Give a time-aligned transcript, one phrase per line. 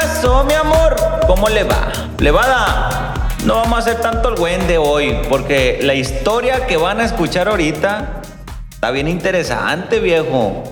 [0.00, 0.94] pasó, mi amor?
[1.26, 1.90] ¿Cómo le va?
[2.16, 3.14] Plebada,
[3.44, 7.04] no vamos a hacer tanto el buen de hoy, porque la historia que van a
[7.04, 8.22] escuchar ahorita
[8.70, 10.62] está bien interesante, viejo.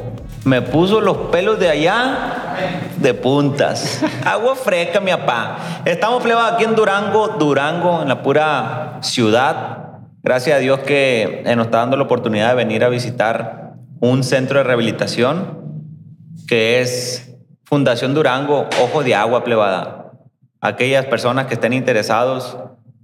[0.45, 2.55] Me puso los pelos de allá
[2.99, 4.01] de puntas.
[4.25, 5.59] Agua fresca, mi papá.
[5.85, 9.79] Estamos plebada aquí en Durango, Durango, en la pura ciudad.
[10.23, 14.23] Gracias a Dios que eh, nos está dando la oportunidad de venir a visitar un
[14.23, 15.67] centro de rehabilitación
[16.47, 17.26] que es
[17.67, 20.13] Fundación Durango, Ojo de Agua Plebada.
[20.61, 22.57] Aquellas personas que estén interesados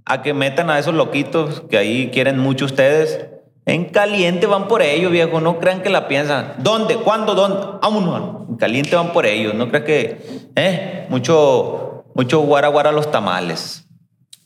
[0.05, 3.25] a que metan a esos loquitos que ahí quieren mucho ustedes.
[3.65, 5.41] En caliente van por ellos, viejo.
[5.41, 6.53] No crean que la piensan.
[6.59, 6.95] ¿Dónde?
[6.95, 7.35] ¿Cuándo?
[7.35, 7.59] ¿Dónde?
[7.81, 8.47] Vámonos.
[8.47, 9.53] En caliente van por ellos.
[9.53, 13.85] No crean que, eh, mucho, mucho guara guara los tamales.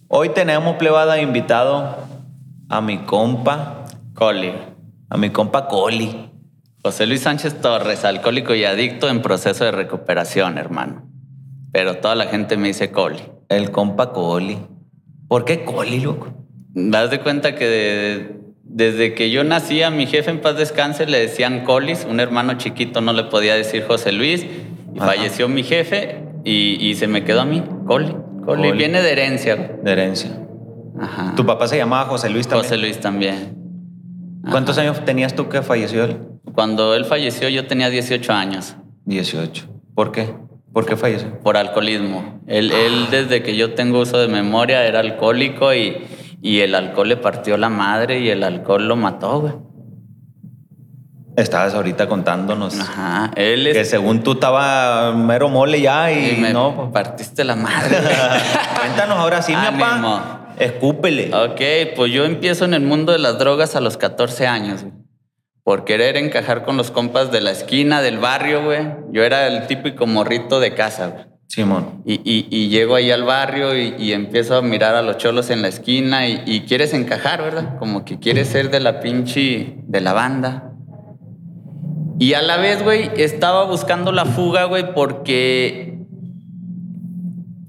[0.08, 1.96] Hoy tenemos plebada invitado
[2.70, 4.54] a mi compa Coli.
[5.10, 6.27] a mi compa Coli.
[6.88, 11.04] José Luis Sánchez Torres, alcohólico y adicto en proceso de recuperación, hermano.
[11.74, 13.20] Pero toda la gente me dice Coli.
[13.50, 14.58] El compa Coli.
[15.28, 16.30] ¿Por qué Coli, loco?
[16.74, 21.06] Das de cuenta que de- desde que yo nací a mi jefe en paz descanse
[21.08, 24.46] le decían Colis, un hermano chiquito no le podía decir José Luis,
[24.96, 28.16] y falleció mi jefe y, y se me quedó a mí, Coli.
[28.46, 28.72] Coli, Coli.
[28.72, 29.58] viene de herencia.
[29.84, 30.32] De herencia.
[31.02, 31.34] Ajá.
[31.36, 32.64] Tu papá se llamaba José Luis también.
[32.64, 33.58] José Luis también.
[34.50, 36.18] ¿Cuántos años tenías tú que falleció él?
[36.54, 39.66] Cuando él falleció yo tenía 18 años 18.
[39.96, 40.34] ¿Por qué?
[40.74, 41.40] ¿Por qué falleció?
[41.40, 42.42] por alcoholismo.
[42.46, 46.06] Él, él desde que yo tengo uso de memoria era alcohólico y,
[46.42, 49.54] y el alcohol le partió la madre y el alcohol lo mató, güey.
[51.36, 53.32] Estabas ahorita contándonos Ajá.
[53.36, 53.90] Él que es...
[53.90, 56.92] según tú estaba mero mole ya y, y me no.
[56.92, 57.98] partiste la madre.
[58.80, 60.54] Cuéntanos ahora sí, mi papá.
[60.60, 61.32] Escúpele.
[61.34, 65.07] Ok, pues yo empiezo en el mundo de las drogas a los 14 años, güey.
[65.68, 68.88] Por querer encajar con los compas de la esquina, del barrio, güey.
[69.12, 71.26] Yo era el típico morrito de casa, güey.
[71.48, 72.04] Simón.
[72.06, 75.50] Y, y- y llego ahí al barrio y, y empiezo a mirar a los cholos
[75.50, 77.78] en la esquina y, y quieres encajar, ¿verdad?
[77.80, 80.72] Como que quieres ser de la pinche, de la banda.
[82.18, 86.00] Y a la vez, güey, estaba buscando la fuga, güey, porque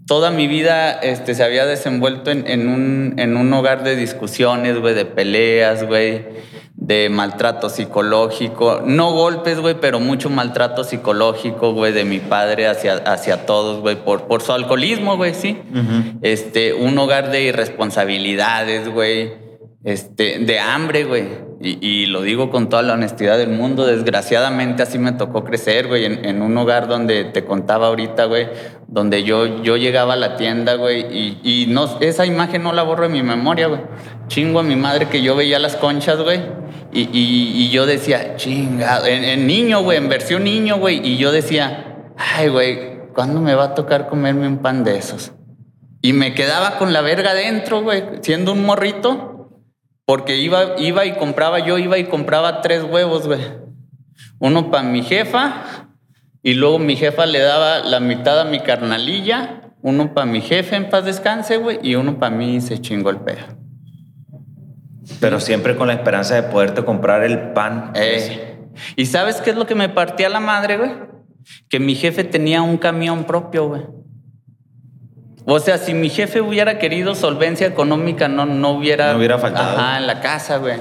[0.06, 4.78] toda mi vida este, se había desenvuelto en, en un, en un hogar de discusiones,
[4.78, 6.24] güey, de peleas, güey,
[6.88, 8.80] de maltrato psicológico.
[8.82, 13.96] No golpes, güey, pero mucho maltrato psicológico, güey, de mi padre hacia, hacia todos, güey,
[13.96, 15.58] por, por su alcoholismo, güey, sí.
[16.22, 19.47] Este, un hogar de irresponsabilidades, güey.
[19.84, 21.24] Este, de hambre, güey.
[21.60, 23.86] Y, y lo digo con toda la honestidad del mundo.
[23.86, 28.48] Desgraciadamente así me tocó crecer, güey, en, en un hogar donde te contaba ahorita, güey,
[28.88, 32.82] donde yo, yo llegaba a la tienda, güey, y, y no, esa imagen no la
[32.82, 33.80] borro de mi memoria, güey.
[34.28, 36.40] Chingo a mi madre que yo veía las conchas, güey,
[36.92, 41.32] y, y- yo decía, chinga, en, en niño, güey, en versión niño, güey, y yo
[41.32, 45.32] decía, ay, güey, ¿cuándo me va a tocar comerme un pan de esos?
[46.02, 49.37] Y me quedaba con la verga adentro, güey, siendo un morrito.
[50.08, 53.42] Porque iba, iba y compraba, yo iba y compraba tres huevos, güey.
[54.38, 55.90] Uno para mi jefa
[56.42, 60.76] y luego mi jefa le daba la mitad a mi carnalilla, uno para mi jefe
[60.76, 63.58] en paz descanse, güey, y uno para mí y se chingó el pedo.
[65.20, 67.92] Pero siempre con la esperanza de poderte comprar el pan.
[67.94, 70.90] Eh, ¿Y sabes qué es lo que me partía la madre, güey?
[71.68, 73.82] Que mi jefe tenía un camión propio, güey.
[75.50, 79.12] O sea, si mi jefe hubiera querido solvencia económica, no, no hubiera...
[79.12, 79.78] No hubiera faltado.
[79.78, 80.76] Ajá, en la casa, güey.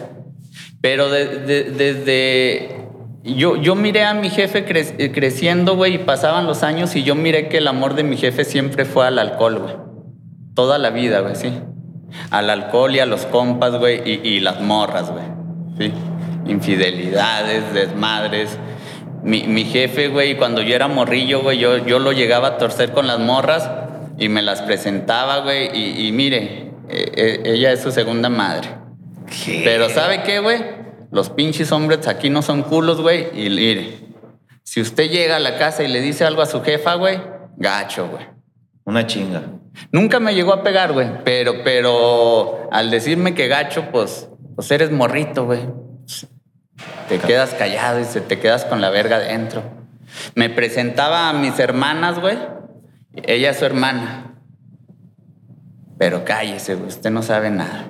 [0.82, 2.76] Pero de- de- desde...
[3.24, 7.04] Yo, yo miré a mi jefe cre- eh, creciendo, güey, y pasaban los años y
[7.04, 9.76] yo miré que el amor de mi jefe siempre fue al alcohol, güey.
[10.54, 11.52] Toda la vida, güey, sí.
[12.32, 15.26] Al alcohol y a los compas, güey, y, y las morras, güey.
[15.78, 15.94] Sí.
[16.62, 18.58] Infidelidades, desmadres.
[19.24, 22.92] Mi, mi jefe, güey, cuando yo era morrillo, güey, yo, yo lo llegaba a torcer
[22.92, 23.70] con las morras
[24.18, 28.70] y me las presentaba, güey, y, y mire, eh, eh, ella es su segunda madre.
[29.46, 29.62] ¿Qué?
[29.64, 30.64] Pero ¿sabe qué, güey?
[31.12, 33.28] Los pinches hombres aquí no son culos, güey.
[33.34, 34.00] Y mire,
[34.64, 37.20] si usted llega a la casa y le dice algo a su jefa, güey,
[37.58, 38.26] gacho, güey.
[38.84, 39.44] Una chinga.
[39.92, 41.24] Nunca me llegó a pegar, güey.
[41.24, 45.62] Pero, pero al decirme que gacho, pues, pues eres morrito, güey.
[47.10, 49.64] Te quedas callado y se te quedas con la verga adentro.
[50.36, 52.38] Me presentaba a mis hermanas, güey.
[53.26, 54.36] Ella es su hermana.
[55.98, 56.90] Pero cállese, güey.
[56.90, 57.86] Usted no sabe nada.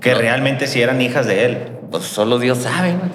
[0.00, 1.58] Que realmente sí eran hijas de él.
[1.90, 3.10] Pues solo Dios sabe, güey.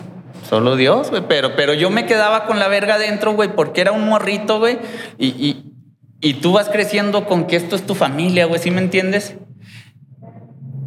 [0.47, 1.23] Solo Dios, güey.
[1.27, 4.79] Pero, pero yo me quedaba con la verga adentro, güey, porque era un morrito, güey.
[5.17, 5.73] Y, y,
[6.21, 9.35] y tú vas creciendo con que esto es tu familia, güey, ¿sí me entiendes?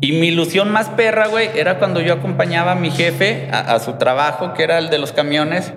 [0.00, 3.80] Y mi ilusión más perra, güey, era cuando yo acompañaba a mi jefe a, a
[3.80, 5.74] su trabajo, que era el de los camiones,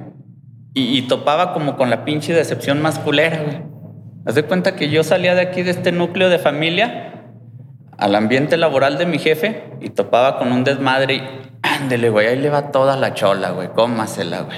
[0.75, 3.70] y, y topaba como con la pinche decepción más culera, güey.
[4.25, 7.13] Haz de cuenta que yo salía de aquí, de este núcleo de familia,
[7.97, 11.23] al ambiente laboral de mi jefe y topaba con un desmadre y
[11.63, 14.57] ándele, güey, ahí le va toda la chola, güey, cómasela, güey.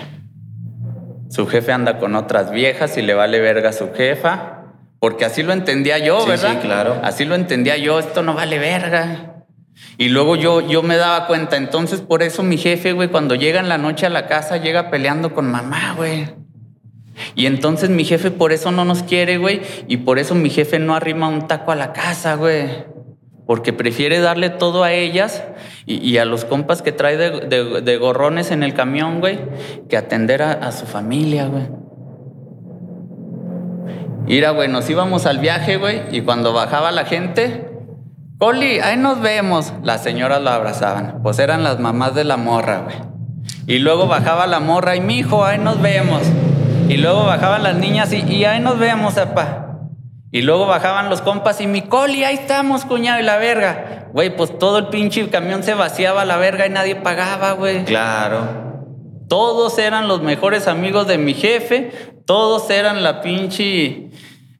[1.29, 4.65] Su jefe anda con otras viejas y le vale verga a su jefa,
[4.99, 6.51] porque así lo entendía yo, Sí, ¿verdad?
[6.51, 6.99] sí, claro.
[7.03, 9.43] Así lo entendía yo, esto no vale verga.
[9.97, 13.59] Y luego yo, yo me daba cuenta, entonces por eso mi jefe, güey, cuando llega
[13.59, 16.27] en la noche a la casa, llega peleando con mamá, güey.
[17.35, 19.61] Y entonces mi jefe por eso no nos quiere, güey.
[19.87, 22.85] Y por eso mi jefe no arrima un taco a la casa, güey.
[23.45, 25.43] Porque prefiere darle todo a ellas
[25.85, 29.37] y, a los compas que trae de gorrones en el camión, güey,
[29.89, 31.67] que atender a, a su familia, güey.
[34.25, 37.73] Mira, güey, nos íbamos al viaje, güey, y cuando bajaba la gente,
[38.43, 39.71] Coli, ahí nos vemos.
[39.83, 41.21] Las señoras lo abrazaban.
[41.23, 42.95] Pues eran las mamás de la morra, güey.
[43.67, 46.21] Y luego bajaba la morra y mi hijo, ahí nos vemos.
[46.89, 49.63] Y luego bajaban las niñas y, y ahí nos vemos, papá.
[50.31, 54.09] Y luego bajaban los compas y mi Coli, ahí estamos, cuñado, y la verga.
[54.13, 57.85] Güey, pues todo el pinche camión se vaciaba a la verga y nadie pagaba, güey.
[57.85, 58.73] Claro.
[59.29, 61.91] Todos eran los mejores amigos de mi jefe,
[62.25, 64.09] todos eran la pinche,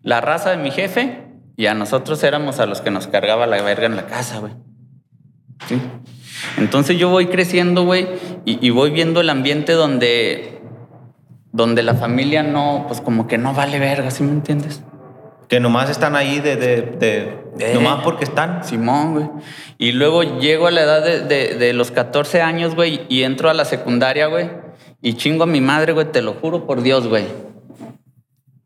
[0.04, 1.26] la raza de mi jefe,
[1.58, 4.54] y a nosotros éramos a los que nos cargaba la verga en la casa, güey.
[5.68, 5.82] ¿Sí?
[6.58, 8.08] Entonces yo voy creciendo, güey,
[8.46, 10.53] y, y voy viendo el ambiente donde,
[11.54, 14.82] donde la familia no, pues como que no vale verga, ¿sí me entiendes?
[15.48, 16.56] Que nomás están ahí de...
[16.58, 16.82] de,
[17.58, 17.74] de-.
[17.76, 18.64] Nomás porque están.
[18.64, 19.30] Simón, güey.
[19.78, 23.50] Y luego llego a la edad de, de- de los 14 años, güey, y entro
[23.50, 24.50] a la secundaria, güey.
[25.02, 27.26] Y chingo a mi madre, güey, te lo juro por Dios, güey.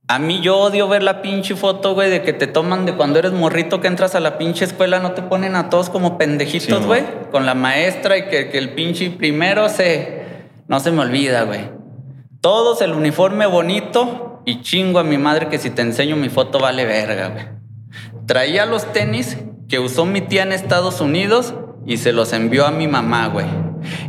[0.07, 3.19] A mí yo odio ver la pinche foto, güey, de que te toman de cuando
[3.19, 6.85] eres morrito que entras a la pinche escuela, no te ponen a todos como pendejitos,
[6.85, 10.21] güey, con la maestra y que, que el pinche primero se...
[10.69, 11.75] No se me olvida, güey.
[12.41, 16.59] Todos el uniforme bonito y chingo a mi madre que si te enseño mi foto
[16.59, 17.45] vale verga, güey.
[18.27, 19.37] Traía los tenis
[19.67, 21.55] que usó mi tía en Estados Unidos
[21.85, 23.47] y se los envió a mi mamá, güey.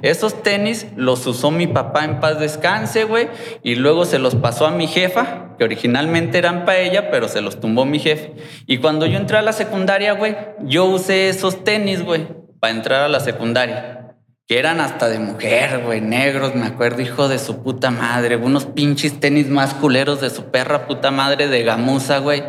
[0.02, 3.28] Esos tenis los usó mi papá en paz descanse, güey,
[3.62, 7.40] y luego se los pasó a mi jefa, que originalmente eran para ella, pero se
[7.40, 8.34] los tumbó mi jefe.
[8.66, 12.26] Y cuando yo entré a la secundaria, güey, yo usé esos tenis, güey,
[12.60, 14.07] para entrar a la secundaria.
[14.48, 18.36] Que eran hasta de mujer, güey, negros, me acuerdo, hijo de su puta madre.
[18.36, 22.42] Unos pinches tenis más culeros de su perra puta madre de gamuza, güey.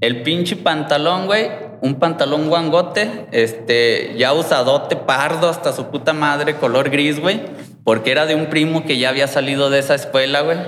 [0.00, 1.50] El pinche pantalón, güey,
[1.82, 7.42] un pantalón guangote, este, ya usadote, pardo, hasta su puta madre, color gris, güey,
[7.84, 10.58] porque era de un primo que ya había salido de esa escuela, güey.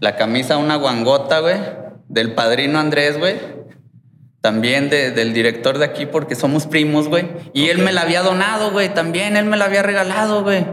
[0.00, 1.56] La camisa, una guangota, güey,
[2.08, 3.55] del padrino Andrés, güey.
[4.40, 7.26] También de- del director de aquí, porque somos primos, güey.
[7.52, 10.64] Y él me la había donado, güey, también él me la había regalado, güey.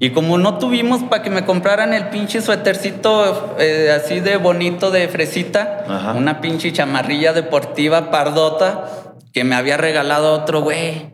[0.00, 4.90] Y como no tuvimos para que me compraran el pinche suétercito eh, así de bonito
[4.90, 6.12] de fresita, Ajá.
[6.14, 11.12] una pinche chamarrilla deportiva pardota que me había regalado otro güey.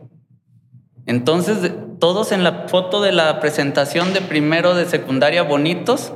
[1.07, 6.13] Entonces, todos en la foto de la presentación de primero de secundaria bonitos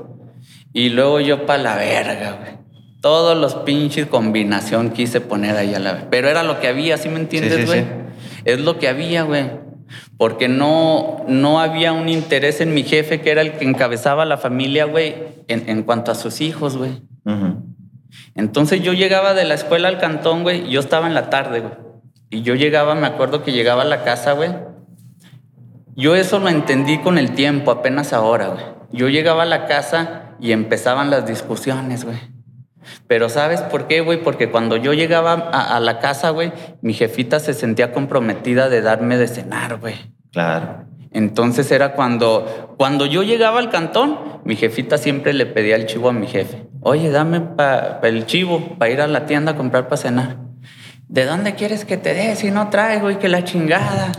[0.73, 2.59] y luego yo para la verga, güey.
[3.01, 7.09] Todos los pinches combinación quise poner ahí a la Pero era lo que había, ¿sí
[7.09, 7.81] me entiendes, sí, güey?
[7.81, 7.87] sí.
[8.45, 9.51] Es lo que había, güey.
[10.17, 14.37] Porque no, no había un interés en mi jefe, que era el que encabezaba la
[14.37, 15.15] familia, güey,
[15.49, 17.03] en, en cuanto a sus hijos, güey.
[18.35, 21.61] Entonces yo llegaba de la escuela al cantón, güey, y yo estaba en la tarde,
[21.61, 21.73] güey.
[22.31, 24.51] Y yo llegaba, me acuerdo que llegaba a la casa, güey.
[25.95, 28.65] Yo eso lo entendí con el tiempo, apenas ahora, güey.
[28.93, 32.19] Yo llegaba a la casa y empezaban las discusiones, güey.
[33.07, 34.23] Pero ¿sabes por qué, güey?
[34.23, 36.53] Porque cuando yo llegaba a, a la casa, güey,
[36.83, 39.97] mi jefita se sentía comprometida de darme de cenar, güey.
[40.33, 40.87] Claro.
[41.11, 46.11] Entonces era cuando, cuando yo llegaba al cantón, mi jefita siempre le pedía el chivo
[46.11, 46.69] a mi jefe.
[46.81, 50.37] Oye, dame pa, pa el chivo para ir a la tienda a comprar para cenar.
[51.09, 54.13] ¿De dónde quieres que te dé si no traigo y que la chingada?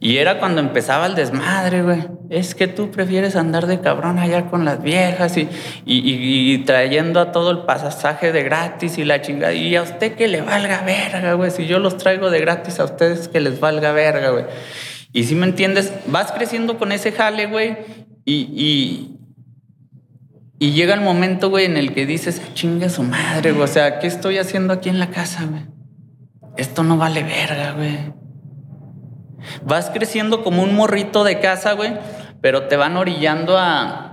[0.00, 2.06] Y era cuando empezaba el desmadre, güey.
[2.30, 5.48] Es que tú prefieres andar de cabrón allá con las viejas y,
[5.84, 9.54] y, trayendo a todo el pasaje de gratis y la chingada.
[9.54, 11.50] Y a usted que le valga verga, güey.
[11.50, 14.44] Si yo los traigo de gratis a ustedes que les valga verga, güey.
[15.12, 17.78] Y si me entiendes, vas creciendo con ese jale, güey.
[18.24, 19.16] Y, y,
[20.60, 23.64] y llega el momento, güey, en el que dices, "Ah, chinga su madre, güey.
[23.64, 25.62] O sea, ¿qué estoy haciendo aquí en la casa, güey?
[26.56, 28.12] Esto no vale verga, güey.
[29.64, 31.92] Vas creciendo como un morrito de casa, güey,
[32.40, 34.04] pero te van orillando a...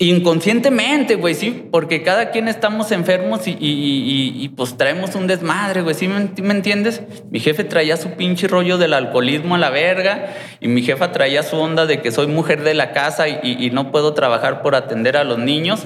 [0.00, 6.08] Inconscientemente, güey, sí, porque cada quien estamos enfermos y, pues traemos un desmadre, güey, ¿sí
[6.08, 7.02] me, me entiendes?
[7.30, 11.44] Mi jefe traía su pinche rollo del alcoholismo a la verga y mi jefa traía
[11.44, 15.16] su onda de que soy mujer de la casa y no puedo trabajar por atender
[15.16, 15.84] a los niños.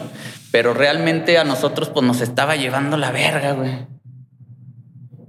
[0.50, 3.87] Pero realmente a nosotros pues nos estaba llevando la verga, güey.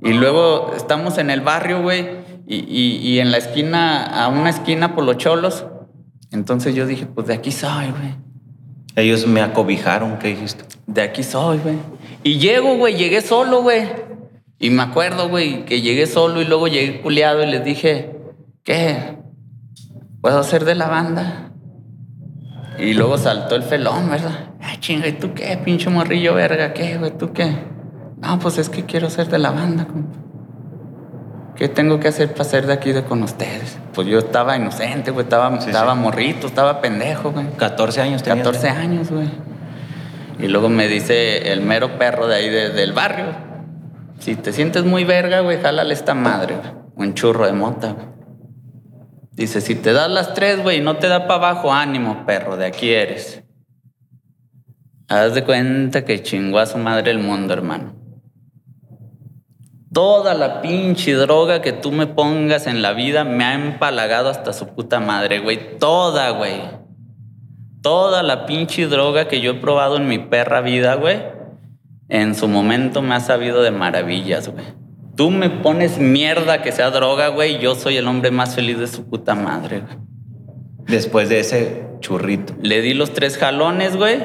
[0.01, 2.07] Y luego estamos en el barrio, güey,
[2.49, 5.65] y, y- y en la esquina, a una esquina por los cholos.
[6.31, 8.15] Entonces yo dije, pues de aquí soy, güey.
[8.95, 10.65] Ellos me acobijaron, ¿qué dijiste?
[10.87, 11.75] De aquí soy, güey.
[12.23, 13.83] Y llego, güey, llegué solo, güey.
[14.59, 18.15] Y me acuerdo, güey, que llegué solo y luego llegué culiado y les dije,
[18.63, 19.17] ¿qué?
[20.21, 21.51] ¿Puedo ser de la banda?
[22.77, 24.51] Y luego saltó el felón, ¿verdad?
[24.61, 26.73] Ah, chinga, ¿y tú qué, pinche morrillo verga?
[26.73, 27.17] ¿Qué, güey?
[27.17, 27.55] ¿Tú qué?
[28.21, 30.17] No, pues es que quiero ser de la banda, compa.
[31.59, 33.77] ¿Qué tengo que hacer para ser de aquí de con ustedes?
[33.93, 35.99] Pues yo estaba inocente, güey, estaba, Sí, estaba sí.
[35.99, 37.47] morrito, estaba pendejo, güey.
[37.57, 38.47] 14 años tenías.
[38.47, 39.29] 14 años, güey.
[40.39, 43.25] Y luego me dice el mero perro de ahí de- del barrio.
[44.19, 46.71] Si te sientes muy verga, güey, jálale esta madre, güey.
[46.95, 48.07] Un churro de mota, güey.
[49.33, 52.55] Dice, si te das las tres, güey, y no te da para abajo, ánimo, perro,
[52.55, 53.43] de aquí eres.
[55.09, 57.95] Haz de cuenta que chingó a su madre el mundo, hermano.
[59.91, 64.53] Toda la pinche droga que tú me pongas en la vida me ha empalagado hasta
[64.53, 65.77] su puta madre, güey.
[65.79, 66.61] Toda, güey.
[67.81, 71.21] Toda la pinche droga que yo he probado en mi perra vida, güey,
[72.09, 74.65] en su momento me ha sabido de maravillas, güey.
[75.15, 78.87] Tú me pones mierda que sea droga, güey, yo soy el hombre más feliz de
[78.87, 79.97] su puta madre, güey.
[80.87, 82.53] Después de ese churrito.
[82.61, 84.19] Le di los tres jalones, güey.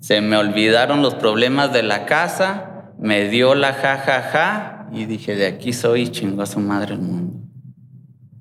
[0.00, 2.67] Se me olvidaron los problemas de la casa.
[2.98, 4.88] Me dio la ja, ja, ja.
[4.92, 7.38] Y dije, de aquí soy chingó a su madre el mundo.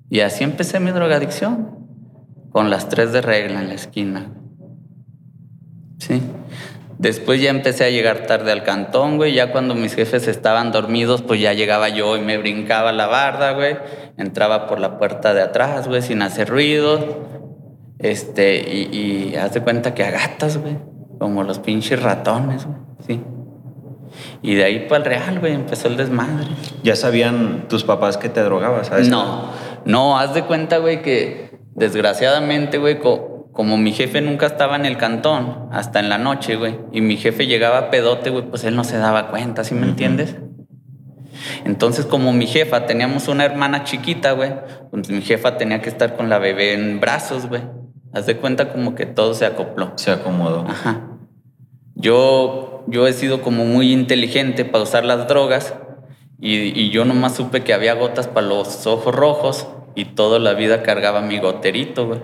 [0.09, 1.75] Y así empecé mi drogadicción.
[2.51, 4.31] Con las tres de regla en la esquina.
[5.99, 6.21] Sí.
[6.97, 9.33] Después ya empecé a llegar tarde al cantón, güey.
[9.33, 13.51] Ya cuando mis jefes estaban dormidos, pues ya llegaba yo y me brincaba la barda,
[13.51, 13.77] güey.
[14.17, 17.27] Entraba por la puerta de atrás, güey, sin hacer ruido.
[17.99, 20.77] Este, y, y haz de cuenta que a gatas, güey.
[21.19, 22.65] Como los pinches ratones.
[23.05, 23.21] Sí.
[24.41, 26.47] Y de ahí para el real, güey, empezó el desmadre.
[26.83, 28.87] ¿Ya sabían tus papás que te drogabas?
[28.87, 29.09] ¿sabes?
[29.09, 29.49] No,
[29.85, 34.85] no, haz de cuenta, güey, que desgraciadamente, güey, co- como mi jefe nunca estaba en
[34.85, 38.75] el cantón, hasta en la noche, güey, y mi jefe llegaba pedote, güey, pues él
[38.75, 40.35] no se daba cuenta, ¿sí me entiendes?
[41.65, 44.51] Entonces, como mi jefa, teníamos una hermana chiquita, güey,
[44.91, 47.61] pues mi jefa tenía que estar con la bebé en brazos, güey.
[48.13, 49.91] Haz de cuenta como que todo se acopló.
[49.95, 50.65] Se acomodó.
[50.67, 51.01] Ajá.
[51.99, 55.73] Yo, yo he sido como muy inteligente para usar las drogas
[56.39, 60.53] y, y yo nomás supe que había gotas para los ojos rojos y toda la
[60.53, 62.19] vida cargaba mi goterito, güey.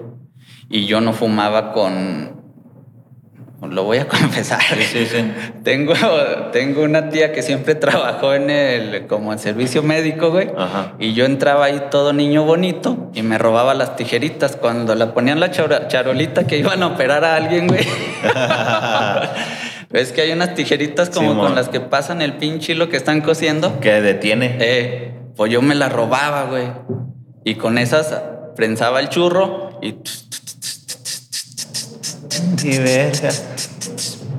[0.70, 2.44] Y yo no fumaba con...
[3.68, 4.62] Lo voy a confesar.
[4.62, 5.32] Sí, sí, sí.
[5.64, 5.96] Tengo,
[6.52, 10.52] tengo una tía que siempre trabajó en el, como en servicio médico, güey.
[10.56, 10.94] Ajá.
[11.00, 15.40] Y yo entraba ahí todo niño bonito y me robaba las tijeritas cuando la ponían
[15.40, 17.88] la charolita que iban a operar a alguien, güey.
[19.94, 23.22] ¿Ves que hay unas tijeritas como con las que pasan el pinche hilo que están
[23.22, 23.80] cosiendo?
[23.80, 24.58] Que detiene.
[24.60, 26.66] Eh, pues yo me las robaba, güey.
[27.46, 28.12] Y con esas
[28.56, 29.96] prensaba el churro y
[32.64, 33.30] Y verga.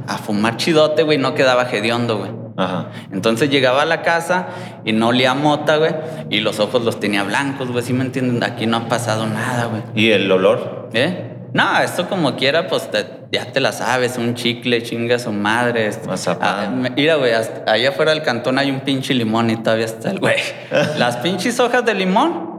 [0.09, 2.33] a fumar chidote, güey, no quedaba hediondo, güey.
[2.57, 2.91] Ajá.
[3.13, 4.49] Entonces llegaba a la casa
[4.85, 5.95] y no olía mota, güey,
[6.31, 8.43] y los ojos los tenía blancos, güey, ¿sí me entienden?
[8.43, 9.83] Aquí no ha pasado nada, güey.
[9.95, 10.89] ¿Y el olor?
[10.95, 11.34] ¿Eh?
[11.55, 15.91] No, esto como quiera, pues te- ya te la sabes, un chicle, chinga su madre.
[16.07, 16.85] Mazapán.
[16.85, 20.19] Ah, mira, güey, allá afuera del cantón hay un pinche limón y todavía está el
[20.19, 20.35] güey.
[20.99, 22.59] Las pinches hojas de limón,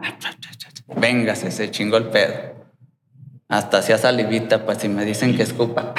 [0.95, 2.33] véngase, se chingó el pedo.
[3.49, 5.93] Hasta hacía salivita, pues si me dicen que escupa.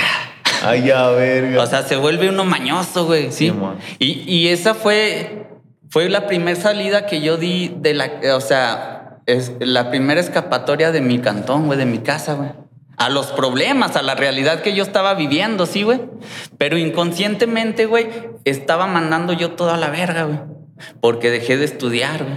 [0.65, 1.63] Ay, ya, verga.
[1.63, 3.49] O sea, se vuelve uno mañoso, güey, sí.
[3.49, 3.77] Simón.
[3.99, 5.47] y, y esa fue,
[5.91, 10.93] fue la primera salida que yo di de la, o sea, es la primera escapatoria
[10.93, 12.51] de mi cantón, güey, de mi casa, güey.
[12.99, 16.01] A los problemas, a la realidad que yo estaba viviendo, sí, güey.
[16.59, 18.09] Pero inconscientemente, güey,
[18.45, 20.41] estaba mandando yo toda la verga, güey.
[21.01, 22.37] Porque dejé de estudiar, güey.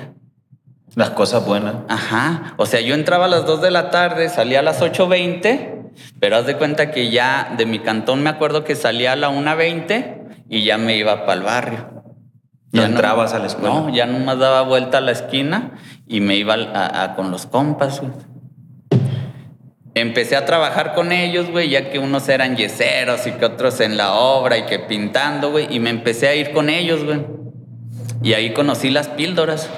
[0.96, 1.76] Las cosas buenas.
[1.88, 2.54] Ajá.
[2.58, 6.36] O sea, yo entraba a las 2 de la tarde, salía a las 8.20, pero
[6.38, 10.46] haz de cuenta que ya de mi cantón me acuerdo que salía a la 1.20
[10.50, 12.04] y ya me iba para el barrio.
[12.72, 13.74] No Ya entrabas a la escuela.
[13.76, 15.72] No, ya nomás daba vuelta a la esquina
[16.08, 18.12] y me iba a- a- con los compas, güey.
[20.00, 23.98] Empecé a trabajar con ellos, güey, ya que unos eran yeseros y que otros en
[23.98, 27.20] la obra y que pintando, güey, y me empecé a ir con ellos, güey.
[28.22, 29.70] Y ahí conocí las píldoras.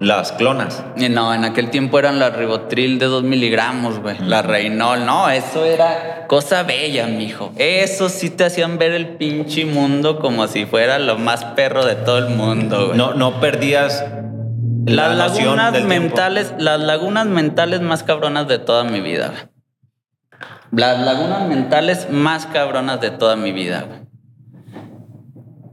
[0.00, 0.84] Las clonas.
[0.96, 4.16] Y No, en aquel tiempo eran las ribotril de 2 miligramos, güey.
[4.20, 7.52] La Reinol, no, eso era cosa bella, mijo.
[7.56, 11.96] Eso sí te hacían ver el pinche mundo como si fuera lo más perro de
[11.96, 12.98] todo el mundo, güey.
[12.98, 14.27] No, no perdías la
[14.88, 15.88] las lagunas tiempo.
[15.88, 19.50] mentales, las lagunas mentales más cabronas de toda mi vida.
[20.70, 23.86] Las lagunas mentales más cabronas de toda mi vida.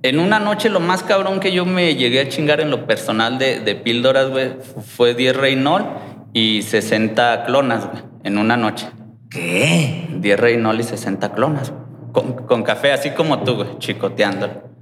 [0.04, 3.40] En una noche lo más cabrón que yo me llegué a chingar en lo personal
[3.40, 4.54] de, de píldoras, güey,
[4.86, 5.84] fue 10 Reynol
[6.32, 8.88] y 60 clonas, güey, en una noche.
[9.30, 10.08] ¿Qué?
[10.12, 11.74] 10 Reynol y 60 clonas,
[12.12, 14.75] con, con café, así como tú, güey, chicoteándolo.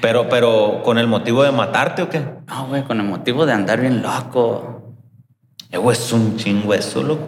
[0.00, 2.20] Pero, pero, ¿con el motivo de matarte o qué?
[2.46, 4.94] No, güey, con el motivo de andar bien loco.
[5.70, 7.26] Eh, güey, es un chingo eso, loco.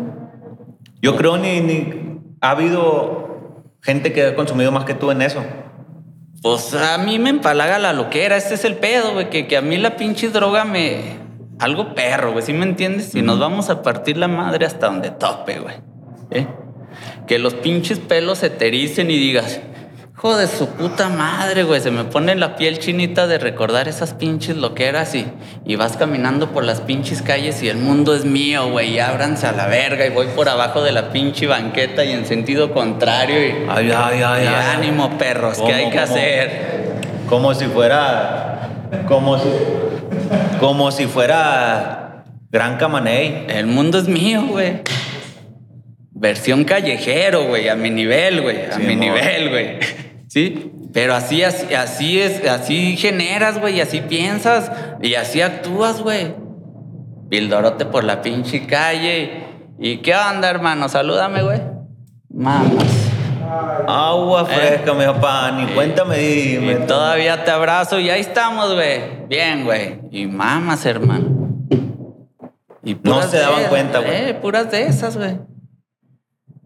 [1.02, 5.42] Yo creo ni, ni ha habido gente que ha consumido más que tú en eso.
[6.42, 9.62] Pues a mí me empalaga la loquera, este es el pedo, güey, que, que a
[9.62, 11.18] mí la pinche droga me...
[11.58, 13.14] Algo perro, güey, ¿sí me entiendes?
[13.14, 15.74] Y nos vamos a partir la madre hasta donde tope, güey.
[16.30, 16.46] ¿eh?
[17.26, 19.60] Que los pinches pelos se te ericen y digas,
[20.20, 24.12] hijo de su puta madre, güey, se me pone la piel chinita de recordar esas
[24.12, 25.26] pinches loqueras y,
[25.64, 29.46] y vas caminando por las pinches calles y el mundo es mío, güey, y ábranse
[29.46, 33.38] a la verga y voy por abajo de la pinche banqueta y en sentido contrario
[33.46, 33.50] y...
[33.66, 34.76] Ay, ay, ay, y ay.
[34.76, 36.02] ánimo, perros, ¿qué ¿Cómo, hay que cómo?
[36.02, 36.50] hacer?
[37.26, 38.68] Como si fuera.
[39.08, 39.48] Como si.
[40.58, 42.24] Como si fuera.
[42.50, 43.46] Gran Camaney.
[43.48, 44.82] El mundo es mío, güey.
[46.10, 48.98] Versión callejero, güey, a mi nivel, güey, a Sí, mi amor.
[48.98, 49.99] nivel, güey.
[50.30, 54.70] Sí, pero así, así, así es, así generas, güey, y así piensas
[55.02, 56.36] y así actúas, güey.
[57.28, 59.42] Pildorote por la pinche calle.
[59.80, 60.88] ¿Y qué onda, hermano?
[60.88, 61.60] Salúdame, güey.
[62.28, 63.10] Mamas.
[63.88, 65.50] Agua fresca, mi papá.
[65.50, 66.72] Ni cuéntame, dime.
[66.74, 69.26] Y todavía te abrazo y ahí estamos, güey.
[69.26, 69.98] Bien, güey.
[70.12, 71.66] Y mamas, hermano.
[72.84, 74.30] Y No se daban cuenta, güey.
[74.30, 75.49] Eh, puras de esas, güey.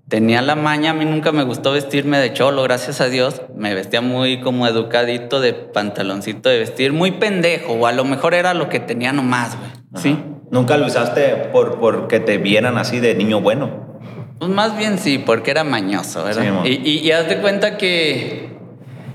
[0.08, 3.40] Tenía la maña, a mí nunca me gustó vestirme de cholo, gracias a Dios.
[3.56, 8.34] Me vestía muy como educadito de pantaloncito de vestir, muy pendejo, o a lo mejor
[8.34, 9.70] era lo que tenía nomás, güey.
[10.02, 10.18] Sí.
[10.50, 13.98] Nunca lo usaste por, por que te vieran así de niño bueno.
[14.38, 16.60] Pues más bien sí, porque era mañoso, ¿verdad?
[16.64, 18.50] Sí, y, y, y haz de cuenta que,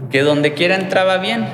[0.09, 1.45] que donde quiera entraba bien.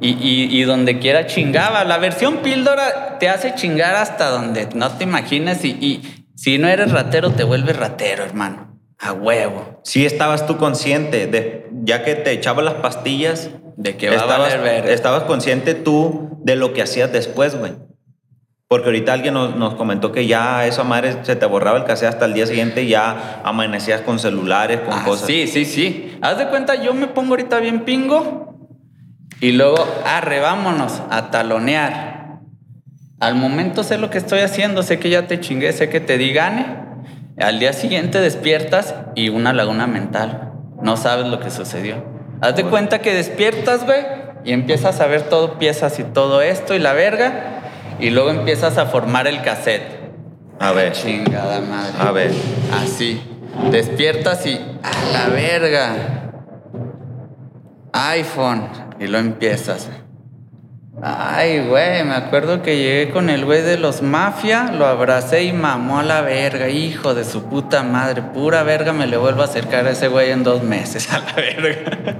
[0.00, 1.84] Y, y- y donde quiera chingaba.
[1.84, 5.64] La versión píldora te hace chingar hasta donde no te imaginas.
[5.64, 8.78] Y, y si no eres ratero, te vuelves ratero, hermano.
[9.00, 9.80] A huevo.
[9.82, 14.60] Sí estabas tú consciente, de, ya que te echabas las pastillas, De que a estabas,
[14.62, 14.88] verga.
[14.92, 17.72] estabas consciente tú de lo que hacías después, güey.
[18.68, 22.10] Porque ahorita alguien nos, nos comentó que ya esa madre se te borraba el cassette
[22.10, 25.26] hasta el día siguiente y ya amanecías con celulares, con Ah, cosas.
[25.26, 26.16] Sí, sí, sí.
[26.22, 28.54] Haz de cuenta, yo me pongo ahorita bien pingo
[29.40, 32.17] y luego, arre, vámonos a talonear.
[33.20, 36.18] Al momento sé lo que estoy haciendo, sé que ya te chingué, sé que te
[36.18, 36.66] di gane.
[37.38, 40.52] Al día siguiente despiertas y una laguna mental.
[40.82, 42.04] No sabes lo que sucedió.
[42.40, 44.06] Haz de cuenta que despiertas, güey,
[44.44, 47.60] y empiezas a ver todo, piezas y todo esto y la verga,
[47.98, 49.98] y luego empiezas a formar el cassette.
[50.60, 51.94] A ver, Chingada madre.
[51.98, 52.30] a ver.
[52.72, 53.20] Así.
[53.72, 55.94] Despiertas y a la verga.
[57.92, 58.68] iPhone.
[59.00, 59.88] Y lo empiezas.
[61.00, 65.52] Ay, güey, me acuerdo que llegué con el güey de los mafia, lo abracé y
[65.52, 69.44] mamó a la verga, hijo de su puta madre, pura verga, me le vuelvo a
[69.44, 72.16] acercar a ese güey en dos meses, a la verga.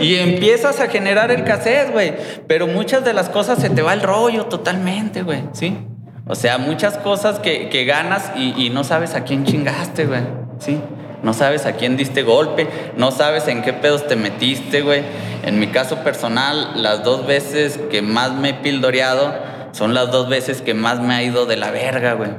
[0.00, 2.12] y empiezas a generar el cassette, güey,
[2.46, 5.78] pero muchas de las cosas se te va el rollo totalmente, güey, ¿sí?
[6.26, 10.20] O sea, muchas cosas que, ganas y, y no sabes a quién chingaste, güey,
[10.58, 10.78] ¿sí?
[11.22, 15.02] No sabes a quién diste golpe, no sabes en qué pedos te metiste, güey.
[15.42, 19.32] En mi caso personal, las dos veces que más me he pildoreado
[19.72, 22.30] son las dos veces que más me ha ido de la verga, güey.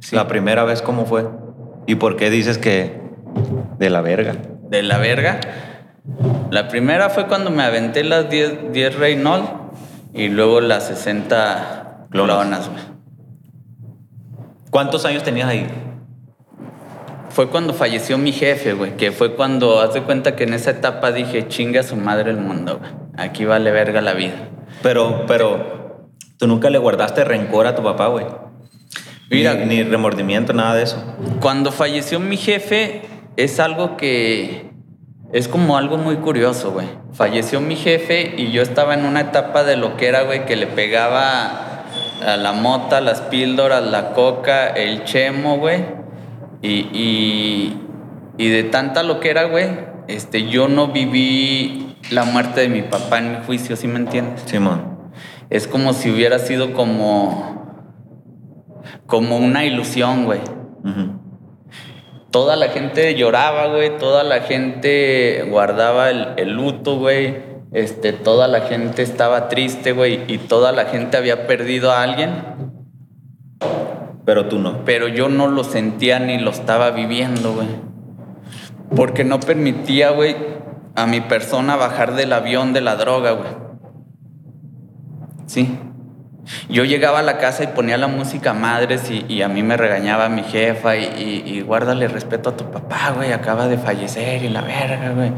[0.00, 0.16] Sí.
[0.16, 1.28] La primera vez, ¿cómo fue?
[1.86, 3.00] ¿Y por qué dices que
[3.78, 4.36] de la verga?
[4.68, 5.40] De la verga.
[6.50, 9.48] La primera fue cuando me aventé las 10, 10 Reynolds
[10.12, 12.36] y luego las 60 Clonas.
[12.36, 12.82] clonas, güey.
[14.70, 15.66] ¿Cuántos años tenías ahí?
[17.32, 20.70] Fue cuando falleció mi jefe, güey, que fue cuando, haz de cuenta que en esa
[20.70, 22.90] etapa dije, chinga a su madre el mundo, güey.
[23.16, 24.34] Aquí vale verga la vida.
[24.82, 28.26] Pero, pero, tú nunca le guardaste rencor a tu papá, güey.
[29.30, 29.54] Mira.
[29.54, 31.02] ni, ni remordimiento, nada de eso.
[31.40, 33.00] Cuando falleció mi jefe,
[33.38, 34.70] es algo que
[35.32, 36.86] es como algo muy curioso, güey.
[37.14, 40.56] Falleció mi jefe y yo estaba en una etapa de lo que era, güey, que
[40.56, 41.84] le pegaba
[42.26, 46.01] a la mota, las píldoras, la coca, el chemo, güey.
[46.62, 47.80] Y, y,
[48.38, 49.68] y de tanta lo que era, güey,
[50.08, 54.42] este, yo no viví la muerte de mi papá en mi juicio, ¿sí me entiendes?
[54.46, 54.92] Simón.
[55.50, 57.84] Es como si hubiera sido como,
[59.06, 60.40] como una ilusión, güey.
[62.30, 63.98] Toda la gente lloraba, güey.
[63.98, 67.36] Toda la gente guardaba el, el luto, güey.
[67.72, 70.22] Este, toda la gente estaba triste, güey.
[70.28, 72.30] Y toda la gente había perdido a alguien.
[74.24, 74.84] Pero tú no.
[74.84, 77.68] Pero yo no lo sentía ni lo estaba viviendo, güey.
[78.94, 80.36] Porque no permitía, güey,
[80.94, 83.50] a mi persona bajar del avión de la droga, güey.
[85.46, 85.78] Sí.
[86.68, 90.28] Yo llegaba a la casa y ponía la música madres y, a mí me regañaba
[90.28, 94.62] mi jefa y, y, guárdale respeto a tu papá, güey, acaba de fallecer y la
[94.62, 95.32] verga, güey.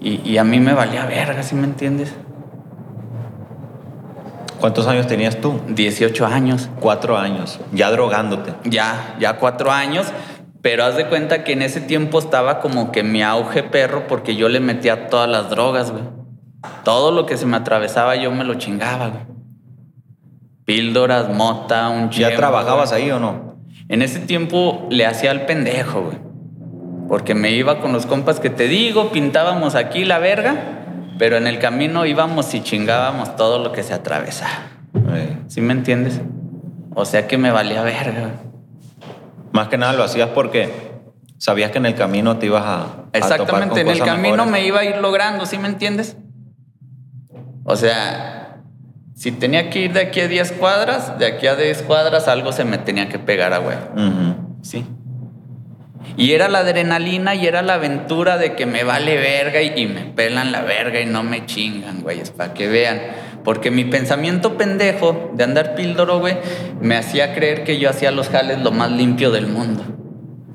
[0.00, 2.12] Y, a mí me valía verga, ¿sí me entiendes?
[4.62, 5.60] ¿Cuántos años tenías tú?
[5.70, 6.70] 18 años.
[6.78, 8.54] Cuatro años, ya drogándote.
[8.62, 10.06] Ya, ya cuatro años.
[10.60, 14.36] Pero haz de cuenta que en ese tiempo estaba como que mi auge perro porque
[14.36, 16.04] yo le metía todas las drogas, güey.
[16.84, 19.24] Todo lo que se me atravesaba yo me lo chingaba, güey.
[20.64, 23.56] Píldoras, mota, un chemo, ¿Ya trabajabas ahí o no?
[23.88, 26.18] En ese tiempo le hacía al pendejo, güey.
[27.08, 30.81] Porque me iba con los compas que te digo, pintábamos aquí la verga,
[31.22, 34.70] pero en el camino íbamos y chingábamos todo lo que se atravesaba.
[35.46, 36.20] ¿Sí me entiendes?
[36.96, 38.32] O sea que me valía verga, güey.
[39.52, 40.72] Más que nada lo hacías porque
[41.38, 42.86] sabías que en el camino te ibas a.
[43.12, 46.16] Exactamente, en el camino me iba a ir logrando, ¿sí me entiendes?
[47.62, 48.56] O sea,
[49.14, 52.50] si tenía que ir de aquí a 10 cuadras, de aquí a 10 cuadras algo
[52.50, 53.76] se me tenía que pegar a güey.
[54.62, 54.84] Sí.
[56.16, 59.86] Y era la adrenalina y era la aventura de que me vale verga y, y
[59.86, 63.00] me pelan la verga y no me chingan, güey, es para que vean.
[63.44, 66.36] Porque mi pensamiento pendejo de andar píldoro, güey,
[66.80, 69.84] me hacía creer que yo hacía los jales lo más limpio del mundo.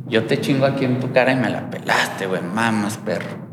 [0.08, 3.48] Yo te chingo aquí en tu cara y me la pelaste, güey, mamas, perro.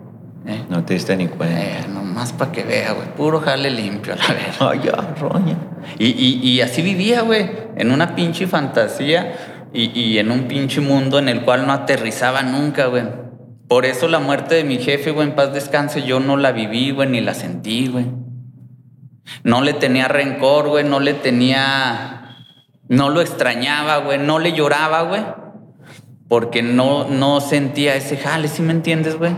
[0.46, 0.62] ¿Eh?
[0.68, 1.60] No te diste ni cuenta.
[1.60, 3.08] Eh, nomás para que vea, güey.
[3.16, 4.56] Puro jale limpio, la vez.
[4.60, 5.56] Ay, ya, roña.
[5.98, 7.50] Y, y, y así vivía, güey.
[7.76, 12.42] En una pinche fantasía y, y, en un pinche mundo en el cual no aterrizaba
[12.42, 13.02] nunca, güey.
[13.68, 16.92] Por eso la muerte de mi jefe, güey, en paz descanse, yo no la viví,
[16.92, 18.06] güey, ni la sentí, güey.
[19.42, 22.20] No le tenía rencor, güey, no le tenía...
[22.88, 25.22] No lo extrañaba, güey, no le lloraba, güey.
[26.28, 29.34] Porque no, no sentía ese jale, ¿sí me entiendes, güey?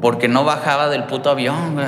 [0.00, 1.86] Porque no bajaba del puto avión, güey.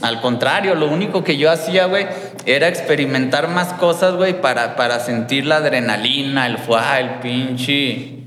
[0.00, 2.06] Al contrario, lo único que yo hacía, güey,
[2.46, 8.22] era experimentar más cosas, güey, para, para sentir la adrenalina, el fuá, el pinche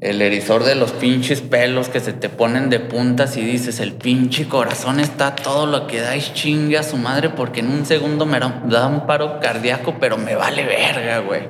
[0.00, 3.92] el erizor de los pinches pelos que se te ponen de puntas y dices, el
[3.92, 7.86] pinche corazón está todo lo que da y chingue a su madre porque en un
[7.86, 11.48] segundo me da un paro cardíaco, pero me vale verga, güey.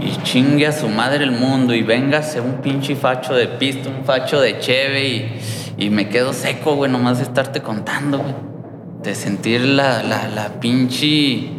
[0.00, 4.04] Y chingue a su madre el mundo y véngase un pinche facho de pisto, un
[4.04, 5.40] facho de cheve y,
[5.76, 8.57] y me quedo seco, güey, nomás de estarte contando, güey.
[9.02, 11.50] De sentir la, la, la pinche...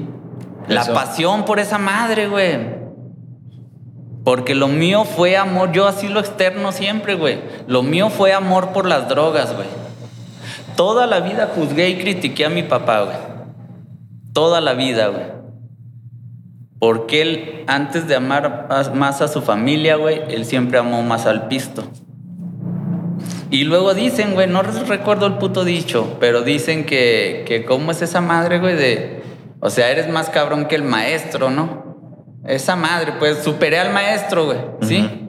[0.67, 2.79] La pasión por esa madre, güey.
[4.23, 7.39] Porque lo mío fue amor, yo así lo externo siempre, güey.
[7.67, 9.67] Lo mío fue amor por las drogas, güey.
[10.75, 13.17] Toda la vida juzgué y critiqué a mi papá, güey.
[14.33, 15.25] Toda la vida, güey.
[16.77, 21.47] Porque él, antes de amar más a su familia, güey, él siempre amó más al
[21.47, 21.83] pisto.
[23.51, 28.01] Y luego dicen, güey, no recuerdo el puto dicho, pero dicen que, que cómo es
[28.01, 29.23] esa madre, güey, de...
[29.59, 32.37] O sea, eres más cabrón que el maestro, ¿no?
[32.45, 35.27] Esa madre, pues superé al maestro, güey, ¿sí?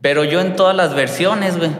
[0.00, 1.70] Pero yo en todas las versiones, güey.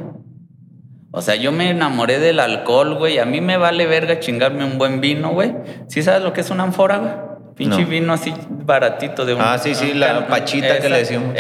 [1.13, 3.19] O sea, yo me enamoré del alcohol, güey.
[3.19, 5.55] A mí me vale verga chingarme un buen vino, güey.
[5.89, 7.13] ¿Sí sabes lo que es una ánfora, güey?
[7.55, 9.41] Pinche vino así baratito de un...
[9.41, 11.35] Ah, sí, sí, la pachita que le decimos.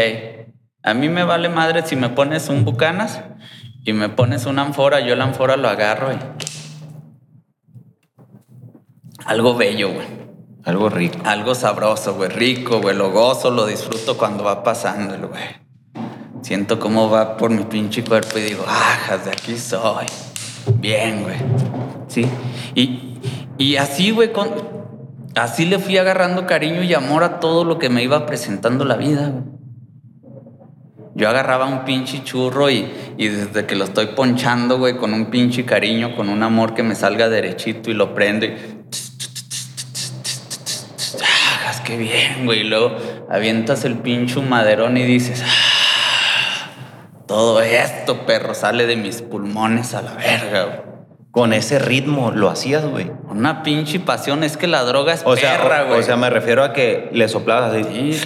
[0.82, 3.20] A mí me vale madre si me pones un bucanas
[3.86, 6.18] y me pones una ánfora, yo la ánfora lo agarro y...
[9.24, 10.06] Algo bello, güey.
[10.64, 11.18] Algo rico.
[11.24, 12.28] Algo sabroso, güey.
[12.28, 12.96] Rico, güey.
[12.96, 15.44] Lo gozo, lo disfruto cuando va pasando, güey.
[16.42, 20.06] Siento cómo va por mi pinche cuerpo y digo, ah, de aquí soy.
[20.78, 21.36] Bien, güey.
[22.08, 22.26] Sí.
[22.74, 23.20] Y,
[23.56, 24.50] y así, güey, con,
[25.36, 28.96] así le fui agarrando cariño y amor a todo lo que me iba presentando la
[28.96, 29.55] vida, güey.
[31.16, 35.26] Yo agarraba un pinche churro y, y, desde que lo estoy ponchando, güey, con un
[35.30, 38.54] pinche cariño, con un amor que me salga derechito y lo prendo y
[41.86, 42.64] qué bien, güey.
[42.64, 42.96] luego
[43.30, 46.70] avientas el pincho maderón y dices, ah,
[47.26, 50.96] todo esto, perro, sale de mis pulmones a la verga, güey.
[51.30, 53.10] Con ese ritmo lo hacías, güey.
[53.28, 56.00] Una pinche pasión, es que la droga es o perra, güey.
[56.00, 58.18] O, sea, me refiero a que le soplabas así.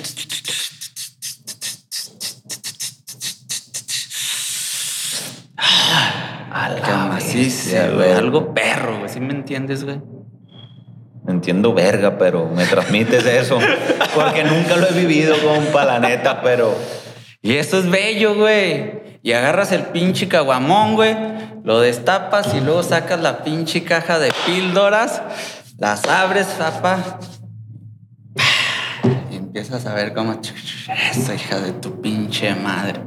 [6.50, 7.18] A la
[7.94, 8.12] güey.
[8.12, 9.08] Algo perro, güey.
[9.08, 10.00] ¿Sí me entiendes, güey?
[11.30, 13.58] entiendo verga, pero me transmites eso.
[14.14, 16.76] Porque nunca lo he vivido, compa, la neta, pero.
[17.42, 19.18] Y eso es bello, güey.
[19.22, 21.16] Y agarras el pinche caguamón, güey.
[21.62, 25.22] Lo destapas y luego sacas la pinche caja de píldoras.
[25.78, 27.18] Las abres, papá.
[29.30, 30.40] empiezas a ver cómo,
[31.12, 33.00] esa hija de tu pinche madre.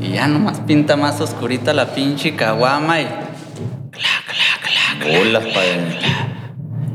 [0.00, 3.04] Y ya nomás pinta más oscurita la pinche caguama y...
[3.04, 5.98] Cla, cla, cla, Bolas, padre.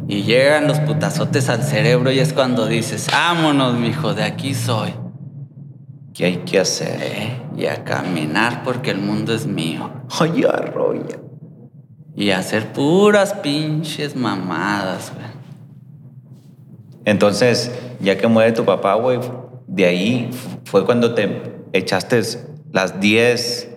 [0.07, 4.93] Y llegan los putazotes al cerebro y es cuando dices, vámonos, mijo, de aquí soy.
[6.13, 6.99] ¿Qué hay que hacer?
[7.01, 9.89] Eh, y a caminar porque el mundo es mío.
[10.19, 11.19] Ay, arroya.
[12.15, 15.29] Y a hacer puras pinches mamadas, güey.
[17.05, 19.19] Entonces, ya que muere tu papá, güey,
[19.67, 20.29] de ahí
[20.65, 22.21] fue cuando te echaste
[22.71, 23.69] las 10,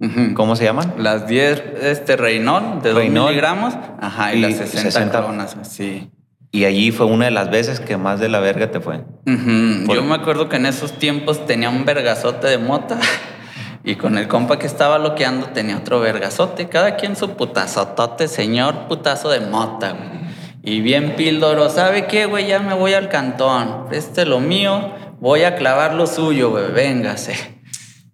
[0.00, 0.34] Ujú.
[0.34, 0.94] ¿cómo se llaman?
[0.98, 3.28] Las 10, este, Reinol, de 2 Reinol.
[3.28, 3.74] miligramos.
[4.00, 5.20] Ajá, y, Y las 60, 60.
[5.20, 6.10] coronas, güey, sí.
[6.50, 9.04] Y allí fue una de las veces que más de la verga te fue.
[9.24, 12.98] Yo me acuerdo que en esos tiempos tenía un vergazote de mota
[13.84, 16.68] y con el compa que estaba loqueando tenía otro vergazote.
[16.68, 20.22] Cada quien su putazotote, señor putazo de mota, güey.
[20.62, 22.46] Y bien píldoro, ¿sabe qué, güey?
[22.48, 23.86] Ya me voy al cantón.
[23.90, 26.70] Este lo mío, voy a clavar lo suyo, güey.
[26.70, 27.61] Véngase.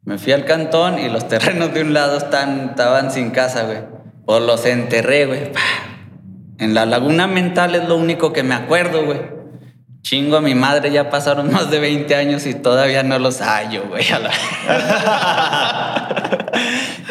[0.08, 3.80] Me fui al cantón y los terrenos de un lado están, estaban sin casa, güey.
[4.24, 5.52] Pues los enterré, güey.
[6.58, 9.20] En la laguna mental es lo único que me acuerdo, güey.
[10.00, 13.84] Chingo a mi madre, ya pasaron más de 20 años y todavía no los hallo,
[13.86, 14.02] güey.
[14.08, 14.30] la-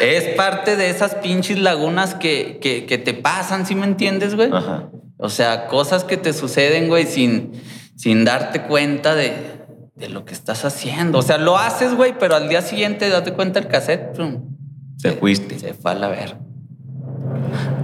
[0.00, 4.50] es parte de esas pinches lagunas que, que, que te pasan, ¿sí me entiendes, güey?
[4.52, 4.88] Ajá.
[5.18, 7.52] O sea, cosas que te suceden, güey, sin,
[7.96, 9.57] sin darte cuenta de,
[9.98, 11.18] de lo que estás haciendo.
[11.18, 14.56] O sea, lo haces, güey, pero al día siguiente date cuenta el cassette, pum,
[15.02, 15.58] Te fuiste.
[15.58, 16.38] se fue a la verga.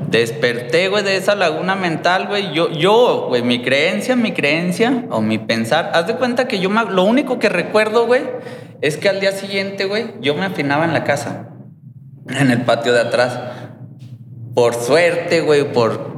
[0.09, 2.53] Desperté, güey, de esa laguna mental, güey.
[2.55, 5.91] Yo, yo, güey, mi creencia, mi creencia o mi pensar.
[5.95, 8.23] Haz de cuenta que yo me- lo único que recuerdo, güey,
[8.81, 11.49] es que al día siguiente, güey, yo me afinaba en la casa,
[12.29, 13.39] en el patio de atrás.
[14.55, 16.15] Por suerte, güey, por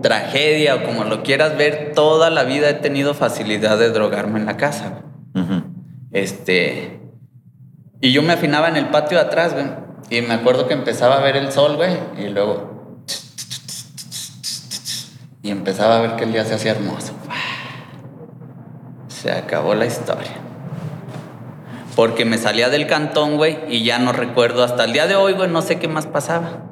[0.00, 4.46] tragedia o como lo quieras ver, toda la vida he tenido facilidad de drogarme en
[4.46, 5.02] la casa,
[6.10, 7.00] Este.
[8.00, 9.66] Y yo me afinaba en el patio de atrás, güey.
[10.10, 11.96] Y me acuerdo que empezaba a ver el sol, güey.
[12.18, 12.70] Y luego.
[15.42, 17.12] Y empezaba a ver que el día se hacía hermoso.
[19.08, 20.32] Se acabó la historia.
[21.96, 25.32] Porque me salía del cantón, güey, y ya no recuerdo hasta el día de hoy,
[25.34, 26.70] güey, no sé qué más pasaba.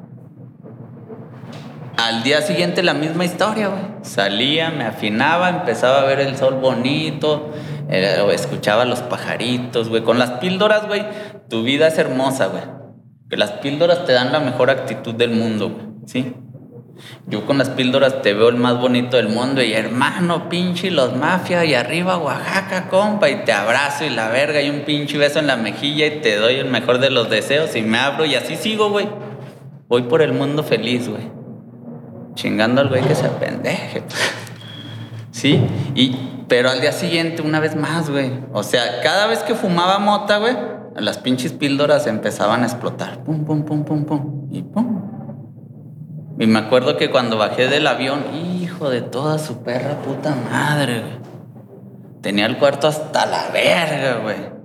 [1.97, 3.83] Al día siguiente la misma historia, güey.
[4.01, 7.51] Salía, me afinaba, empezaba a ver el sol bonito,
[7.89, 10.03] escuchaba los pajaritos, güey.
[10.03, 11.05] Con las píldoras, güey,
[11.49, 12.63] tu vida es hermosa, güey.
[13.29, 15.85] Que las píldoras te dan la mejor actitud del mundo, güey.
[16.05, 16.33] ¿Sí?
[17.27, 21.15] Yo con las píldoras te veo el más bonito del mundo y hermano, pinche los
[21.15, 25.39] mafias y arriba Oaxaca, compa, y te abrazo y la verga y un pinche beso
[25.39, 28.35] en la mejilla y te doy el mejor de los deseos y me abro y
[28.35, 29.07] así sigo, güey.
[29.87, 31.23] Voy por el mundo feliz, güey.
[32.35, 34.03] Chingando al güey que se apendeje.
[35.31, 35.61] Sí,
[35.93, 36.17] y,
[36.49, 38.31] pero al día siguiente una vez más, güey.
[38.51, 40.57] O sea, cada vez que fumaba mota, güey,
[40.95, 43.23] las pinches píldoras empezaban a explotar.
[43.23, 44.49] Pum, pum, pum, pum, pum.
[44.51, 45.01] Y pum.
[46.39, 51.01] Y me acuerdo que cuando bajé del avión, hijo de toda su perra puta madre,
[51.01, 51.19] güey.
[52.21, 54.59] Tenía el cuarto hasta la verga, güey.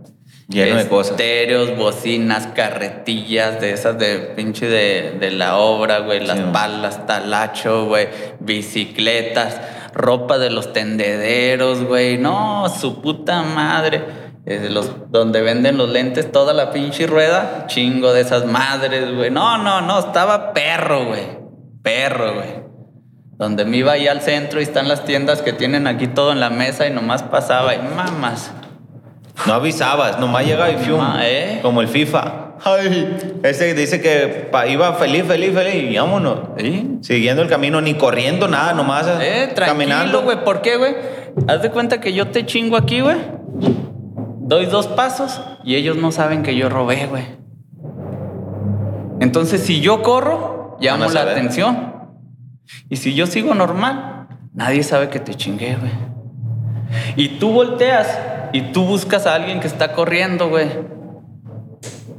[0.49, 1.13] Lleno de cosas.
[1.13, 6.21] Estéreos, bocinas, carretillas de esas de pinche de, de la obra, güey.
[6.27, 6.53] Las Sí, ¿no?
[6.53, 8.09] palas, talacho, güey.
[8.41, 9.61] Bicicletas,
[9.95, 12.19] ropa de los tendederos, güey.
[12.19, 14.25] No, su puta madre.
[14.47, 19.31] Eh, los, donde venden los lentes, toda la pinche rueda, chingo de esas madres, güey.
[19.31, 21.39] No, no, no, estaba perro, güey.
[21.83, 22.65] Perro, güey.
[23.39, 26.41] Donde me iba ahí al centro y están las tiendas que tienen aquí todo en
[26.41, 28.53] la mesa y nomás pasaba y mamas.
[29.47, 31.01] No avisabas, nomás llegaba y fium.
[31.01, 31.59] Ah, ¿eh?
[31.63, 32.43] Como el FIFA.
[32.65, 36.39] Ay, ese dice que iba feliz, feliz, feliz y vámonos.
[36.57, 36.99] ¿Sí?
[37.03, 40.23] Siguiendo el camino, ni corriendo, nada, nomás Eh, caminando.
[40.23, 40.45] güey.
[40.45, 40.95] ¿Por qué, güey?
[41.49, 43.17] Haz de cuenta que yo te chingo aquí, güey.
[44.47, 47.25] Doy dos pasos y ellos no saben que yo robé, güey.
[49.21, 51.93] Entonces, si yo corro, llamo la atención.
[52.89, 55.93] Y si yo sigo normal, nadie sabe que te chingué, güey.
[57.17, 58.19] Y tú volteas
[58.55, 60.69] y tú buscas a alguien que está corriendo, güey.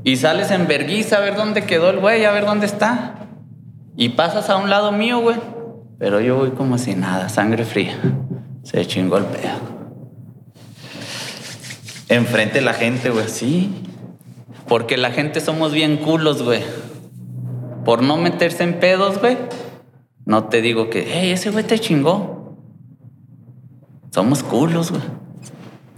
[0.04, 3.30] Y sales en verguiza a ver dónde quedó el güey, a ver dónde está.
[3.96, 5.38] Y pasas a un lado mío, güey.
[5.98, 7.96] Pero yo voy como si nada, sangre fría.
[8.64, 9.60] Se chingó el pedo.
[12.10, 13.30] Enfrente la gente, güey.
[13.30, 13.74] Sí.
[14.68, 16.64] Porque la gente somos bien culos, güey.
[17.86, 19.38] Por no meterse en pedos, güey.
[20.26, 22.58] No te digo que, hey, ese güey te chingó.
[24.12, 25.25] Somos culos, güey.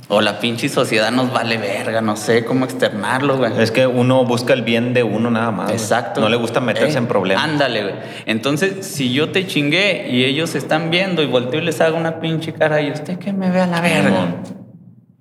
[0.10, 3.52] O la pinche sociedad nos vale verga, no sé cómo externarlo, güey.
[3.62, 5.66] Es que uno busca el bien de uno nada más.
[5.66, 5.78] güey.
[5.78, 6.22] Exacto.
[6.22, 7.44] No le gusta meterse en problemas.
[7.44, 7.96] Ándale, güey.
[8.26, 12.22] Entonces, si yo te chingué y ellos están viendo y volteo y les hago una
[12.22, 14.36] pinche cara y usted que me ve a la verga.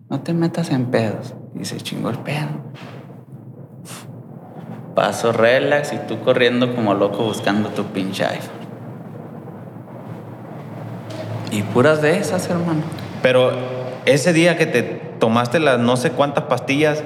[0.09, 1.35] no te metas en pedos.
[1.59, 2.49] Y se chingó el pedo.
[4.95, 8.57] Paso relax y tú corriendo como loco buscando tu pinche iPhone.
[11.51, 12.83] Y puras de esas, hermano.
[13.23, 13.76] Pero
[14.07, 14.83] ese día que te
[15.19, 17.05] tomaste las no sé cuántas pastillas,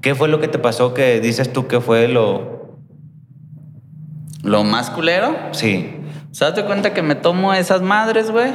[0.00, 2.56] ¿qué fue lo que te pasó que dices tú que fue lo...
[4.42, 5.34] Lo más culero.
[5.52, 5.96] Sí.
[6.30, 8.52] ¿Se date cuenta que me tomo esas madres, güey?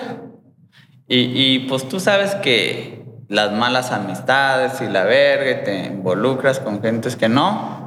[1.07, 6.59] Y, y, pues tú sabes que las malas amistades y la verga y te involucras
[6.59, 7.81] con gentes que no.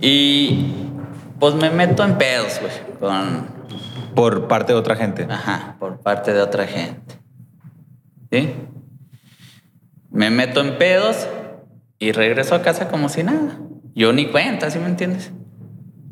[0.00, 0.72] Y
[1.38, 3.46] pues me meto en pedos, güey, con...
[4.16, 5.26] Por parte de otra gente.
[5.30, 7.23] Ajá, por parte de otra gente.
[10.10, 11.28] Me meto en pedos
[11.98, 13.58] y regreso a casa como si nada.
[13.94, 15.32] Yo ni cuenta, ¿sí me entiendes?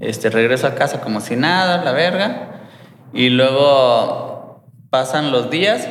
[0.00, 2.68] Este, regreso a casa como si nada, la verga.
[3.12, 5.88] Y luego pasan los días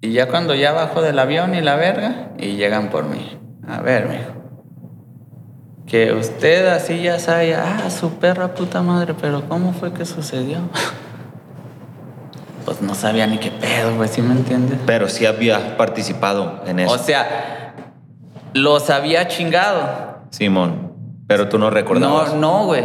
[0.00, 3.38] y ya cuando ya bajo del avión y la verga y llegan por mí.
[3.66, 4.42] A ver, mijo.
[5.86, 10.58] Que usted así ya sabe, ah, su perra puta madre, pero ¿cómo fue que sucedió?
[12.64, 14.78] pues no sabía ni qué pedo, güey, ¿sí me entiendes?
[14.86, 16.92] Pero sí había participado en eso.
[16.92, 17.74] O sea,
[18.54, 20.18] los había chingado.
[20.30, 20.92] Simón,
[21.26, 22.34] pero tú no recordabas.
[22.34, 22.84] No, no, güey.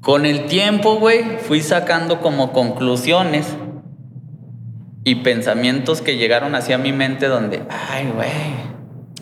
[0.00, 3.54] Con el tiempo, güey, fui sacando como conclusiones
[5.04, 8.28] y pensamientos que llegaron hacia mi mente donde, ay, güey,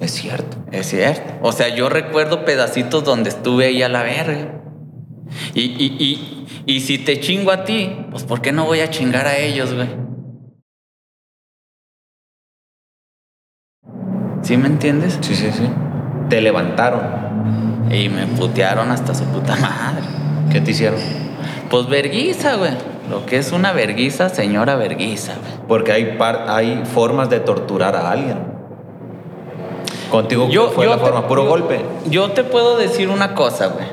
[0.00, 0.58] Es cierto.
[0.72, 1.34] es cierto.
[1.42, 4.55] O sea, yo recuerdo pedacitos donde estuve ahí a la verga.
[5.54, 8.90] Y, y, y, y si te chingo a ti, pues ¿por qué no voy a
[8.90, 9.88] chingar a ellos, güey?
[14.42, 15.18] ¿Sí me entiendes?
[15.22, 15.68] Sí, sí, sí.
[16.28, 17.02] Te levantaron.
[17.90, 20.04] Y me putearon hasta su puta madre.
[20.52, 20.98] ¿Qué te hicieron?
[21.70, 22.72] Pues verguiza, güey.
[23.10, 25.66] Lo que es una verguiza, señora verguiza, güey.
[25.68, 28.38] Porque hay, par- hay formas de torturar a alguien.
[30.10, 31.80] Contigo Yo- fue yo la te- forma, puro yo- golpe.
[32.10, 33.86] Yo te puedo decir una cosa, güey.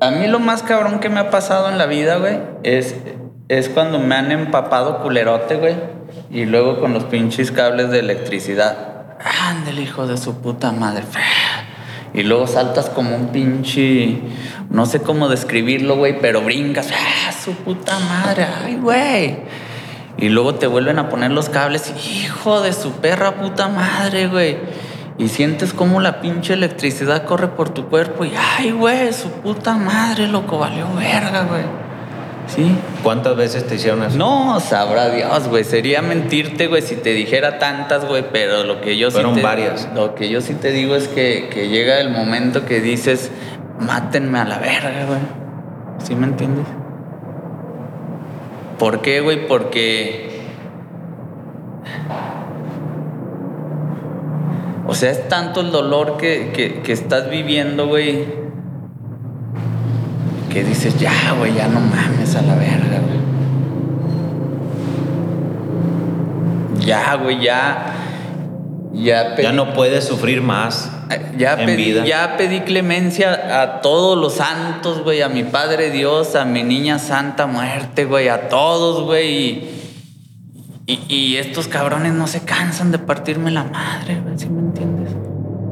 [0.00, 2.94] A mí lo más cabrón que me ha pasado en la vida, güey, es,
[3.48, 5.74] es cuando me han empapado culerote, güey.
[6.30, 9.16] Y luego con los pinches cables de electricidad.
[9.42, 11.02] Ándale, hijo de su puta madre.
[12.14, 14.20] Y luego saltas como un pinche.
[14.70, 16.88] No sé cómo describirlo, güey, pero brincas.
[16.92, 18.46] ¡Ah, su puta madre!
[18.64, 19.38] ¡Ay, güey!
[20.16, 21.92] Y luego te vuelven a poner los cables.
[22.10, 24.58] Hijo de su perra puta madre, güey.
[25.18, 28.24] Y sientes como la pinche electricidad corre por tu cuerpo.
[28.24, 31.64] Y ay, güey, su puta madre, loco, valió verga, güey.
[32.46, 32.74] ¿Sí?
[33.02, 34.16] ¿Cuántas veces te hicieron eso?
[34.16, 35.64] No, sabrá Dios, güey.
[35.64, 38.24] Sería mentirte, güey, si te dijera tantas, güey.
[38.32, 39.88] Pero lo que yo Fueron sí te, varias.
[39.94, 43.30] Lo que yo sí te digo es que, que llega el momento que dices,
[43.80, 45.20] mátenme a la verga, güey.
[46.02, 46.64] ¿Sí me entiendes?
[48.78, 49.46] ¿Por qué, güey?
[49.46, 50.40] Porque.
[54.88, 58.24] O sea, es tanto el dolor que, que- que estás viviendo, güey.
[60.50, 63.18] Que dices, ya, güey, ya no mames a la verga, güey.
[66.86, 67.94] Ya, güey, ya.
[68.94, 70.90] Ya pedí, Ya no puedes sufrir más.
[71.36, 72.04] ya en pedí, vida.
[72.04, 76.98] ya pedí clemencia a todos los santos, güey, a mi Padre Dios, a mi niña
[76.98, 79.28] Santa Muerte, güey, a todos, güey.
[80.86, 84.60] Y, y- y estos cabrones no se cansan de partirme la madre, güey, ¿sí me
[84.60, 85.16] entiendes?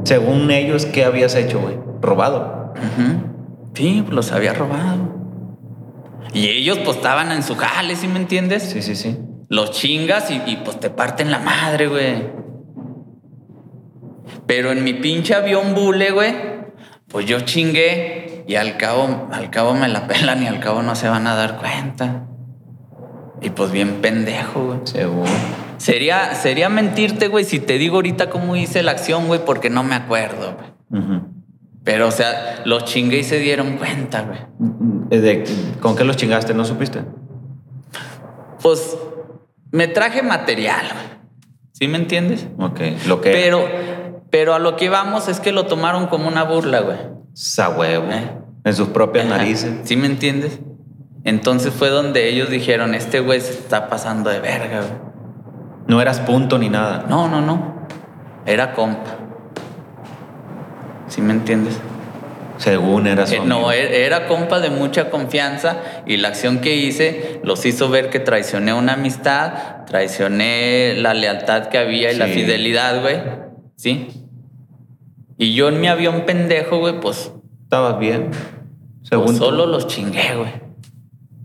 [0.03, 1.77] Según ellos, ¿qué habías hecho, güey?
[2.01, 2.73] Robado.
[3.73, 5.15] Sí, pues los había robado.
[6.33, 8.63] Y ellos pues estaban en su jale, ¿sí me entiendes?
[8.63, 9.17] Sí, sí, sí.
[9.49, 12.29] Los chingas y, y, pues te parten la madre, güey.
[14.45, 16.35] Pero en mi pinche avión bule, güey,
[17.07, 20.95] pues yo chingué y al cabo, al cabo me la pelan y al cabo no
[20.95, 22.27] se van a dar cuenta.
[23.41, 24.79] Y pues bien pendejo, güey.
[24.83, 25.66] Seguro.
[25.77, 29.83] Sería, sería mentirte, güey, si te digo ahorita cómo hice la acción, güey, porque no
[29.83, 30.55] me acuerdo,
[30.89, 31.21] güey.
[31.83, 34.39] Pero, o sea, los chingué y se dieron cuenta, güey.
[35.11, 35.43] Eh, de-
[35.79, 36.53] ¿Con qué los chingaste?
[36.53, 36.99] ¿No supiste?
[38.61, 38.97] Pues
[39.71, 41.17] me traje material, güey.
[41.73, 42.47] ¿Sí me entiendes?
[42.59, 42.79] Ok.
[43.07, 43.31] Lo que.
[43.31, 43.65] Pero,
[44.31, 46.97] pero a lo que vamos es que lo tomaron como una burla, güey.
[47.33, 48.07] Sa huevo.
[48.11, 48.31] Eh.
[48.63, 49.37] En sus propias Ajá.
[49.37, 49.71] narices.
[49.83, 50.59] ¿Sí me entiendes?
[51.23, 55.07] Entonces fue donde ellos dijeron, este güey se está pasando de verga, güey.
[55.87, 57.05] No eras punto ni nada.
[57.09, 57.85] No, no, no.
[58.45, 59.15] Era compa.
[61.07, 61.79] ¿Sí me entiendes?
[62.57, 63.31] Según eras.
[63.31, 63.71] Eh, su no, amigo.
[63.71, 68.19] e- era compa de mucha confianza y la acción que hice los hizo ver que
[68.19, 73.17] traicioné una amistad, traicioné la lealtad que había y la fidelidad, güey.
[73.75, 74.07] ¿Sí?
[75.37, 77.31] Y yo en mi avión pendejo, güey, pues,
[77.63, 78.29] Estabas bien.
[78.31, 78.41] pues
[79.03, 79.45] Según tú.
[79.45, 80.51] solo los chingué, güey.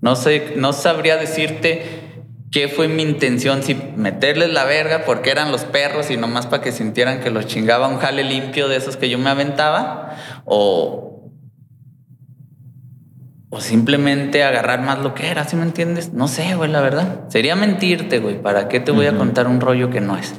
[0.00, 2.00] No sé, no sabría decirte
[2.52, 3.62] ¿Qué fue mi intención?
[3.62, 7.46] Si meterles la verga porque eran los perros y nomás para que sintieran que los
[7.46, 11.30] chingaba un jale limpio de esos que yo me aventaba, o,
[13.48, 16.12] o simplemente agarrar más lo que era, ¿sí me entiendes?
[16.12, 17.26] No sé, güey, la verdad.
[17.28, 18.42] Sería mentirte, güey.
[18.42, 20.34] ¿Para qué te voy a contar un rollo que no es?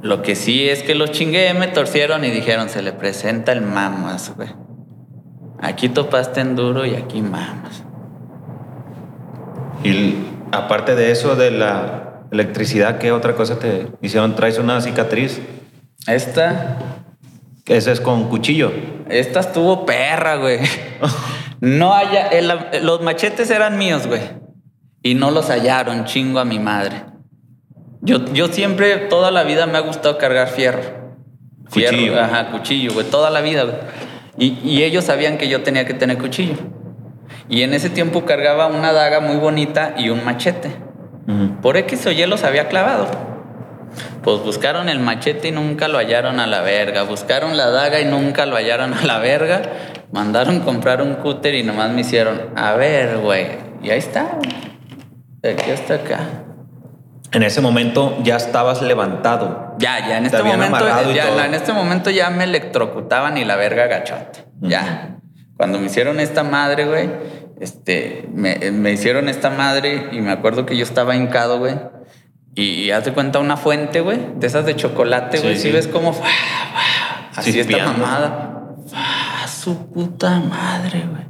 [0.00, 3.62] Lo que sí es que los chingué, me torcieron y dijeron, se le presenta el
[3.62, 4.48] mamas, güey.
[5.60, 7.84] Aquí topaste en duro y aquí mamas.
[9.84, 10.14] Y
[10.52, 14.34] aparte de eso, de la electricidad, ¿qué otra cosa te hicieron?
[14.36, 15.40] ¿Traes una cicatriz?
[16.06, 16.78] Esta.
[17.66, 18.72] Esa es con cuchillo.
[19.08, 20.60] Esta estuvo perra, güey.
[21.60, 22.30] No haya.
[22.82, 24.20] los machetes eran míos, güey.
[25.02, 27.02] Y no los hallaron, chingo a mi madre.
[28.00, 30.82] Yo, yo siempre, toda la vida me ha gustado cargar fierro.
[31.68, 32.20] Fierro, cuchillo.
[32.20, 33.06] ajá, cuchillo, güey.
[33.06, 33.76] Toda la vida, güey.
[34.38, 36.54] Y, y ellos sabían que yo tenía que tener cuchillo.
[37.48, 40.70] Y en ese tiempo cargaba una daga muy bonita y un machete.
[41.62, 43.06] Por X o Y los había clavado.
[44.22, 47.02] Pues buscaron el machete y nunca lo hallaron a la verga.
[47.02, 49.62] Buscaron la daga y nunca lo hallaron a la verga.
[50.12, 53.46] Mandaron comprar un cúter y nomás me hicieron, a ver, güey.
[53.82, 54.38] Y ahí está,
[55.42, 56.20] De aquí hasta acá.
[57.32, 59.74] En ese momento ya estabas levantado.
[59.78, 63.86] Ya, ya en este momento, ya, en este momento ya me electrocutaban y la verga
[63.86, 64.46] gachote.
[64.60, 65.18] Ya.
[65.58, 67.10] Cuando me hicieron esta madre, güey,
[67.60, 71.74] este, me, hicieron esta madre y me acuerdo que yo estaba hincado, güey.
[72.54, 75.58] Y, haz de cuenta una fuente, güey, de esas de chocolate, güey.
[75.58, 76.14] si ves cómo.
[77.34, 78.76] Así esta mamada.
[79.48, 81.24] su puta madre, güey.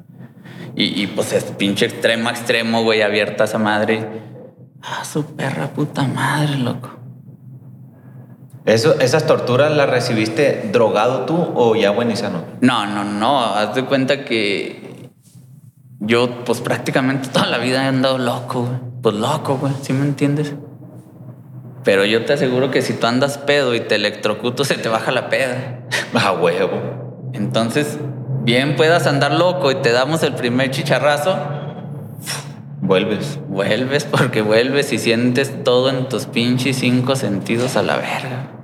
[0.77, 4.07] Y, y, pues es pinche extremo extremo, güey, abierta esa madre.
[4.83, 6.98] Ah, su perra puta madre, loco.
[8.69, 12.45] Eso, ¿Esas torturas las recibiste drogado tú o ya buenizano?
[12.61, 13.43] No, no, no.
[13.43, 15.09] Haz de cuenta que
[16.01, 18.79] yo, pues prácticamente toda la vida he andado loco, güey.
[19.03, 19.73] Pues loco, güey.
[19.81, 20.53] ¿Sí me entiendes?
[21.83, 25.13] Pero yo te aseguro que si tú andas pedo y te electrocuto, se te baja
[25.13, 25.81] la peda.
[26.13, 27.31] A huevo.
[27.33, 27.97] Entonces,
[28.43, 31.39] bien puedas andar loco y te damos el primer chicharrazo.
[32.83, 33.39] Vuelves.
[33.49, 38.58] Vuelves porque vuelves y sientes todo en tus pinches cinco sentidos a la verga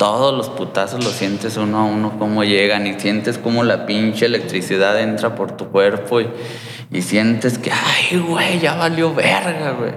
[0.00, 4.24] todos los putazos los sientes uno a uno cómo llegan y sientes como la pinche
[4.24, 9.92] electricidad entra por tu cuerpo y, sientes que, ay, güey, ya valió verga, güey.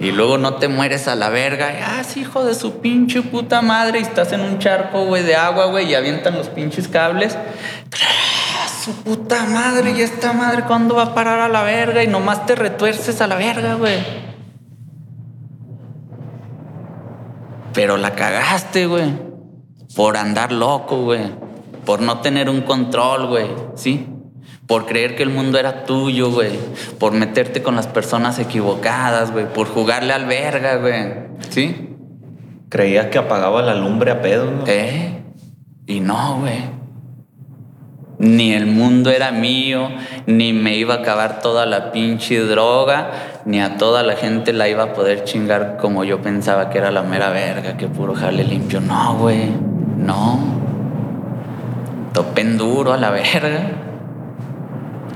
[0.00, 3.62] Y luego no te mueres a la verga, y, ah, hijo de su pinche puta
[3.62, 7.38] madre, y estás en un charco, güey, de agua, güey, y avientan los pinches cables.
[8.84, 12.02] Su puta madre, y esta madre, ¿cuándo va a parar a la verga?
[12.02, 14.31] Y nomás te retuerces a la verga, güey.
[17.72, 19.12] Pero la cagaste, güey.
[19.94, 21.30] Por andar loco, güey.
[21.84, 23.46] Por no tener un control, güey.
[23.74, 24.06] ¿Sí?
[24.66, 26.58] Por creer que el mundo era tuyo, güey.
[26.98, 29.52] Por meterte con las personas equivocadas, güey.
[29.52, 31.12] Por jugarle al verga, güey.
[31.50, 31.96] ¿Sí?
[32.68, 34.64] Creías que apagaba la lumbre a pedo, ¿no?
[34.66, 35.22] ¿Eh?
[35.86, 36.82] Y no, güey
[38.22, 39.88] ni el mundo era mío,
[40.26, 43.10] ni me iba a acabar toda la pinche droga,
[43.44, 46.90] ni a toda la gente la iba a poder chingar como yo pensaba que era
[46.90, 48.80] la mera verga, que puro jale limpio.
[48.80, 49.50] No, güey,
[49.98, 50.38] no.
[52.12, 53.70] Topen duro a la verga.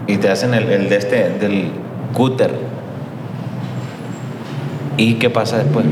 [0.06, 1.70] Y te hacen el, de este, del
[2.14, 2.50] cúter.
[4.96, 5.84] ¿Y qué pasa después?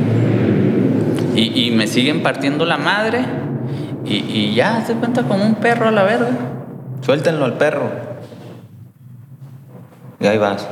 [1.36, 3.24] Y, me siguen partiendo la madre
[4.04, 6.30] y, y ya se cuenta como un perro a la verga.
[7.00, 7.90] Suéltenlo al perro.
[10.20, 10.68] Y ahí vas.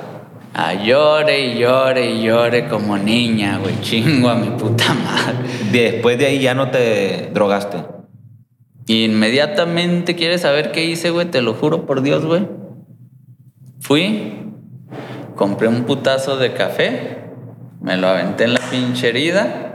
[0.54, 3.78] A llore y llore y llore como niña, güey.
[3.80, 5.48] Chingo a mi puta madre.
[5.70, 7.78] Después de ahí ya no te drogaste.
[8.86, 11.26] Inmediatamente quieres saber qué hice, güey.
[11.26, 12.46] Te lo juro por Dios, güey.
[13.80, 14.42] Fui,
[15.34, 17.18] compré un putazo de café,
[17.80, 19.72] me lo aventé en la pinche herida,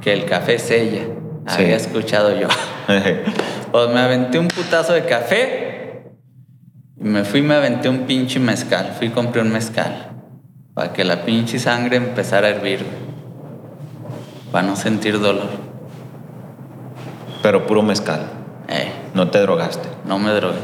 [0.00, 1.02] que el café sella.
[1.46, 2.46] Había escuchado yo.
[3.72, 5.69] pues me aventé un putazo de café,
[7.00, 8.94] y me fui y me aventé un pinche mezcal.
[8.98, 10.10] Fui y compré un mezcal.
[10.74, 12.84] Para que la pinche sangre empezara a hervir.
[14.52, 15.48] Para no sentir dolor.
[17.42, 18.20] Pero puro mezcal.
[18.68, 18.92] Eh.
[19.14, 19.88] No te drogaste.
[20.04, 20.58] No me drogué.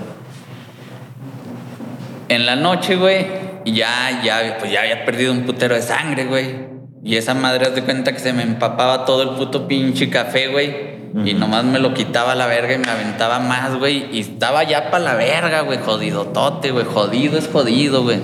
[2.29, 3.27] En la noche, güey,
[3.65, 6.67] ya, ya, pues ya había perdido un putero de sangre, güey.
[7.03, 10.96] Y esa madre, de cuenta que se me empapaba todo el puto pinche café, güey.
[11.25, 14.15] Y nomás me lo quitaba la verga y me aventaba más, güey.
[14.15, 15.79] Y estaba ya para la verga, güey.
[15.79, 16.85] Jodido tote, güey.
[16.85, 18.21] Jodido es jodido, güey.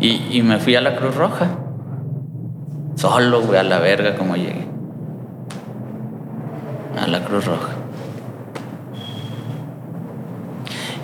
[0.00, 1.50] Y, y me fui a la Cruz Roja.
[2.96, 4.66] Solo, güey, a la verga como llegué.
[7.00, 7.70] A la Cruz Roja.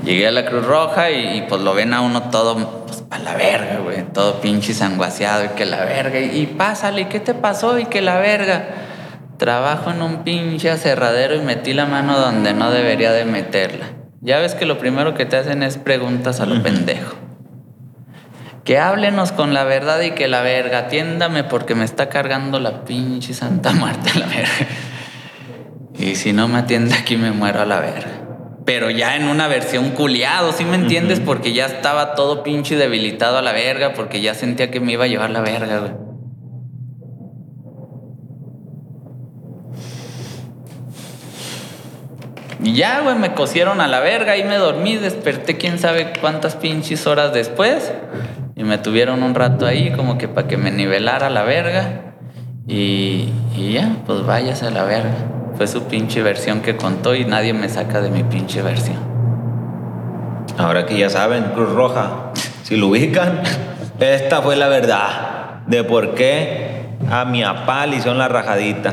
[0.05, 3.35] Llegué a la Cruz Roja y, pues lo ven a uno todo pues, a la
[3.35, 4.03] verga, güey.
[4.13, 6.19] Todo pinche sanguaseado y que la verga.
[6.19, 7.79] Y, pásale, ¿qué te pasó?
[7.79, 8.88] Y que la verga.
[9.39, 13.87] Trabajo en un pinche aserradero y metí la mano donde no debería de meterla.
[14.21, 17.15] Ya ves que lo primero que te hacen es preguntas a lo pendejo.
[18.65, 22.85] Que háblenos con la verdad y que la verga, atiéndame porque me está cargando la
[22.85, 24.67] pinche Santa Marta la verga.
[25.97, 28.11] Y si no me atiende aquí me muero a la verga.
[28.65, 31.21] Pero ya en una versión culiado, ¿sí me entiendes?
[31.21, 35.05] Porque ya estaba todo pinche debilitado a la verga, porque ya sentía que me iba
[35.05, 36.08] a llevar la verga, güey.
[42.63, 46.57] Y ya, güey, me cosieron a la verga y me dormí, desperté quién sabe cuántas
[46.57, 47.93] pinches horas después.
[48.57, 52.15] Y me tuvieron un rato ahí como que para que me nivelara la verga.
[52.67, 55.15] Y, y ya, pues váyase a la verga.
[55.57, 58.99] Fue su pinche versión que contó y nadie me saca de mi pinche versión.
[60.59, 62.33] Ahora que ya saben, Cruz Roja,
[62.65, 63.43] si lo ubican,
[64.01, 68.93] esta fue la verdad de por qué a mi apá hicieron la rajadita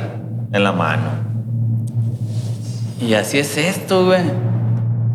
[0.51, 1.34] en la mano.
[3.00, 4.22] Y así es esto, güey.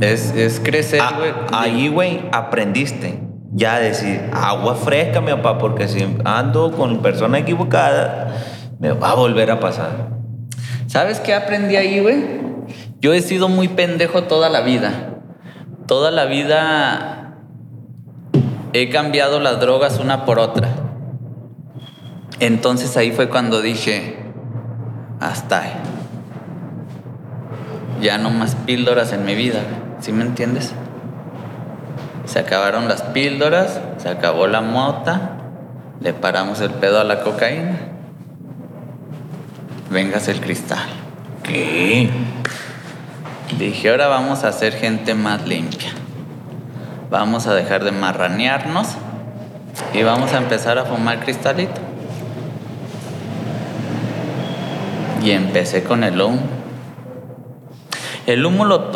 [0.00, 1.32] Es, crecer, ah, güey.
[1.52, 3.20] ahí, güey, aprendiste
[3.52, 8.34] ya decir agua fresca, mi papá, porque si ando con persona equivocada,
[8.78, 10.10] me va a volver a pasar.
[10.86, 12.40] ¿Sabes qué aprendí ahí, güey?
[13.00, 15.18] Yo he sido muy pendejo toda la vida.
[15.86, 17.36] Toda la vida
[18.72, 20.68] he cambiado las drogas una por otra.
[22.38, 24.16] Entonces ahí fue cuando dije,
[25.20, 25.79] hasta ahí
[28.00, 29.60] ya no más píldoras en mi vida,
[30.00, 30.72] ¿sí me entiendes?
[32.24, 35.32] Se acabaron las píldoras, se acabó la mota,
[36.00, 37.78] le paramos el pedo a la cocaína.
[39.90, 40.88] Vengas el cristal.
[41.42, 42.08] ¿Qué?
[43.58, 45.90] Dije, ahora vamos a ser gente más limpia.
[47.10, 48.86] Vamos a dejar de marranearnos
[49.92, 51.80] y vamos a empezar a fumar cristalito.
[55.22, 56.59] Y empecé con el humo
[58.32, 58.90] el humo lo...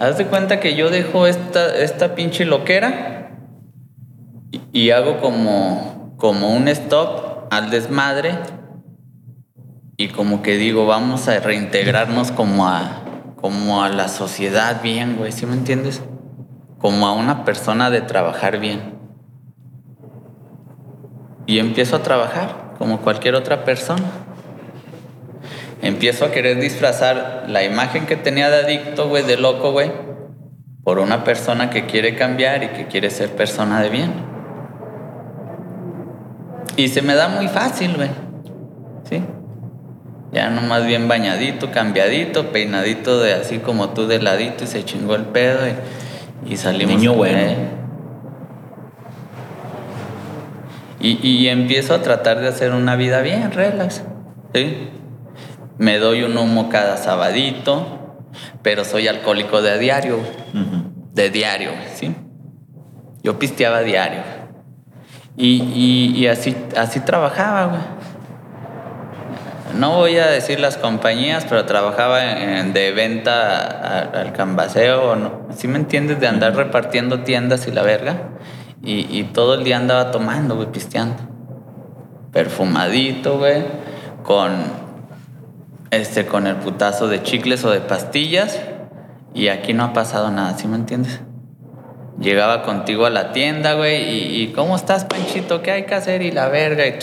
[0.00, 3.30] Haz de cuenta que yo dejo esta, esta pinche loquera
[4.72, 8.36] y, hago como, como un stop al desmadre
[9.96, 13.04] y como que digo, vamos a reintegrarnos como a,
[13.36, 16.02] como a la sociedad bien, güey, ¿sí me entiendes?
[16.78, 18.94] Como a una persona de trabajar bien.
[21.46, 24.02] Y empiezo a trabajar como cualquier otra persona
[25.82, 29.90] empiezo a querer disfrazar la imagen que tenía de adicto, güey, de loco, güey,
[30.84, 34.12] por una persona que quiere cambiar y que quiere ser persona de bien.
[36.76, 38.10] Y se me da muy fácil, güey.
[39.10, 39.22] ¿Sí?
[40.32, 45.16] Ya nomás bien bañadito, cambiadito, peinadito de así como tú de ladito y se chingó
[45.16, 45.58] el pedo
[46.46, 46.96] y, salimos.
[46.96, 47.38] Niño bueno.
[51.00, 54.02] Y, y empiezo a tratar de hacer una vida bien, relax.
[54.54, 54.88] ¿Sí?
[55.82, 57.98] Me doy un humo cada sabadito,
[58.62, 60.20] pero soy alcohólico de diario,
[61.12, 62.14] de diario, ¿sí?
[63.24, 64.20] Yo pisteaba diario.
[65.36, 67.80] Y, así, así trabajaba, güey.
[69.76, 75.48] No voy a decir las compañías, pero trabajaba de venta al cambaseo, ¿no?
[75.56, 76.20] ¿sí me entiendes?
[76.20, 78.28] De andar repartiendo tiendas y la verga.
[78.84, 81.24] Y, y todo el día andaba tomando, güey, pisteando.
[82.30, 83.64] Perfumadito, güey,
[84.22, 84.81] con
[85.92, 88.58] este, con el putazo de chicles o de pastillas
[89.34, 91.20] y aquí no ha pasado nada, ¿sí me entiendes?
[92.18, 95.62] Llegaba contigo a la tienda, güey, y, ¿cómo estás, Panchito?
[95.62, 96.22] ¿Qué hay que hacer?
[96.22, 96.96] Y la verga, y,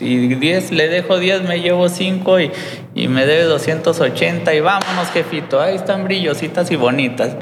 [0.00, 2.50] y 10, le dejo 10, me llevo 5 y,
[2.94, 7.36] y, me debe 280 y vámonos, jefito, ahí están brillositas y bonitas.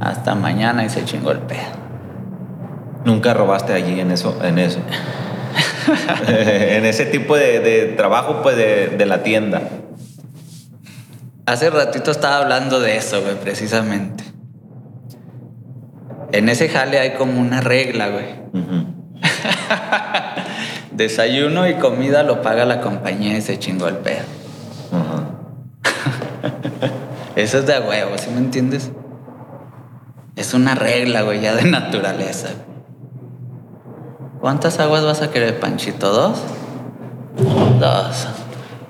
[0.00, 1.72] Hasta mañana y se chingó el pedo.
[3.06, 4.80] Nunca robaste allí en eso, en eso.
[6.28, 9.62] en ese tipo de, trabajo, pues, de, la tienda.
[11.46, 14.24] Hace ratito estaba hablando de eso, güey, precisamente.
[16.32, 18.26] En ese jale hay como una regla, güey.
[20.90, 24.24] Desayuno y comida lo paga la compañía y se chingó el pedo.
[27.36, 28.90] Eso es de huevo, ¿sí me entiendes?
[30.36, 32.48] Es una regla, güey, ya de naturaleza.
[34.40, 36.10] ¿Cuántas aguas vas a querer, Panchito?
[36.10, 36.38] ¿Dos?
[37.80, 38.28] Dos.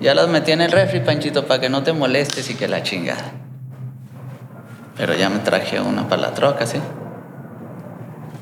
[0.01, 2.83] Ya las metí en el refri, Panchito, para que no te molestes y que la
[2.83, 3.33] chingada.
[4.97, 6.79] Pero ya me traje una para la troca, ¿sí?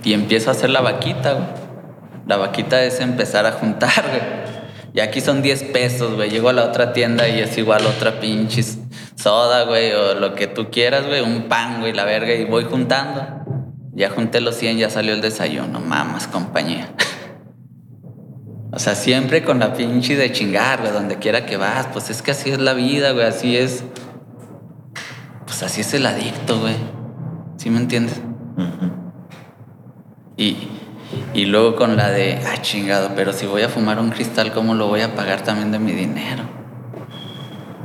[0.03, 1.47] Y empiezo a hacer la vaquita, güey.
[2.27, 4.45] La vaquita es empezar a juntar, güey.
[4.95, 6.31] Y aquí son 10 pesos, güey.
[6.31, 8.79] Llego a la otra tienda y es igual otra pinches
[9.17, 12.65] soda, güey, o lo que tú quieras, güey, un pan, güey, la verga, y voy
[12.65, 13.44] juntando.
[13.95, 16.89] Ya junté los 100, ya salió el desayuno, mamas, compañía.
[18.73, 22.21] o sea, siempre con la pinche de chingar, güey, donde quiera que vas, pues es
[22.21, 23.85] que así es la vida, güey, así es.
[25.47, 26.75] Pues así es el adicto, güey.
[27.57, 28.21] ¿Sí me entiendes?
[30.37, 30.69] Y,
[31.33, 34.75] y luego con la de, ah, chingado, pero si voy a fumar un cristal, ¿cómo
[34.75, 36.43] lo voy a pagar también de mi dinero?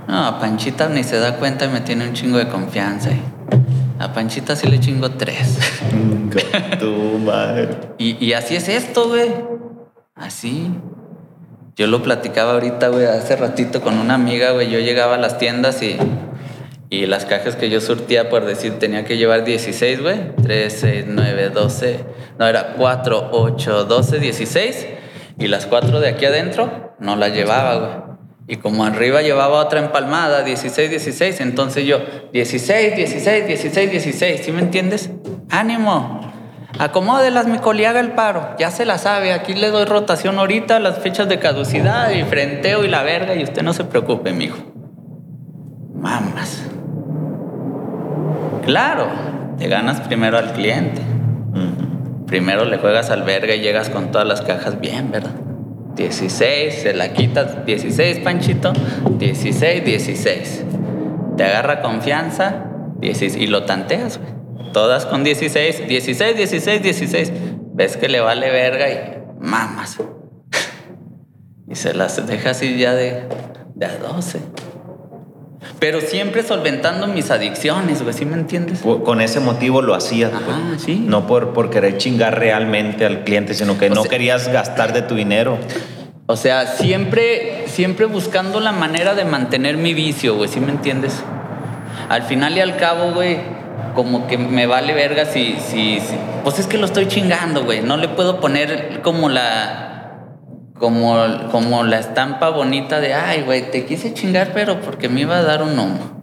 [0.08, 3.12] No, Panchita ni se da cuenta y me tiene un chingo de confianza.
[4.00, 5.60] A Panchita sí le chingo tres.
[6.80, 7.70] tu madre.
[7.98, 9.30] Y, y así es esto, güey.
[10.16, 10.72] Así.
[11.76, 14.70] Yo lo platicaba ahorita, güey, hace ratito con una amiga, güey.
[14.70, 15.98] Yo llegaba a las tiendas y
[16.92, 20.36] y las cajas que yo surtía, por decir, tenía que llevar 16, güey.
[20.42, 22.00] 3, 6, 9, 12.
[22.40, 24.88] No, era 4, 8, 12, 16.
[25.38, 28.09] Y las cuatro de aquí adentro no las llevaba, güey.
[28.50, 31.40] Y como arriba llevaba otra empalmada, 16, 16.
[31.40, 32.00] Entonces yo,
[32.34, 34.42] 16, 16, 16, 16.
[34.44, 35.12] ¿Sí me entiendes?
[35.52, 36.20] ¡Ánimo!
[36.80, 38.56] Acomódelas, mi coli, haga el paro.
[38.58, 39.34] Ya se la sabe.
[39.34, 43.36] Aquí le doy rotación ahorita, las fechas de caducidad y frenteo y la verga.
[43.36, 44.58] Y usted no se preocupe, mijo.
[45.94, 46.66] Mamas.
[48.66, 49.10] Claro,
[49.60, 51.04] te ganas primero al cliente.
[52.26, 55.49] Primero le juegas al verga y llegas con todas las cajas bien, ¿verdad?
[56.00, 57.66] 16, se la quitas.
[57.66, 58.72] 16, Panchito.
[59.18, 60.64] 16, 16.
[61.36, 62.66] Te agarra confianza
[63.00, 64.34] 16, y lo tanteas, güey.
[64.72, 67.32] Todas con 16, 16, 16, 16.
[67.74, 69.00] Ves que le vale verga y
[69.40, 69.98] mamas.
[71.68, 73.24] y se las deja así ya de,
[73.76, 74.40] de a 12
[75.80, 78.80] pero siempre solventando mis adicciones, güey, ¿sí me entiendes?
[78.82, 81.04] Con ese motivo lo hacías, Ah, sí.
[81.06, 85.16] No por, por querer chingar realmente al cliente, sino que no querías gastar de tu
[85.16, 85.58] dinero.
[86.28, 91.24] O sea, siempre, siempre buscando la manera de mantener mi vicio, güey, ¿sí me entiendes?
[92.08, 93.38] Al final y al cabo, güey,
[93.96, 96.16] como que me vale verga si, si, si...
[96.44, 97.82] Pues es que lo estoy chingando, güey.
[97.82, 99.89] No le puedo poner como la
[100.80, 101.16] como,
[101.52, 105.44] como la estampa bonita de, ay, güey, te quise chingar, pero porque me iba a
[105.44, 106.22] dar un humo.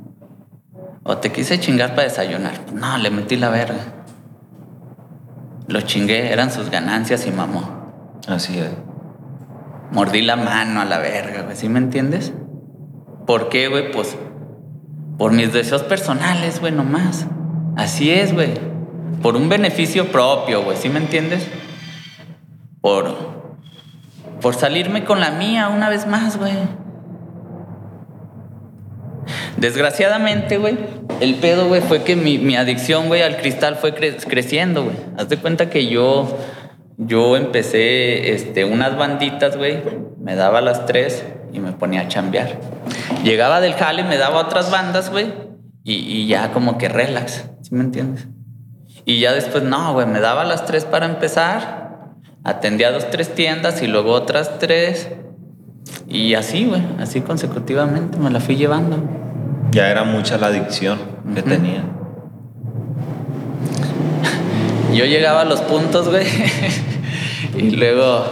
[1.05, 2.55] O te quise chingar para desayunar.
[2.73, 3.79] No, le metí la verga.
[5.69, 8.19] Lo chingué, eran sus ganancias y mamó.
[8.27, 8.71] Así es.
[9.93, 12.33] Mordí la mano a la verga, güey, ¿sí me entiendes?
[13.27, 13.93] ¿Por qué, güey?
[13.93, 14.17] Pues
[15.19, 17.27] por mis deseos personales, güey, nomás.
[17.77, 18.55] Así es, güey.
[19.23, 21.47] Por un beneficio propio, güey, ¿sí me entiendes?
[22.81, 23.36] Por,
[24.41, 26.55] por salirme con la mía una vez más, güey.
[29.57, 30.76] Desgraciadamente, güey,
[31.20, 34.97] el pedo, güey, fue que mi, adicción, güey, al cristal fue creciendo, güey.
[35.16, 36.39] Haz de cuenta que yo,
[36.99, 39.82] yo empecé, este, unas banditas, güey,
[40.18, 42.61] me daba las tres y me ponía a chambear.
[43.24, 45.32] Llegaba del jale, me daba otras bandas, güey,
[45.82, 48.28] y, y ya como que relax, ¿sí me entiendes?
[49.07, 51.86] Y ya después, no, güey, me daba las tres para empezar
[52.47, 55.09] Atendía dos, tres tiendas y luego otras tres.
[56.07, 58.99] Y así, güey, así consecutivamente me la fui llevando.
[59.72, 61.01] Ya era mucha la adicción
[61.34, 61.82] que tenía.
[64.94, 66.24] Yo llegaba a los puntos, güey.
[67.57, 68.24] y luego,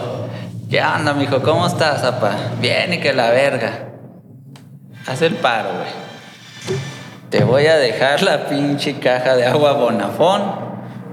[0.69, 1.41] ¿qué onda, mijo?
[1.41, 2.37] ¿Cómo estás, apa?
[2.61, 3.89] Bien y que la verga.
[5.07, 5.89] Haz el paro, güey.
[7.29, 10.64] Te voy a dejar la pinche caja de agua Bonafón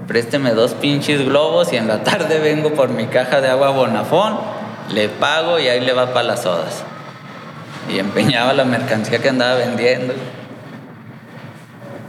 [0.07, 4.37] présteme dos pinches globos y en la tarde vengo por mi caja de agua Bonafón,
[4.89, 6.83] le pago y ahí le va para las sodas.
[7.93, 10.13] Y empeñaba la mercancía que andaba vendiendo.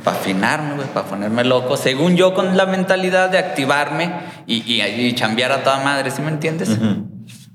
[0.04, 1.76] Para afinarme, güey, para ponerme loco.
[1.76, 4.12] Según yo, con la mentalidad de activarme
[4.46, 6.78] y, y, y chambear a toda madre, ¿sí me entiendes?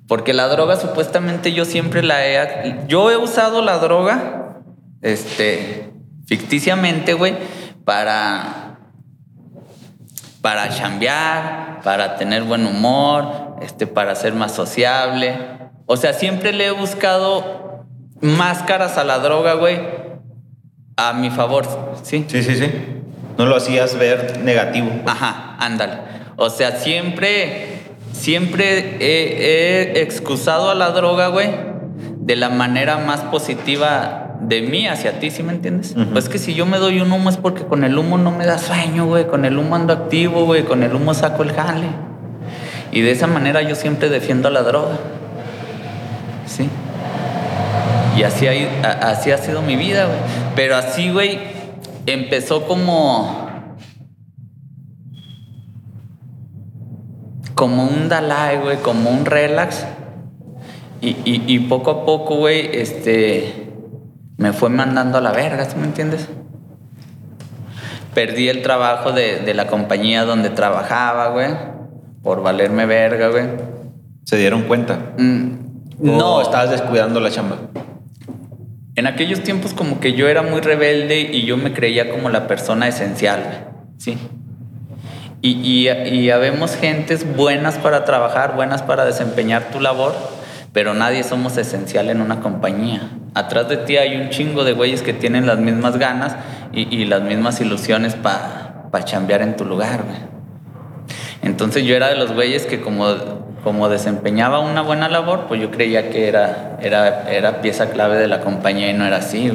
[0.07, 2.85] Porque la droga, supuestamente, yo siempre la he.
[2.87, 4.61] Yo he usado la droga,
[5.01, 5.93] este,
[6.25, 7.37] ficticiamente, güey,
[7.85, 8.68] para
[10.41, 15.37] para chambear, para tener buen humor, este, para ser más sociable.
[15.85, 17.85] O sea, siempre le he buscado
[18.21, 19.79] máscaras a la droga, güey,
[20.97, 21.65] a mi favor,
[22.03, 22.25] ¿sí?
[22.27, 22.71] Sí, sí, sí.
[23.37, 24.89] No lo hacías ver negativo.
[25.05, 25.93] Ajá, ándale.
[26.35, 27.79] O sea, siempre,
[28.13, 31.49] siempre he, he excusado a la droga, güey,
[32.17, 35.95] de la manera más positiva de mí hacia ti, ¿sí me entiendes?
[36.13, 38.45] Pues que si yo me doy un humo es porque con el humo no me
[38.45, 39.27] da sueño, güey.
[39.27, 40.63] Con el humo ando activo, güey.
[40.63, 41.87] Con el humo saco el jale.
[42.91, 44.97] Y de esa manera yo siempre defiendo la droga.
[46.45, 46.69] ¿Sí?
[48.17, 50.17] Y así, así ha sido mi vida, güey.
[50.55, 51.39] Pero así, güey,
[52.05, 53.47] empezó como...
[57.55, 59.85] Como un Dalai, güey, como un relax.
[61.01, 63.68] Y, y poco a poco, güey, este
[64.39, 66.29] me fue mandando a la verga, ¿sí me entiendes?
[68.13, 71.49] Perdí el trabajo de, de la compañía donde trabajaba, güey,
[72.23, 73.45] por valerme verga, güey.
[74.23, 75.11] ¿Se dieron cuenta?
[75.17, 75.51] Mm,
[76.01, 77.57] ¿O no, estabas descuidando la chamba.
[78.95, 82.47] En aquellos tiempos como que yo era muy rebelde y yo me creía como la
[82.47, 83.57] persona esencial, güey,
[83.97, 84.17] ¿sí?
[85.41, 90.15] Y, y, y habemos gentes buenas para trabajar, buenas para desempeñar tu labor,
[90.74, 93.01] pero nadie somos esencial en una compañía.
[93.34, 96.36] Atrás de ti hay un chingo de güeyes que tienen las mismas ganas
[96.72, 100.03] y, las mismas ilusiones para pa chambear en tu lugar.
[101.41, 103.07] Entonces yo era de los güeyes que como,
[103.63, 108.28] como desempeñaba una buena labor, pues yo creía que era, era, era pieza clave de
[108.28, 109.51] la compañía y no era así.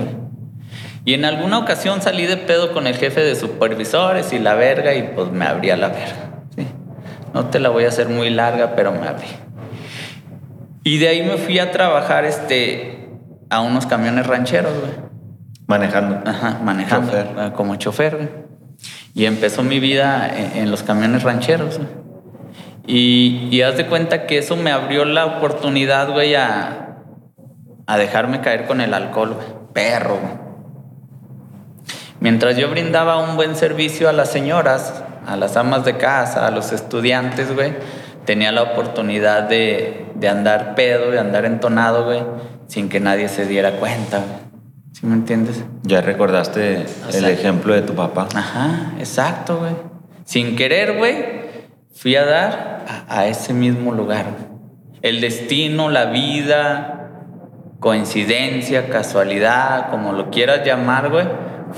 [1.04, 4.94] Y en alguna ocasión salí de pedo con el jefe de supervisores y la verga
[4.94, 6.30] y pues me abría la verga.
[6.56, 6.66] ¿sí?
[7.34, 9.43] No te la voy a hacer muy larga, pero me abrí.
[10.84, 13.08] Y de ahí me fui a trabajar este,
[13.50, 14.92] a unos camiones rancheros, güey.
[15.66, 16.20] Manejando.
[16.30, 17.26] Ajá, manejando Chofer.
[17.38, 18.28] eh, como chofer, güey.
[19.14, 21.88] Y empezó mi vida en, en los camiones rancheros, güey.
[22.86, 26.98] Y, y haz de cuenta que eso me abrió la oportunidad, güey, a,
[27.86, 29.46] a dejarme caer con el alcohol, güey.
[29.72, 30.44] Perro, güey.
[32.20, 36.50] Mientras yo brindaba un buen servicio a las señoras, a las amas de casa, a
[36.50, 37.72] los estudiantes, güey,
[38.24, 42.22] tenía la oportunidad de, de andar pedo, de andar entonado, güey,
[42.66, 44.44] sin que nadie se diera cuenta, güey.
[44.92, 45.64] ¿Sí me entiendes?
[45.82, 48.28] Ya recordaste el ejemplo de tu papá.
[48.34, 49.72] Ajá, exacto, güey.
[50.24, 51.16] Sin querer, güey,
[51.94, 54.26] fui a dar a, a ese mismo lugar.
[54.30, 54.54] güey.
[55.02, 57.10] El destino, la vida,
[57.80, 61.26] coincidencia, casualidad, como lo quieras llamar, güey,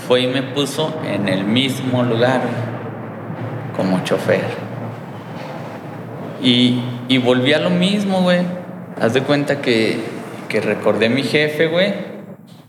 [0.07, 4.45] fue y me puso en el mismo lugar, güey, como chofer.
[6.43, 8.41] Y, y volví a lo mismo, güey.
[9.01, 9.99] Haz de cuenta que,
[10.49, 11.95] que recordé a mi jefe, güey.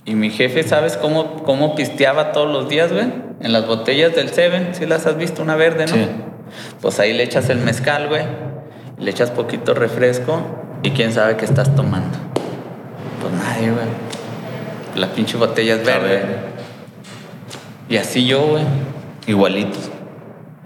[0.05, 3.05] Y mi jefe, ¿sabes cómo, cómo pisteaba todos los días, güey?
[3.41, 5.93] En las botellas del Seven, si las has visto, una verde, ¿no?
[5.93, 6.07] Sí.
[6.81, 8.23] Pues ahí le echas el mezcal, güey.
[8.99, 10.41] Le echas poquito refresco
[10.81, 12.17] y quién sabe qué estás tomando.
[13.21, 13.85] Pues nadie, güey.
[14.95, 16.07] La pinche botella es verde.
[16.07, 16.35] verde.
[17.89, 18.63] Y así yo, güey.
[19.27, 19.91] Igualitos.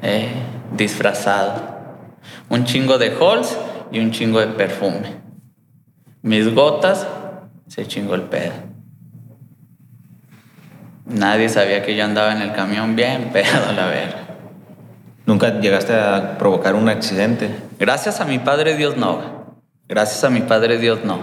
[0.02, 0.30] Eh,
[0.78, 1.71] disfrazado.
[2.52, 3.58] Un chingo de halls
[3.94, 5.16] y un chingo de perfume.
[6.22, 7.08] Mis gotas,
[7.68, 8.52] se chingó el pedo.
[11.06, 14.18] Nadie sabía que yo andaba en el camión bien pedo, la verga.
[15.26, 17.56] ¿Nunca llegaste a provocar un accidente?
[17.80, 19.56] Gracias a mi Padre Dios no.
[19.88, 21.20] Gracias a mi Padre Dios no.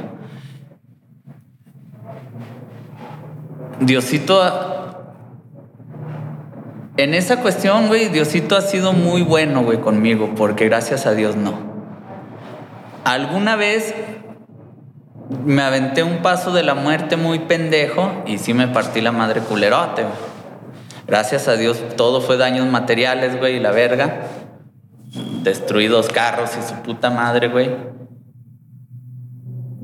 [3.81, 4.78] Diosito,
[6.99, 11.37] en esa cuestión, güey, Diosito ha sido muy bueno, güey, conmigo, porque gracias a Dios
[11.37, 11.57] no.
[13.05, 13.95] Alguna vez
[15.45, 19.41] me aventé un paso de la muerte muy pendejo y sí me partí la madre
[19.43, 20.15] culerote, güey.
[21.07, 24.23] Gracias a Dios todo fue daños materiales, güey, y la verga.
[25.45, 27.71] Destruidos carros y su puta madre, güey.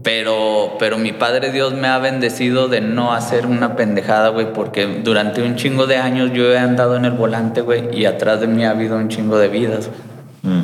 [0.04, 5.00] Pero, pero mi Padre Dios me ha bendecido de no hacer una pendejada, güey, porque
[5.02, 8.46] durante un chingo de años yo he andado en el volante, güey, y atrás de
[8.46, 10.54] mí ha habido un chingo de vidas, güey.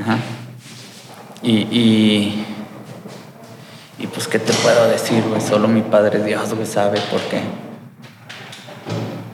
[0.00, 0.18] Ajá.
[1.40, 2.44] Y, y,
[4.00, 5.40] y pues, ¿qué te puedo decir, güey?
[5.40, 7.40] Solo mi Padre Dios, güey, sabe por qué.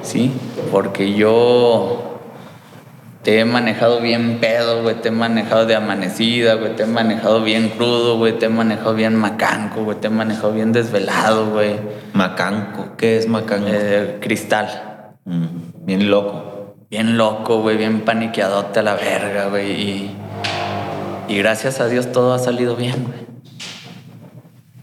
[0.03, 0.33] Sí,
[0.71, 2.06] porque yo
[3.27, 7.43] te he manejado bien pedo, güey, te he manejado de amanecida, güey, te he manejado
[7.43, 11.75] bien crudo, güey, te he manejado bien macanco, güey, te he manejado bien desvelado, güey.
[12.13, 12.97] Macanco.
[12.97, 13.67] ¿Qué es macanco?
[13.69, 15.17] Eh, cristal.
[15.25, 15.49] Ujú.
[15.81, 16.77] Bien loco.
[16.89, 19.73] bien loco, güey, bien paniqueadote a la verga, güey.
[19.73, 20.17] Y,
[21.27, 23.27] y gracias a Dios todo ha salido bien, güey.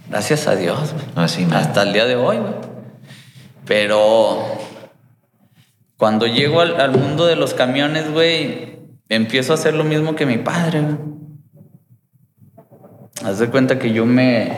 [0.10, 1.06] Gracias a Dios, güey.
[1.16, 1.60] Así, man.
[1.60, 2.56] Hasta el día de hoy, güey.
[3.66, 4.44] Pero
[6.04, 8.78] cuando llego al, mundo de los camiones, güey,
[9.08, 10.98] empiezo a hacer lo mismo que mi padre, güey.
[13.24, 14.52] Haz de cuenta que yo me.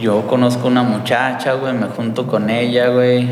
[0.00, 3.28] Yo conozco una muchacha, güey, me junto con ella, güey.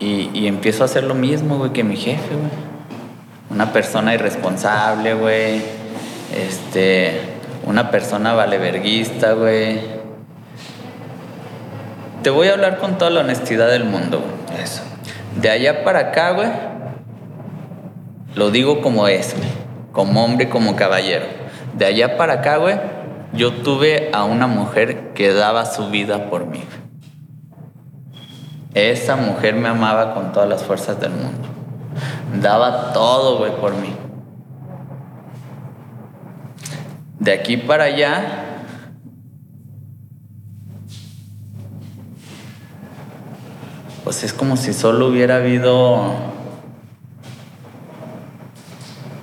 [0.00, 2.50] Y, y empiezo a hacer lo mismo, güey, que mi jefe, güey.
[3.48, 5.62] Una persona irresponsable, güey.
[6.36, 7.22] Este.
[7.64, 9.80] Una persona valeverguista, güey.
[12.22, 14.62] Te voy a hablar con toda la honestidad del mundo, güey.
[14.62, 14.82] Eso.
[15.36, 16.48] De allá para acá, güey,
[18.34, 19.34] lo digo como es,
[19.92, 21.26] como hombre como caballero.
[21.74, 22.76] De allá para acá, güey,
[23.32, 26.62] yo tuve a una mujer que daba su vida por mí.
[28.74, 31.48] Esa mujer me amaba con todas las fuerzas del mundo.
[32.40, 33.94] Daba todo, güey, por mí.
[37.18, 38.47] De aquí para allá,
[44.08, 46.14] pues es como si solo hubiera habido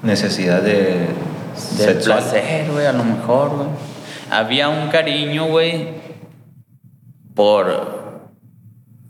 [0.03, 1.07] Necesidad de
[1.55, 2.19] sexual.
[2.19, 3.67] placer, güey, a lo mejor, güey.
[4.29, 5.87] Había un cariño, güey,
[7.33, 8.29] por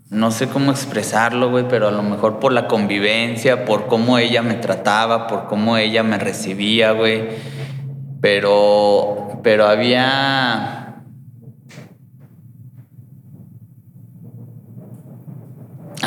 [0.08, 4.40] no sé cómo expresarlo, güey, pero a lo mejor por la convivencia, por cómo ella
[4.40, 7.28] me trataba, por cómo ella me recibía, güey.
[8.22, 10.85] Pero pero había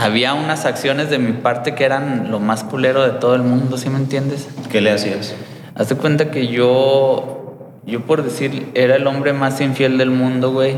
[0.03, 3.77] había unas acciones de mi parte que eran lo más culero de todo el mundo,
[3.77, 4.47] ¿sí me entiendes?
[4.71, 5.35] ¿Qué le hacías?
[5.75, 10.77] Hazte cuenta que yo, yo por decir, era el hombre más infiel del mundo, güey.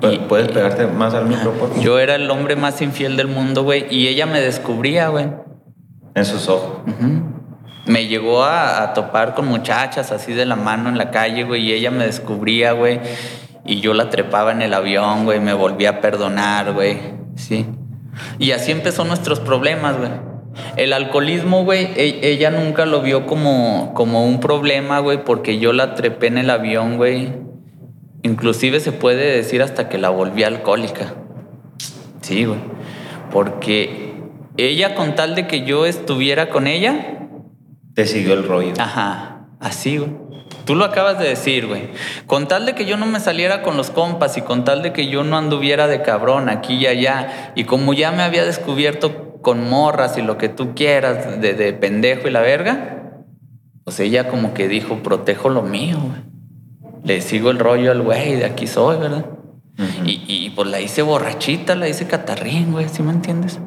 [0.00, 1.78] Pu- ¿Puedes pegarte más al favor?
[1.80, 3.86] Yo era el hombre más infiel del mundo, güey.
[3.90, 5.28] Y ella me descubría, güey.
[6.14, 6.78] En sus ojos.
[7.86, 11.62] Me llegó a, a topar con muchachas así de la mano en la calle, güey.
[11.68, 13.00] Y ella me descubría, güey.
[13.64, 15.38] Y yo la trepaba en el avión, güey.
[15.40, 16.98] Me volvía a perdonar, güey.
[17.36, 17.66] Sí.
[18.38, 20.10] Y así empezó nuestros problemas, güey.
[20.76, 25.72] El alcoholismo, güey, e- ella nunca lo vio como, como un problema, güey, porque yo
[25.72, 27.32] la trepé en el avión, güey.
[28.22, 31.14] Inclusive se puede decir hasta que la volví alcohólica.
[32.20, 32.58] Sí, güey.
[33.30, 34.12] Porque
[34.58, 37.18] ella, con tal de que yo estuviera con ella,
[37.94, 38.74] Te siguió el rollo.
[38.78, 40.10] Ajá, así, güey.
[40.64, 41.90] Tú lo acabas de decir, güey.
[42.26, 44.92] Con tal de que yo no me saliera con los compas y con tal de
[44.92, 49.40] que yo no anduviera de cabrón aquí y allá, y como ya me había descubierto
[49.42, 53.02] con morras y lo que tú quieras, de, de pendejo y la verga,
[53.84, 56.32] pues ella como que dijo, protejo lo mío, güey.
[57.04, 59.26] Le sigo el rollo al güey, de aquí soy, ¿verdad?
[60.04, 63.58] Y, y pues la hice borrachita, la hice catarrín, güey, ¿sí me entiendes?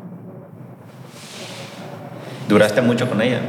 [2.48, 3.42] ¿Duraste mucho con ella?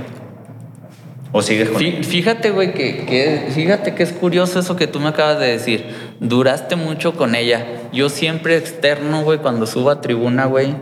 [1.36, 1.82] ¿O sigues con?
[1.82, 5.84] Fíjate, güey, que, que- fíjate que es curioso eso que tú me acabas de decir.
[6.18, 7.66] Duraste mucho con ella.
[7.92, 10.76] Yo siempre externo, güey, cuando subo a tribuna, güey,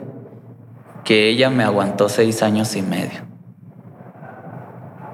[1.03, 3.23] que ella me aguantó seis años y medio.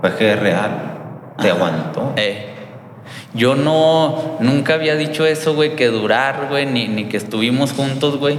[0.03, 0.99] Pues que es real.
[1.41, 2.13] Te aguantó.
[2.17, 2.47] Eh,
[3.33, 8.19] yo no, nunca había dicho eso, güey, que durar, güey, ni, ni que estuvimos juntos,
[8.19, 8.39] güey,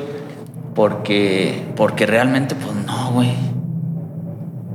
[0.76, 3.51] porque, porque realmente, pues no, güey.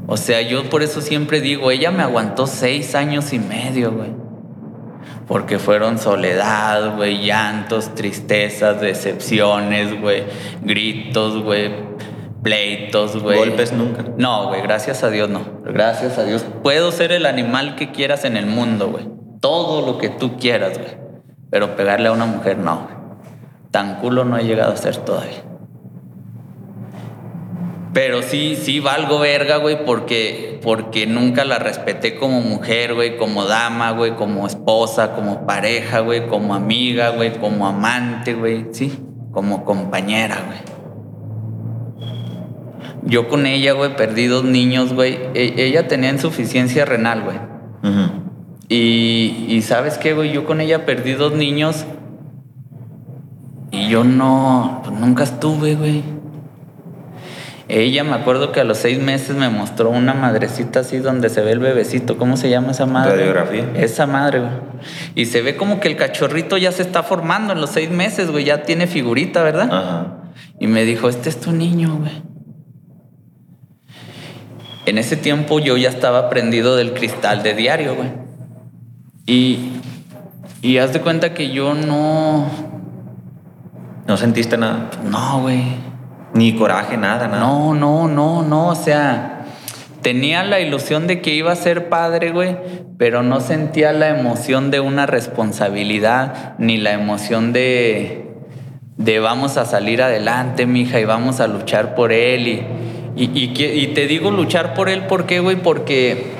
[0.09, 4.11] O sea, yo por eso siempre digo, ella me aguantó seis años y medio, güey.
[5.27, 10.23] Porque fueron soledad, güey, llantos, tristezas, decepciones, güey,
[10.63, 11.73] gritos, güey,
[12.43, 13.39] pleitos, güey.
[13.39, 14.05] Golpes nunca.
[14.17, 15.41] No, güey, gracias a Dios no.
[15.65, 16.47] Gracias a Dios.
[16.63, 19.09] Puedo ser el animal que quieras en el mundo, güey.
[19.41, 20.97] Todo lo que tú quieras, güey.
[21.51, 22.97] Pero pegarle a una mujer, no, güey.
[23.73, 25.43] Tan culo no he llegado a ser todavía.
[27.97, 33.47] Pero sí, sí valgo verga, güey, porque, porque nunca la respeté como mujer, güey, como
[33.47, 38.93] dama, güey, como esposa, como pareja, güey, como amiga, güey, como amante, güey, sí,
[39.33, 40.59] como compañera, güey.
[43.05, 45.15] Yo con ella, güey, perdí dos niños, güey.
[45.33, 47.39] E- ella tenía insuficiencia renal, güey.
[48.69, 51.87] Y, y sabes qué, güey, yo con ella perdí dos niños
[53.71, 56.16] y yo no, pues nunca estuve, güey.
[57.69, 61.41] Ella me acuerdo que a los seis meses me mostró una madrecita así donde se
[61.41, 62.17] ve el bebecito.
[62.17, 63.17] ¿Cómo se llama esa madre?
[63.17, 63.73] Radiografía.
[63.75, 64.53] Esa madre, güey.
[65.17, 68.31] Y se ve como que el cachorrito ya se está formando en los seis meses,
[68.31, 68.45] güey.
[68.45, 69.69] Ya tiene figurita, ¿verdad?
[69.73, 70.17] Ajá.
[70.61, 72.23] Y me dijo, este es tu niño, güey.
[74.87, 78.11] En ese tiempo yo ya estaba prendido del cristal de diario, güey.
[79.27, 79.73] Y,
[80.63, 82.49] y haz de cuenta que yo no...
[84.07, 84.89] ¿No sentiste nada?
[85.11, 85.65] No, güey.
[86.37, 87.41] Ni coraje, nada, nada.
[87.41, 88.69] No, no, no, no.
[88.69, 89.47] O sea,
[90.03, 92.57] tenía la ilusión de que iba a ser padre, güey,
[92.99, 98.29] pero no sentía la emoción de una responsabilidad, ni la emoción de,
[98.99, 102.47] de vamos a salir adelante, mija, y vamos a luchar por él.
[102.47, 102.61] Y,
[103.17, 105.57] y, y te digo luchar por él, ¿por qué, güey?
[105.57, 106.36] Porque.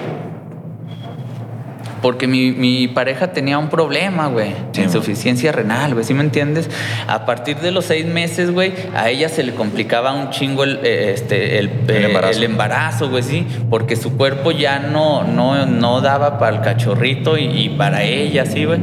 [2.03, 4.55] Porque mi, mi pareja tenía un problema, güey.
[4.73, 6.05] Sí, insuficiencia renal, güey.
[6.05, 6.71] ¿Sí me entiendes?
[7.07, 10.81] A partir de los seis meses, güey, a ella se le complicaba un chingo el,
[10.83, 12.39] eh, este, el, El eh, embarazo.
[12.39, 13.47] el embarazo, güey, sí.
[13.71, 18.47] Porque su cuerpo ya no, no, no daba para el cachorrito y, y para ella,
[18.47, 18.81] sí, güey.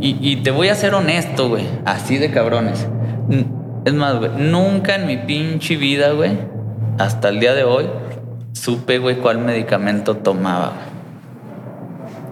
[0.00, 1.64] Y, y te voy a ser honesto, güey.
[1.84, 2.86] Así de cabrones.
[3.84, 6.32] Es más, güey, nunca en mi pinche vida, güey,
[6.98, 7.86] hasta el día de hoy,
[8.52, 10.95] supe, güey, cuál medicamento tomaba, güey.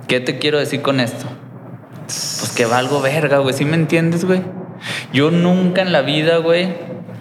[0.07, 1.27] ¿Qué te quiero decir con esto?
[2.07, 3.55] Pues que valgo verga, güey.
[3.55, 4.43] ¿Sí me entiendes, güey?
[5.13, 6.75] Yo nunca en la vida, güey,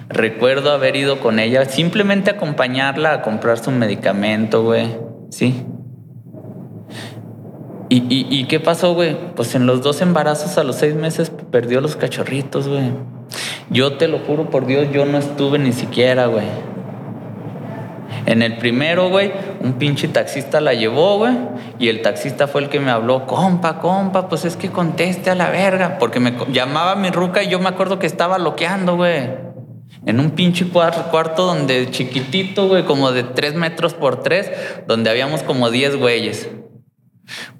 [0.09, 4.97] recuerdo haber ido con ella, simplemente acompañarla a comprar su medicamento, güey.
[5.29, 5.65] Sí.
[7.89, 9.15] ¿Y, y, y qué pasó, güey?
[9.36, 12.91] Pues en los dos embarazos a los seis meses perdió los cachorritos, güey.
[13.69, 16.45] Yo te lo juro por Dios, yo no estuve ni siquiera, güey.
[18.26, 21.34] En el primero, güey, un pinche taxista la llevó, güey,
[21.80, 25.36] y el taxista fue el que me habló, compa, compa, pues es que conteste a
[25.36, 29.30] la verga, porque me llamaba mi ruca y yo me acuerdo que estaba loqueando, güey.
[30.05, 34.51] En un pinche cuarto donde chiquitito, güey, como de tres metros por tres,
[34.88, 36.49] donde habíamos como diez güeyes.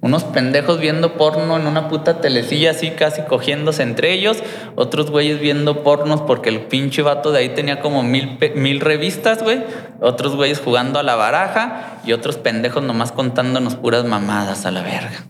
[0.00, 4.42] Unos pendejos viendo porno en una puta telecilla así casi cogiéndose entre ellos.
[4.76, 9.42] Otros güeyes viendo pornos porque el pinche vato de ahí tenía como mil, mil revistas,
[9.42, 9.62] güey.
[10.00, 14.82] Otros güeyes jugando a la baraja y otros pendejos nomás contándonos puras mamadas a la
[14.82, 15.26] verga.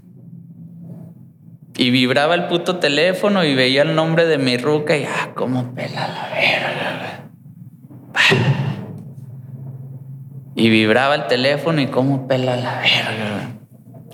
[1.77, 5.75] Y vibraba el puto teléfono y veía el nombre de mi ruca y ah, cómo
[5.75, 8.45] pela la verga, güey.
[10.57, 13.64] Y vibraba el teléfono y cómo pela la verga, güey.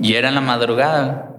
[0.00, 1.30] Y era en la madrugada.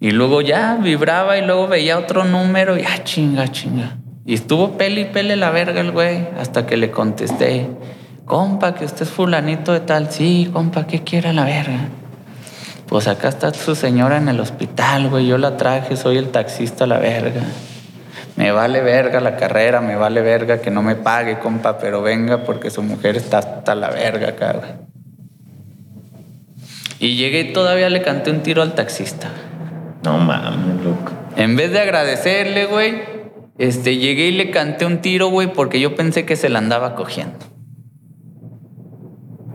[0.00, 3.98] Y luego ya vibraba y luego veía otro número y ah, chinga, chinga.
[4.24, 7.68] Y estuvo pele y pele la verga el güey hasta que le contesté,
[8.24, 10.10] compa, que usted es fulanito de tal.
[10.10, 11.88] Sí, compa, ¿qué quiere la verga?
[12.88, 15.26] Pues acá está su señora en el hospital, güey.
[15.26, 17.42] Yo la traje, soy el taxista la verga.
[18.36, 22.44] Me vale verga la carrera, me vale verga que no me pague, compa, pero venga
[22.44, 24.91] porque su mujer está hasta la verga acá, güey.
[27.02, 29.28] Y llegué y todavía le canté un tiro al taxista.
[30.04, 31.10] No mames, loco.
[31.34, 33.02] En vez de agradecerle, güey,
[33.58, 36.94] este, llegué y le canté un tiro, güey, porque yo pensé que se la andaba
[36.94, 37.40] cogiendo.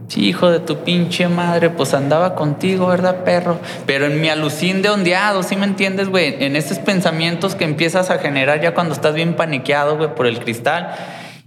[0.10, 3.62] Sí, hijo de tu pinche madre, pues andaba contigo, ¿verdad, perro?
[3.86, 6.44] Pero en mi alucín de ondeado, ¿sí me entiendes, güey?
[6.44, 10.40] En esos pensamientos que empiezas a generar ya cuando estás bien paniqueado, güey, por el
[10.40, 10.94] cristal.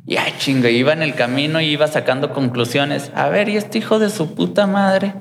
[0.06, 3.12] Y ay, chinga, iba en el camino y iba sacando conclusiones.
[3.14, 5.12] A ver, ¿y este hijo de su puta madre?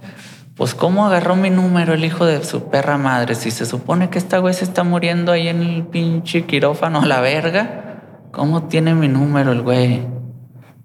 [0.60, 4.18] Pues cómo agarró mi número el hijo de su perra madre, si se supone que
[4.18, 8.94] esta güey se está muriendo ahí en el pinche quirófano a la verga, ¿cómo tiene
[8.94, 10.02] mi número el güey?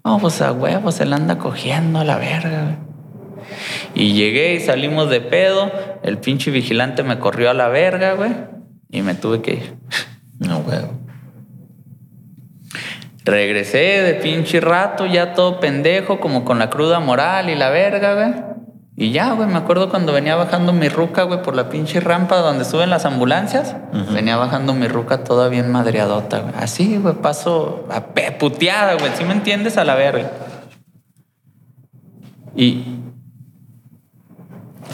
[0.05, 2.77] No, pues a huevo se la anda cogiendo a la verga.
[3.93, 5.69] Y llegué y salimos de pedo,
[6.03, 8.31] el pinche vigilante me corrió a la verga, güey,
[8.89, 9.75] y me tuve que ir.
[10.39, 10.93] No, huevo.
[13.25, 18.13] Regresé de pinche rato, ya todo pendejo, como con la cruda moral y la verga,
[18.13, 18.54] güey.
[18.97, 22.37] Y ya, güey, me acuerdo cuando venía bajando mi ruca, güey, por la pinche rampa
[22.37, 23.75] donde suben las ambulancias.
[24.13, 26.53] Venía bajando mi ruca toda bien madreadota, güey.
[26.57, 28.05] Así, güey, paso a
[28.37, 29.11] puteada, güey.
[29.17, 29.77] ¿Sí me entiendes?
[29.77, 30.31] A la verga.
[32.55, 32.85] Y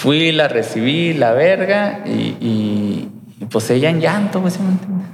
[0.01, 3.07] fui, la recibí, la verga, y,
[3.51, 5.07] pues ella en llanto, güey, ¿sí me entiendes?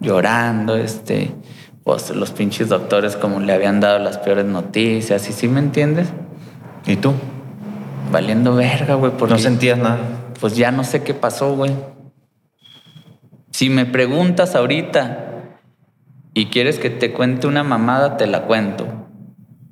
[0.00, 1.32] Llorando, este,
[1.82, 6.12] pues los pinches doctores como le habían dado las peores noticias, ¿y sí me entiendes?
[6.86, 7.14] ¿Y tú?
[8.10, 9.12] Valiendo verga, güey.
[9.28, 9.98] No sentías nada.
[10.40, 11.72] Pues ya no sé qué pasó, güey.
[13.50, 15.24] Si me preguntas ahorita
[16.34, 18.86] y quieres que te cuente una mamada, te la cuento.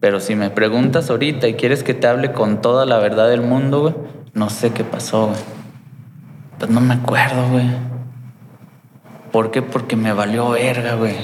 [0.00, 3.42] Pero si me preguntas ahorita y quieres que te hable con toda la verdad del
[3.42, 3.94] mundo, güey,
[4.34, 5.38] no sé qué pasó, güey.
[6.58, 7.66] Pues no me acuerdo, güey.
[9.32, 9.62] ¿Por qué?
[9.62, 11.14] Porque me valió verga, güey.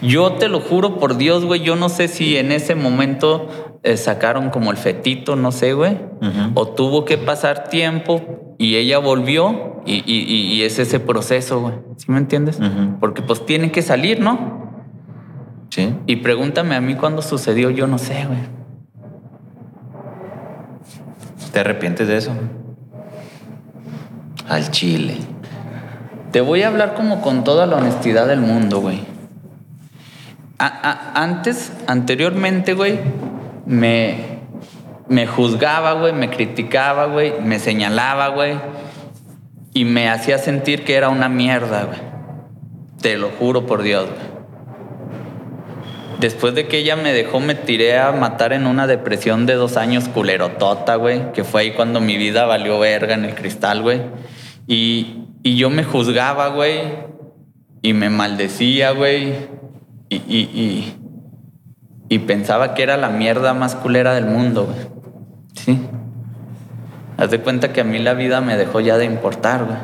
[0.00, 3.96] Yo te lo juro por Dios, güey, yo no sé si en ese momento eh,
[3.96, 5.98] sacaron como el fetito, no sé, güey,
[6.54, 11.74] o tuvo que pasar tiempo y ella volvió y, es ese proceso, güey.
[11.96, 12.58] ¿Sí me entiendes?
[13.00, 14.70] Porque pues tiene que salir, ¿no?
[15.70, 15.94] Sí.
[16.06, 18.62] Y pregúntame a mí cuándo sucedió, yo no sé, güey.
[21.52, 22.32] ¿Te arrepientes de eso?
[24.48, 25.18] Al chile.
[26.30, 29.11] Te voy a hablar como con toda la honestidad del mundo, güey
[30.62, 33.00] antes, anteriormente, güey,
[33.66, 34.38] me,
[35.08, 38.54] me juzgaba, güey, me criticaba, güey, me señalaba, güey,
[39.74, 41.98] y me hacía sentir que era una mierda, güey.
[43.00, 44.32] Te lo juro por Dios, güey.
[46.20, 49.76] Después de que ella me dejó, me tiré a matar en una depresión de dos
[49.76, 54.02] años culerotota, güey, que fue ahí cuando mi vida valió verga en el cristal, güey.
[54.68, 56.82] Y, y yo me juzgaba, güey,
[57.82, 59.61] y me maldecía, güey
[60.16, 60.94] y,
[62.08, 64.78] y, pensaba que era la mierda más culera del mundo, güey.
[65.54, 65.78] Sí.
[67.16, 69.78] Haz de cuenta que a mí la vida me dejó ya de importar, güey.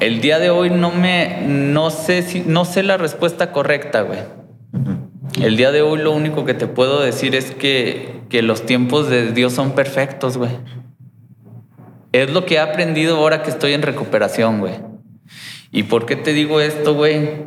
[0.00, 4.20] El día de hoy no me, no sé si, no sé la respuesta correcta, güey.
[5.40, 9.08] El día de hoy lo único que te puedo decir es que, que los tiempos
[9.08, 10.52] de Dios son perfectos, güey.
[12.12, 14.90] Es lo que he aprendido ahora que estoy en recuperación, güey.
[15.72, 17.44] ¿Y por qué te digo esto, güey?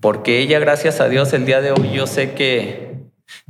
[0.00, 2.94] Porque ella, gracias a Dios, el día de hoy yo sé que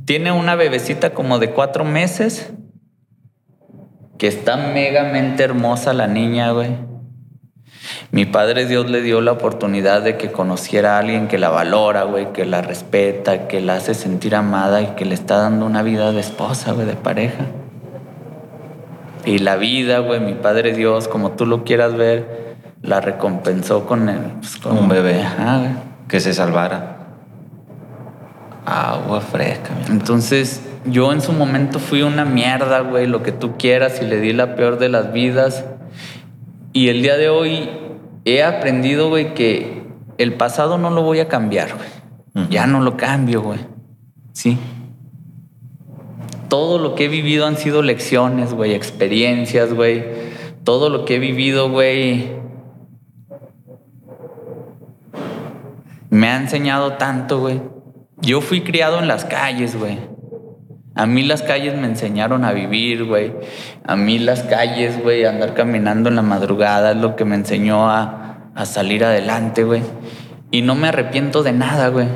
[0.05, 2.53] tiene una bebecita como de cuatro meses,
[4.17, 6.77] que está megamente hermosa la niña, güey.
[8.11, 12.03] Mi padre Dios le dio la oportunidad de que conociera a alguien que la valora,
[12.03, 15.83] güey, que la respeta, que la hace sentir amada y que le está dando una
[15.83, 17.45] vida de esposa, güey, de pareja.
[19.25, 24.09] Y la vida, güey, mi padre Dios, como tú lo quieras ver, la recompensó con,
[24.09, 25.23] el, pues, con un bebé.
[26.07, 26.97] Que se salvara.
[28.65, 29.71] Agua fresca.
[29.89, 34.19] Entonces, yo en su momento fui una mierda, güey, lo que tú quieras, y le
[34.19, 35.65] di la peor de las vidas.
[36.73, 37.69] Y el día de hoy
[38.25, 39.83] he aprendido, güey, que
[40.17, 42.49] el pasado no lo voy a cambiar, güey.
[42.49, 43.59] Ya no lo cambio, güey.
[44.33, 44.57] Sí.
[46.49, 50.03] Todo lo que he vivido han sido lecciones, güey, experiencias, güey.
[50.63, 52.31] Todo lo que he vivido, güey,
[56.15, 57.61] me ha enseñado tanto, güey.
[58.21, 59.99] Yo fui criado en las calles, güey.
[60.95, 63.33] A mí las calles me enseñaron a vivir, güey.
[63.85, 67.89] A mí las calles, güey, andar caminando en la madrugada es lo que me enseñó
[67.89, 69.81] a, a salir adelante, güey.
[70.51, 72.07] Y no me arrepiento de nada, güey.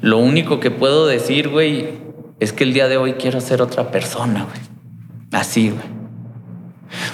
[0.00, 1.98] Lo único que puedo decir, güey,
[2.40, 4.60] es que el día de hoy quiero ser otra persona, güey.
[5.32, 5.84] Así, güey.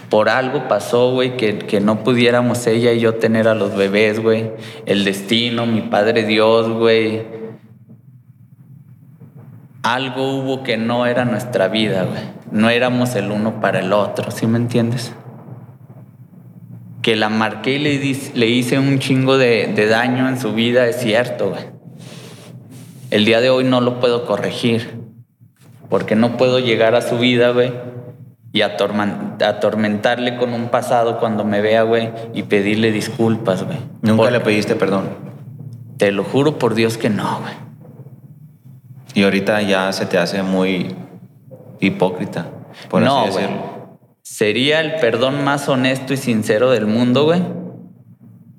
[0.08, 4.20] Por algo pasó, güey, que, que, no pudiéramos ella y yo tener a los bebés,
[4.20, 4.50] güey.
[4.86, 7.42] El destino, mi Padre Dios, güey
[9.82, 12.22] algo hubo que no era nuestra vida, güey.
[12.50, 15.12] No éramos el uno para el otro, ¿sí me entiendes?
[17.02, 17.78] Que la marqué y
[18.34, 21.64] le, hice un chingo de, de, daño en su vida, es cierto, güey.
[23.10, 25.00] El día de hoy no lo puedo corregir,
[25.88, 27.72] porque no puedo llegar a su vida, güey,
[28.52, 33.78] y atormentarle con un pasado cuando me vea, güey, y pedirle disculpas, güey.
[34.02, 35.08] ¿Nunca le pediste perdón?
[35.96, 37.54] Te lo juro por Dios que no, güey.
[39.14, 40.94] Y ahorita ya se te hace muy
[41.80, 42.46] hipócrita,
[42.90, 43.72] por no, así decirlo.
[44.22, 47.42] Sería el perdón más honesto y sincero del mundo, güey.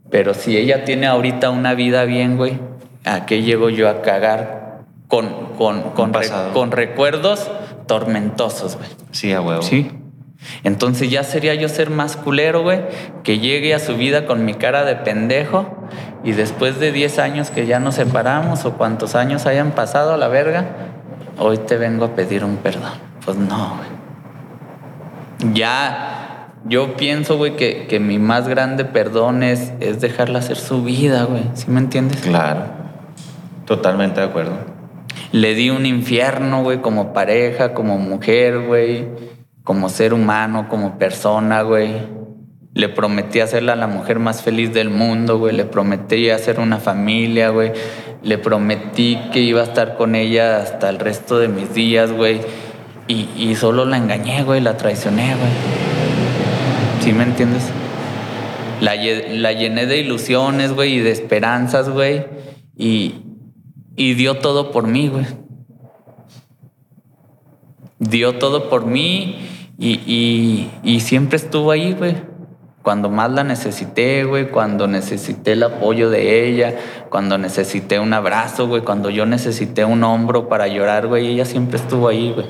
[0.09, 2.59] Pero si ella tiene ahorita una vida bien, güey,
[3.05, 6.11] ¿a qué llego yo a cagar con, con, con,
[6.53, 7.49] con recuerdos
[7.87, 8.89] tormentosos, güey?
[9.11, 9.61] Sí, a huevo.
[9.61, 9.91] Sí.
[10.63, 12.81] Entonces ya sería yo ser más culero, güey,
[13.23, 15.65] que llegue a su vida con mi cara de pendejo
[16.23, 20.17] y después de 10 años que ya nos separamos o cuantos años hayan pasado a
[20.17, 20.65] la verga,
[21.39, 22.93] hoy te vengo a pedir un perdón.
[23.25, 25.53] Pues no, güey.
[25.53, 30.83] Ya, yo pienso, güey, que, que, mi más grande perdón es, es dejarla hacer su
[30.83, 31.43] vida, güey.
[31.53, 32.21] ¿Sí me entiendes?
[32.21, 32.61] Claro.
[33.65, 34.72] Totalmente de acuerdo.
[35.33, 39.09] Le di un infierno, güey, como pareja, como mujer, güey,
[39.65, 42.23] como ser humano, como persona, güey
[42.73, 45.55] le prometí hacerla la mujer más feliz del mundo, güey.
[45.55, 47.71] Le prometí hacer una familia, güey.
[48.23, 52.41] Le prometí que iba a estar con ella hasta el resto de mis días, güey.
[53.07, 54.59] Y, solo la engañé, güey.
[54.59, 55.51] La traicioné, güey.
[57.01, 57.69] ¿Sí me entiendes?
[58.81, 62.25] La, llené de ilusiones, güey, y de esperanzas, güey.
[62.75, 63.21] Y,
[63.95, 65.25] y dio todo por mí, güey.
[67.99, 72.33] Dio todo por mí y, y siempre estuvo ahí, güey
[72.83, 76.75] cuando más la necesité, güey, cuando necesité el apoyo de ella,
[77.09, 81.77] cuando necesité un abrazo, güey, cuando yo necesité un hombro para llorar, güey, ella siempre
[81.77, 82.45] estuvo ahí, güey.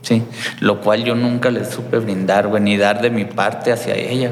[0.00, 0.24] Sí,
[0.60, 4.30] lo cual yo nunca le supe brindar, güey, ni dar de mi parte hacia ella.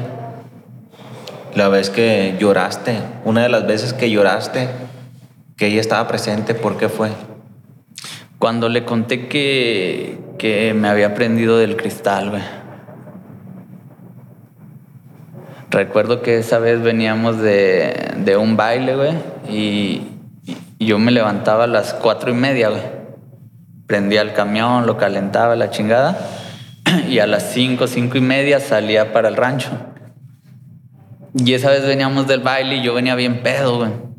[1.53, 4.69] La vez que lloraste, una de las veces que lloraste,
[5.61, 7.11] que ella estaba presente, ¿por qué fue?
[8.39, 12.41] Cuando le conté que, que me había prendido del cristal, güey.
[15.69, 19.13] Recuerdo que esa vez veníamos de, un baile, güey,
[19.47, 20.07] y,
[20.79, 22.81] yo me levantaba a las cuatro y media, güey.
[23.85, 26.27] Prendía el camión, lo calentaba, la chingada,
[27.07, 29.69] y a las cinco, cinco y media salía para el rancho.
[31.35, 34.10] Y esa vez veníamos del baile y yo venía bien pedo, güey.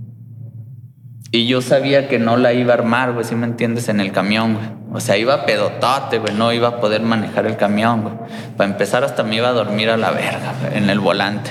[1.34, 4.12] Y yo sabía que no la iba a armar, güey, si me entiendes, en el
[4.12, 4.66] camión, güey.
[4.92, 8.14] O sea, iba pedotote, güey, no iba a poder manejar el camión, güey.
[8.58, 11.50] Para empezar, hasta me iba a dormir a la verga, en el volante.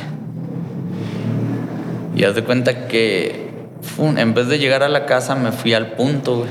[2.16, 3.50] Y haz de cuenta que
[3.98, 6.50] en vez de llegar a la casa, me fui al punto, güey.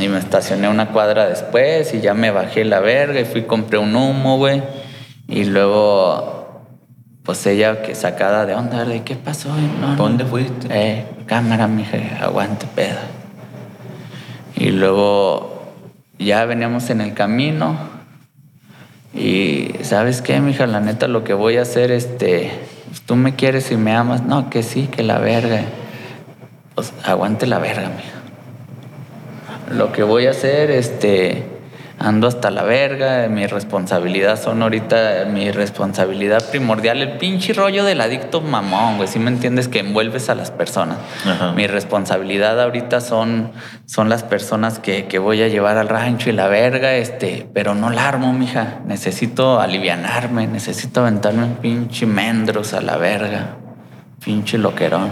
[0.00, 3.78] Y me estacioné una cuadra después y ya me bajé la verga y fui compré
[3.78, 4.62] un humo, güey.
[5.28, 6.39] Y luego,
[7.24, 9.50] pues ella que sacada de onda, ¿de qué pasó?
[9.96, 10.68] ¿Dónde fuiste?
[10.70, 12.98] Eh, cámara, mija, aguante pedo.
[14.56, 15.74] Y luego
[16.18, 17.76] ya veníamos en el camino.
[19.12, 22.52] Y sabes qué, mija, la neta, lo que voy a hacer, este,
[23.06, 24.22] tú me quieres y me amas.
[24.22, 25.62] No, que sí, que la verga.
[26.74, 29.76] Pues aguante la verga, mija.
[29.76, 31.44] Lo que voy a hacer, este,
[32.00, 38.00] ando hasta la verga, mi responsabilidad son ahorita, mi responsabilidad primordial, el pinche rollo del
[38.00, 40.96] adicto mamón, güey, si me entiendes que envuelves a las personas.
[41.26, 41.52] Ajá.
[41.52, 43.52] Mi responsabilidad ahorita son,
[43.84, 47.74] son las personas que, que voy a llevar al rancho y la verga, este, pero
[47.74, 48.78] no la armo, mija.
[48.86, 53.56] Necesito alivianarme, necesito aventarme un pinche mendros a la verga,
[54.24, 55.10] pinche loquerón.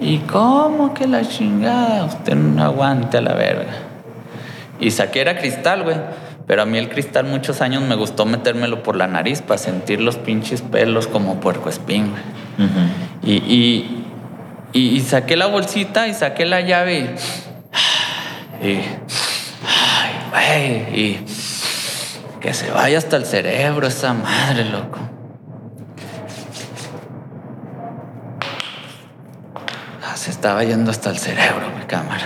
[0.00, 2.04] ¿Y cómo que la chingada?
[2.04, 3.89] Usted no aguante a la verga.
[4.80, 5.96] Y saqué era cristal, güey.
[6.46, 10.00] Pero a mí el cristal muchos años me gustó metérmelo por la nariz para sentir
[10.00, 12.68] los pinches pelos como puercoespín, güey.
[12.68, 12.80] Ujú.
[13.22, 14.04] Y, y,
[14.72, 16.98] y, y saqué la bolsita y saqué la llave
[18.62, 18.66] y...
[18.66, 18.80] y
[19.68, 21.26] ay, güey, y...
[22.40, 24.98] Que se vaya hasta el cerebro esa madre, loco.
[30.02, 32.24] Ah, se estaba yendo hasta el cerebro, mi cámara.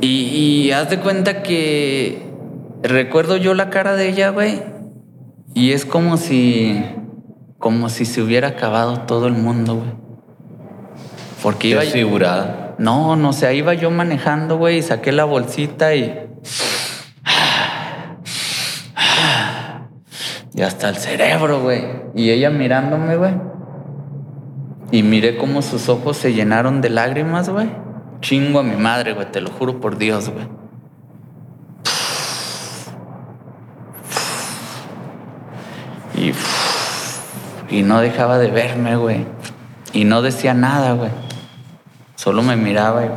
[0.00, 2.22] Y, y haz de cuenta que
[2.82, 4.62] recuerdo yo la cara de ella, güey,
[5.54, 6.82] y es como si,
[7.58, 9.90] como si se hubiera acabado todo el mundo, güey.
[11.42, 12.74] Porque iba, Desfigurada.
[12.78, 16.26] no, no sé, iba yo manejando, güey, y saqué la bolsita y.
[20.52, 21.84] Y hasta el cerebro, güey.
[22.14, 23.32] Y ella mirándome, güey.
[24.90, 27.68] Y miré cómo sus ojos se llenaron de lágrimas, güey.
[28.20, 30.46] Chingo a mi madre, güey, te lo juro por Dios, güey.
[36.14, 36.32] Y,
[37.74, 39.24] y no dejaba de verme, güey.
[39.92, 41.10] Y no decía nada, güey.
[42.14, 43.10] Solo me miraba y...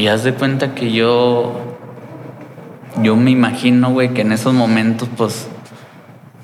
[0.00, 1.52] Y haz de cuenta que yo...
[3.02, 5.48] Yo me imagino, güey, que en esos momentos, pues,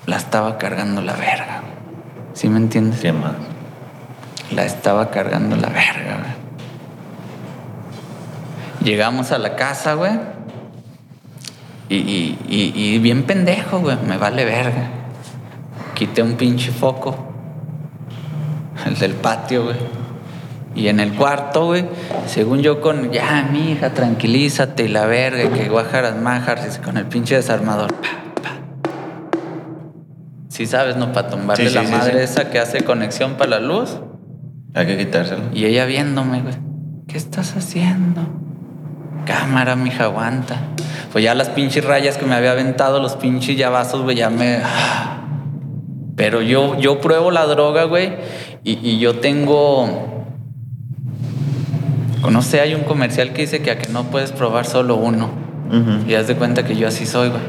[0.06, 1.62] la estaba cargando la verga.
[2.34, 3.00] ¿Sí me entiendes?
[3.00, 3.32] ¿Qué más?
[4.54, 6.46] La estaba cargando la verga, güey.
[8.84, 10.12] Llegamos a la casa, güey.
[11.88, 13.96] Y, y- y- y bien pendejo, güey.
[14.06, 14.88] Me vale verga.
[15.94, 17.16] Quité un pinche foco.
[18.86, 19.76] El del patio, güey.
[20.74, 21.86] Y en el cuarto, güey,
[22.26, 26.98] según yo con, ya, mi hija, tranquilízate y la verga, que guajaras májaras, y con
[26.98, 27.94] el pinche desarmador.
[27.94, 28.50] Pa, pa.
[30.50, 31.12] Sí sabes, ¿no?
[31.12, 33.96] Para tumbarle Sí, sí, la madre esa que hace conexión para la luz.
[34.76, 35.44] Hay que quitárselo.
[35.54, 36.54] Y ella viéndome, güey.
[37.08, 38.20] ¿Qué estás haciendo?
[39.24, 40.58] Cámara, mija, aguanta.
[41.12, 44.58] Pues ya las pinches rayas que me había aventado, los pinches llavazos, güey, ya me.
[46.14, 48.16] Pero yo, yo pruebo la droga, güey,
[48.64, 50.26] y, y yo tengo.
[52.30, 55.30] No sé, hay un comercial que dice que a que no puedes probar solo uno.
[56.06, 57.40] Y haz de cuenta que yo así soy, güey.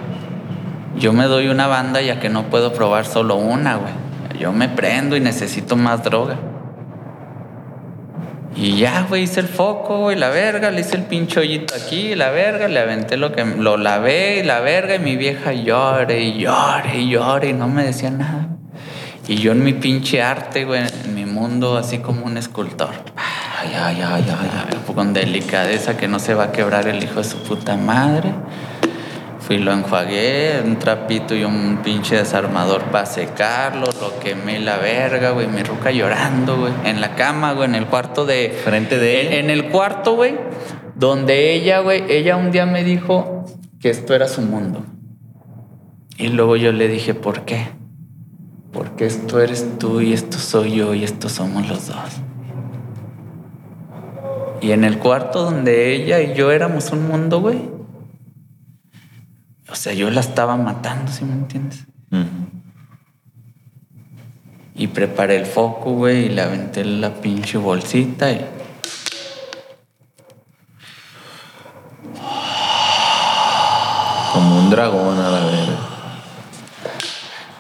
[0.98, 3.92] Yo me doy una banda ya que no puedo probar solo una, güey.
[4.40, 6.38] Yo me prendo y necesito más droga.
[8.60, 12.16] Y ya, güey, hice el foco, güey, la verga, le hice el pinche hoyito aquí,
[12.16, 16.24] la verga, le aventé lo que lo lavé y la verga, y mi vieja llore
[16.24, 18.48] y llore y llore y no me decía nada.
[19.28, 22.90] Y yo en mi pinche arte, güey, en mi mundo, así como un escultor.
[23.16, 27.26] Ay, ay, ay, ay, con delicadeza que no se va a quebrar el hijo de
[27.26, 28.32] su puta madre.
[29.48, 35.32] Fui lo enjuagué, un trapito y un pinche desarmador para secarlo, lo quemé la verga,
[35.32, 38.50] güey, mi ruca llorando, güey, en la cama, güey, en el cuarto de...
[38.66, 39.40] Frente de En, ella.
[39.40, 40.36] en el cuarto, güey,
[40.96, 43.46] donde ella, güey, ella un día me dijo
[43.80, 44.84] que esto era su mundo.
[46.18, 47.70] Y luego yo le dije, ¿por qué?
[48.74, 52.22] Porque esto eres tú y esto soy yo y esto somos los dos.
[54.60, 57.77] Y en el cuarto donde ella y yo éramos un mundo, güey.
[59.70, 61.86] O sea, yo la estaba matando, ¿sí me entiendes?
[64.76, 68.46] Y preparé el foco, güey, y le aventé la pinche bolsita y...
[74.34, 75.78] Como un dragón a la verga.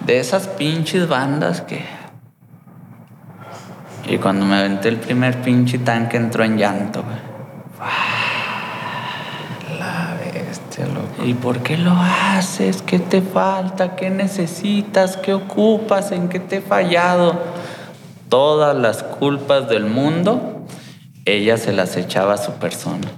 [0.01, 1.83] De esas pinches bandas que...
[4.07, 7.17] Y cuando me aventé el primer pinche tanque entró en llanto, güey.
[9.79, 11.16] La bestia, loco.
[11.27, 12.81] ¿Y por qué lo haces?
[12.81, 13.97] ¿Qué te falta?
[13.97, 15.17] ¿Qué necesitas?
[15.17, 16.13] ¿Qué ocupas?
[16.13, 17.37] ¿En qué te he fallado?
[18.29, 20.65] Todas las culpas del mundo,
[21.25, 23.09] ella se las echaba a su persona.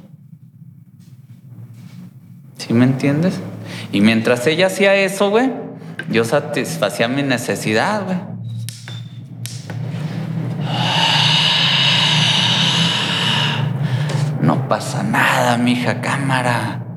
[2.57, 3.41] ¿Sí me entiendes?
[3.91, 5.51] Y mientras ella hacía eso, güey,
[6.09, 8.17] yo satisfacía mi necesidad, güey.
[14.41, 16.88] No pasa nada, mija, cámara.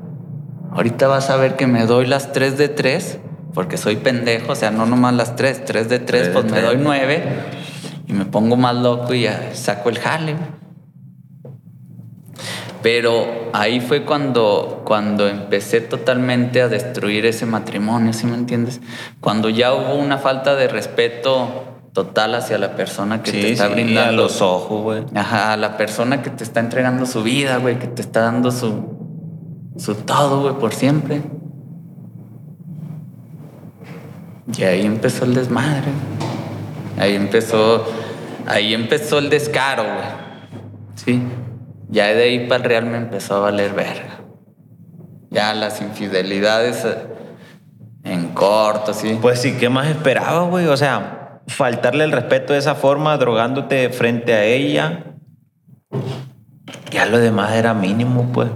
[0.75, 3.19] Ahorita vas a ver que me doy las 3 de 3,
[3.53, 6.45] porque soy pendejo, o sea, no nomás las 3, 3 de 3, Tres de pues
[6.45, 6.63] me tres.
[6.63, 7.23] doy 9.
[8.07, 10.35] y me pongo más loco y ya saco el jale.
[12.81, 18.81] Pero ahí fue cuando, cuando empecé totalmente a destruir ese matrimonio, ¿sí me entiendes?
[19.21, 21.63] Cuando ya hubo una falta de respeto
[21.93, 24.23] total hacia la persona que te está brindando.
[24.23, 25.03] los ojos, güey.
[25.15, 28.51] Ajá, a la persona que te está entregando su vida, güey, que te está dando
[28.51, 29.02] su,
[29.77, 31.21] su todo, güey, por siempre.
[34.57, 35.91] Y ahí empezó el desmadre.
[36.99, 37.85] Ahí empezó,
[38.45, 40.23] ahí empezó el descaro, güey.
[40.95, 41.21] Sí.
[41.89, 44.21] Ya de ahí para el real me empezó a valer verga.
[45.29, 47.07] Ya las infidelidades eh,
[48.03, 49.17] en corto, sí.
[49.21, 50.67] Pues sí, ¿qué más esperaba, güey?
[50.67, 55.15] O sea, faltarle el respeto de esa forma, drogándote frente a ella.
[56.91, 58.49] Ya lo demás era mínimo, pues.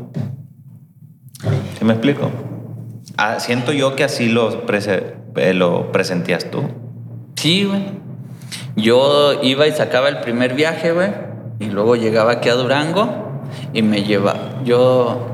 [1.78, 2.32] ¿Sí me explico?
[3.18, 6.64] Ah, siento yo que así lo, eh, lo presentías tú.
[7.36, 7.84] Sí, güey.
[8.76, 11.12] Yo iba y sacaba el primer viaje, güey.
[11.60, 13.41] Y luego llegaba aquí a Durango
[13.74, 14.64] y me llevaba.
[14.64, 15.28] Yo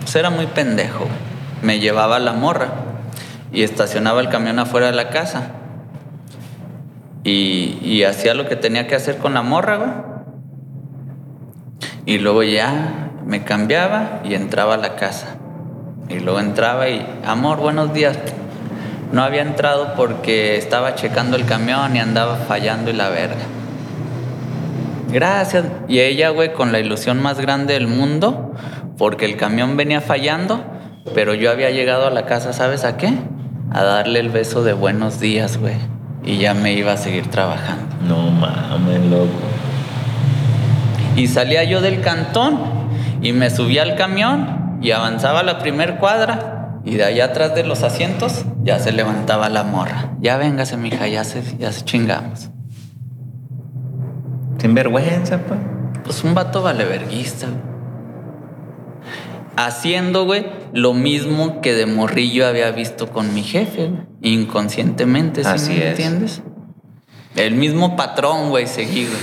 [0.00, 1.06] pues era muy pendejo.
[1.60, 2.68] Me llevaba la morra
[3.52, 5.50] y estacionaba el camión afuera de la casa.
[7.22, 9.90] Y, y hacía lo que tenía que hacer con la morra, güey.
[12.06, 15.36] Y luego ya me cambiaba y entraba a la casa.
[16.08, 18.16] Y luego entraba y, amor, buenos días.
[19.12, 23.44] No había entrado porque estaba checando el camión y andaba fallando y la verga.
[25.10, 25.64] Gracias.
[25.88, 28.54] Y ella, güey, con la ilusión más grande del mundo,
[28.98, 30.64] porque el camión venía fallando,
[31.14, 33.12] pero yo había llegado a la casa, ¿sabes a qué?
[33.72, 35.76] A darle el beso de buenos días, güey.
[36.24, 37.96] Y ya me iba a seguir trabajando.
[38.06, 39.26] No mames, loco.
[41.16, 42.58] Y salía yo del cantón
[43.22, 47.64] y me subía al camión y avanzaba la primer cuadra y de allá atrás de
[47.64, 50.12] los asientos ya se levantaba la morra.
[50.20, 52.50] Ya véngase, mija, ya se, ya se chingamos.
[54.60, 55.58] Sin vergüenza, pues.
[56.04, 57.48] Pues un vato valeverguista,
[59.56, 63.90] Haciendo, güey, lo mismo que de morrillo había visto con mi jefe,
[64.22, 66.42] inconscientemente, ¿sí Así me entiendes?
[67.34, 69.16] El mismo patrón, güey, seguido.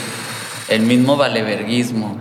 [0.68, 2.18] El mismo valeverguismo.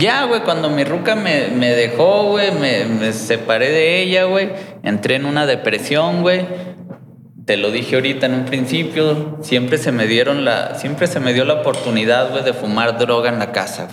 [0.00, 4.50] Ya, güey, cuando mi ruca me, dejó, güey, me, separé de ella, güey,
[4.82, 6.46] entré en una depresión, güey.
[7.44, 11.34] Te lo dije ahorita en un principio, siempre se me dieron la, siempre se me
[11.34, 13.88] dio la oportunidad, güey, de fumar droga en la casa,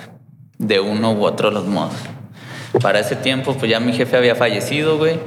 [0.57, 1.95] de uno u otro los modos.
[2.81, 5.19] Para ese tiempo, pues ya mi jefe había fallecido, güey,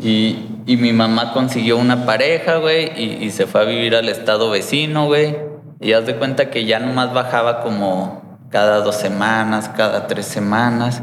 [0.00, 4.50] y, mi mamá consiguió una pareja, güey, y, y se fue a vivir al estado
[4.50, 5.36] vecino, güey.
[5.80, 8.23] Y haz de cuenta que ya nomás bajaba como
[8.54, 11.02] cada dos semanas, cada tres semanas.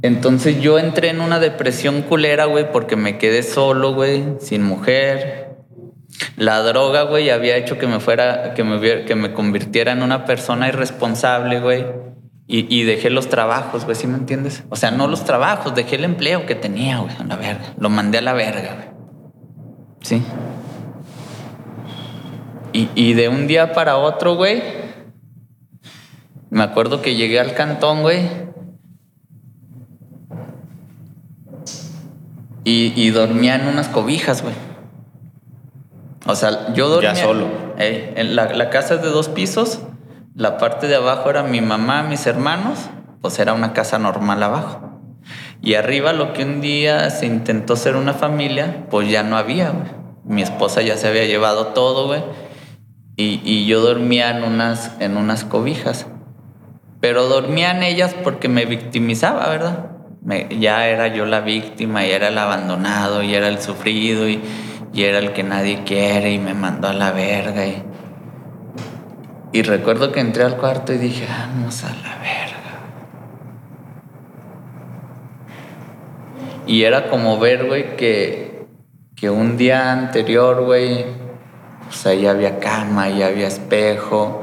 [0.00, 5.56] Entonces yo entré en una depresión culera, güey, porque me quedé solo, güey, sin mujer.
[6.36, 10.24] La droga, güey, había hecho que me fuera, que me, que me convirtiera en una
[10.24, 11.84] persona irresponsable, güey.
[12.46, 14.62] Y, dejé los trabajos, güey, ¿sí me entiendes?
[14.70, 17.74] O sea, no los trabajos, dejé el empleo que tenía, güey, a la verga.
[17.76, 18.88] Lo mandé a la verga, güey.
[20.02, 20.22] Sí.
[22.72, 24.87] Y, y de un día para otro, güey,
[26.50, 28.48] me acuerdo que llegué al cantón, güey.
[32.64, 34.54] Y, dormía en unas cobijas, güey.
[36.26, 37.14] O sea, yo dormía.
[37.14, 37.46] Ya solo.
[37.78, 39.80] Eh, en la, casa es de dos pisos.
[40.34, 42.90] La parte de abajo era mi mamá, mis hermanos.
[43.22, 45.00] Pues era una casa normal abajo.
[45.62, 49.70] Y arriba, lo que un día se intentó ser una familia, pues ya no había,
[49.70, 49.88] güey.
[50.24, 52.22] Mi esposa ya se había llevado todo, güey.
[53.16, 56.06] Y, y yo dormía en unas, en unas cobijas.
[57.00, 59.98] Pero dormían ellas porque me victimizaba, ¿verdad?
[60.58, 64.42] ya era yo la víctima y era el abandonado y era el sufrido y,
[64.94, 67.64] era el que nadie quiere y me mandó a la verga.
[67.64, 67.84] Y,
[69.52, 72.80] y recuerdo que entré al cuarto y dije, vamos a la verga.
[76.66, 78.66] Y era como ver, güey, que,
[79.14, 81.06] que un día anterior, güey,
[81.84, 84.42] pues ahí había cama y había espejo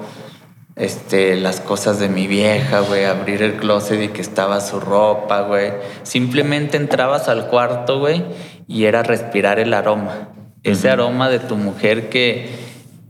[0.76, 5.42] este, las cosas de mi vieja, güey, abrir el closet y que estaba su ropa,
[5.42, 5.72] güey.
[6.04, 8.26] Simplemente entrabas al cuarto, güey,
[8.68, 10.30] y era respirar el aroma.
[10.64, 12.50] Ese aroma de tu mujer que,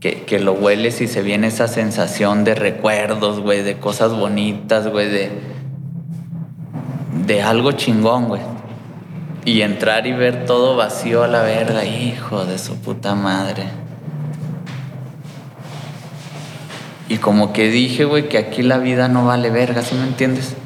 [0.00, 5.08] que, lo hueles y se viene esa sensación de recuerdos, güey, de cosas bonitas, güey,
[5.08, 5.30] de,
[7.26, 8.42] de algo chingón, güey.
[9.44, 13.64] Y entrar y ver todo vacío a la verga, hijo de su puta madre.
[17.08, 20.56] Y como que dije, güey, que aquí la vida no vale verga, ¿sí me entiendes?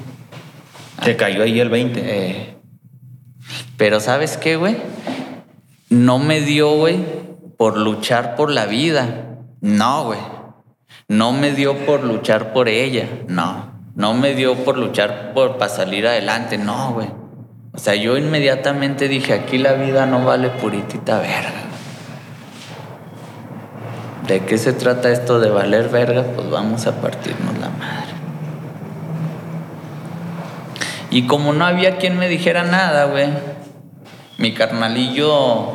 [1.05, 2.01] Te cayó ahí el 20.
[2.03, 2.57] Eh,
[3.77, 4.77] pero ¿sabes qué, güey?
[5.89, 6.99] No me dio, güey,
[7.57, 9.39] por luchar por la vida.
[9.61, 10.19] No, güey.
[11.09, 13.09] No me dio por luchar por ella.
[13.29, 13.71] No.
[13.95, 16.57] No me dio por luchar por para salir adelante.
[16.57, 17.09] No, güey.
[17.73, 21.70] O sea, yo inmediatamente dije, aquí la vida no vale puritita verga.
[24.31, 26.23] ¿De qué se trata esto de valer verga?
[26.23, 28.13] Pues vamos a partirnos la madre.
[31.11, 33.27] Y como no había quien me dijera nada, güey,
[34.39, 35.67] mi carnalillo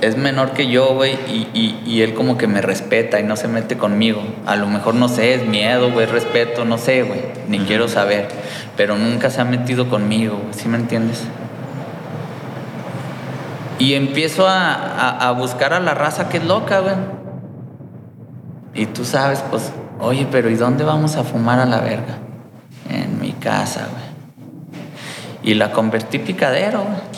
[0.00, 3.76] es menor que yo, güey, y, él como que me respeta y no se mete
[3.76, 4.22] conmigo.
[4.46, 8.28] A lo mejor no sé, es miedo, güey, respeto, no sé, güey, ni quiero saber.
[8.76, 11.24] Pero nunca se ha metido conmigo, ¿sí me entiendes?
[13.80, 17.21] Y empiezo a, buscar a la raza que es loca, güey.
[18.74, 19.70] Y tú sabes, pues,
[20.00, 22.18] oye, pero ¿y dónde vamos a fumar a la verga?
[22.88, 25.52] En mi casa, güey.
[25.52, 27.12] Y la convertí picadero, güey.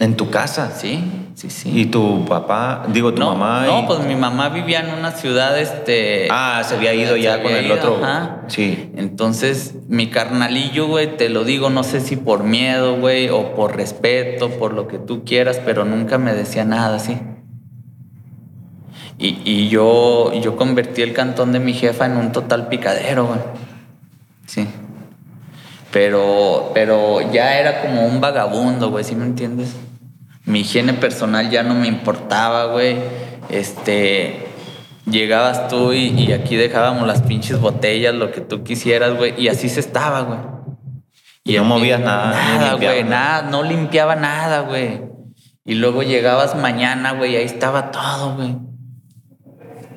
[0.00, 0.72] ¿En tu casa?
[0.76, 1.04] Sí,
[1.34, 1.70] sí, sí.
[1.72, 3.64] ¿Y tu papá, digo, tu mamá?
[3.64, 6.26] No, pues mi mamá vivía en una ciudad, este...
[6.30, 8.00] Ah, se había ido ya con el otro.
[8.48, 8.90] Sí.
[8.96, 13.76] Entonces, mi carnalillo, güey, te lo digo, no sé si por miedo, güey, o por
[13.76, 17.16] respeto, por lo que tú quieras, pero nunca me decía nada así.
[19.18, 23.40] Y, y yo, yo convertí el cantón de mi jefa en un total picadero, güey.
[24.46, 24.66] Sí.
[25.92, 29.76] Pero, pero ya era como un vagabundo, güey, ¿sí me entiendes?
[30.44, 32.96] Mi higiene personal ya no me importaba, güey.
[33.48, 34.48] Este,
[35.06, 39.68] llegabas tú y, aquí dejábamos las pinches botellas, lo que tú quisieras, güey, y así
[39.68, 40.38] se estaba, güey.
[41.44, 42.30] Y no movías nada.
[42.32, 45.00] Nada, güey, nada, no limpiaba nada, güey.
[45.64, 48.56] Y luego llegabas mañana, güey, y ahí estaba todo, güey.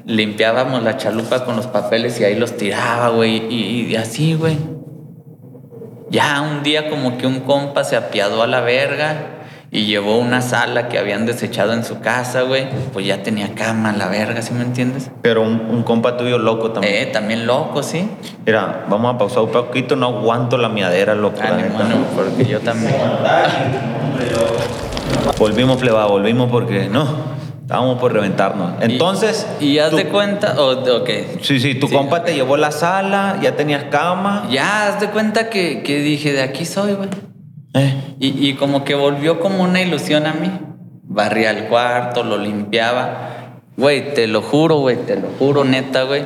[0.07, 4.57] Limpiábamos la chalupa con los papeles y ahí los tiraba, güey, y así, güey.
[6.09, 9.37] Ya un día como que un compa se apiadó a la verga
[9.69, 12.67] y llevó una sala que habían desechado en su casa, güey.
[12.93, 15.11] Pues ya tenía cama, la verga, ¿sí me entiendes?
[15.21, 16.95] Pero un, compa tuyo loco también.
[16.95, 18.09] Eh, también loco, sí.
[18.45, 21.39] Mira, vamos a pausar un poquito, no aguanto la miadera, loco.
[21.43, 21.57] Ah,
[22.15, 22.95] porque yo también.
[25.37, 27.36] volvimos, pleba, volvimos porque no.
[27.67, 28.81] Estábamos por reventarnos.
[28.81, 29.45] Entonces.
[29.59, 30.55] ¿Y, haz de cuenta?
[30.57, 31.37] ¿O qué?
[31.41, 34.47] Sí, sí, tu compa te llevó la sala, ya tenías cama.
[34.49, 37.09] Ya, haz de cuenta que, dije, de aquí soy, güey.
[37.73, 38.15] Eh.
[38.19, 40.49] Y, como que volvió como una ilusión a mí.
[41.03, 43.59] Barría el cuarto, lo limpiaba.
[43.75, 46.23] Güey, te lo juro, güey, te lo juro, neta, güey.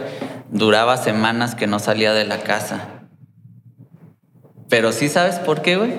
[0.51, 2.81] Duraba semanas que no salía de la casa.
[4.69, 5.91] Pero sí sabes por qué, güey.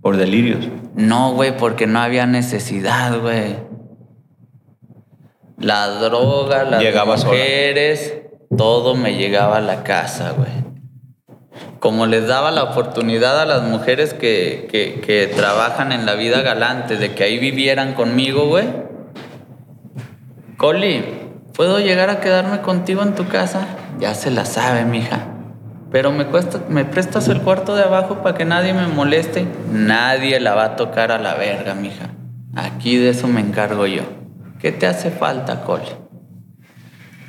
[0.00, 0.68] Por delirios.
[0.94, 3.71] No, güey, porque no había necesidad, güey.
[5.62, 8.14] La droga, las mujeres,
[8.56, 10.50] todo me llegaba a la casa, güey.
[11.78, 16.96] Como les daba la oportunidad a las mujeres que, que, trabajan en la vida galante
[16.96, 18.66] de que ahí vivieran conmigo, güey.
[20.56, 21.04] Coli,
[21.54, 23.66] ¿puedo llegar a quedarme contigo en tu casa?
[24.00, 25.28] Ya se la sabe, mija.
[25.92, 29.46] Pero me, cuesta, me prestas el cuarto de abajo para que nadie me moleste.
[29.70, 32.10] Nadie la va a tocar a la verga, mija.
[32.56, 34.21] Aquí de eso me encargo yo.
[34.62, 35.88] ¿Qué te hace falta, Cole?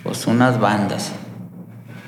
[0.03, 1.13] Pues unas bandas.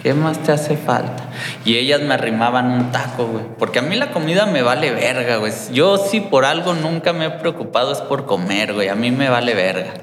[0.04, 1.24] ¿Qué más te hace falta?
[1.66, 3.44] Y ellas me arrimaban un taco, güey.
[3.58, 5.52] Porque a mí la comida me vale verga, güey.
[5.74, 8.90] Yo si por algo nunca me he preocupado es por comer, güey.
[8.90, 9.96] A mí me vale verga.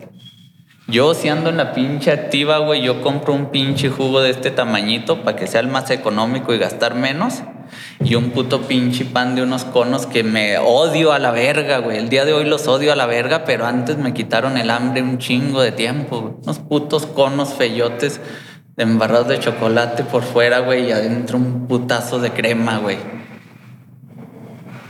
[0.88, 4.50] Yo si ando en la pinche activa, güey, yo compro un pinche jugo de este
[4.50, 7.44] tamañito para que sea el más económico y gastar menos
[8.04, 11.98] y un puto pinche pan de unos conos que me odio a la verga, güey.
[11.98, 15.02] El día de hoy los odio a la verga, pero antes me quitaron el hambre
[15.02, 16.34] un chingo de tiempo, güey.
[16.42, 18.20] Unos putos conos feyotes
[18.76, 22.98] embarrados de chocolate por fuera, güey, y adentro un putazo de crema, güey.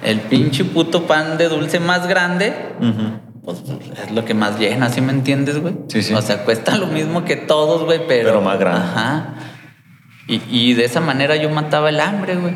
[0.02, 2.54] El pinche puto pan de dulce más grande,
[3.44, 3.62] pues
[4.02, 5.74] es lo que más llena, ¿sí me entiendes, güey?
[5.88, 6.14] Sí, sí.
[6.14, 8.28] O sea, cuesta lo mismo que todos, güey, pero...
[8.28, 8.80] Pero más grande.
[8.80, 9.34] Ajá.
[10.27, 12.55] Y, y de esa manera yo mataba el hambre, güey.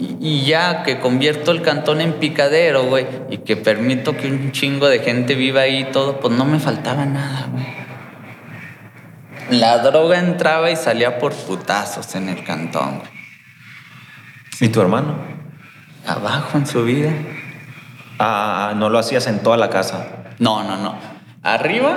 [0.00, 4.86] Y, ya que convierto el cantón en picadero, güey, y que permito que un chingo
[4.86, 7.66] de gente viva ahí y todo, pues no me faltaba nada, güey.
[9.50, 13.10] La droga entraba y salía por putazos en el cantón, güey.
[14.60, 15.16] ¿Y tu hermano?
[16.06, 17.10] Abajo en su vida.
[18.20, 20.06] Ah, no lo hacías en toda la casa.
[20.38, 20.96] No, no, no.
[21.42, 21.96] Arriba,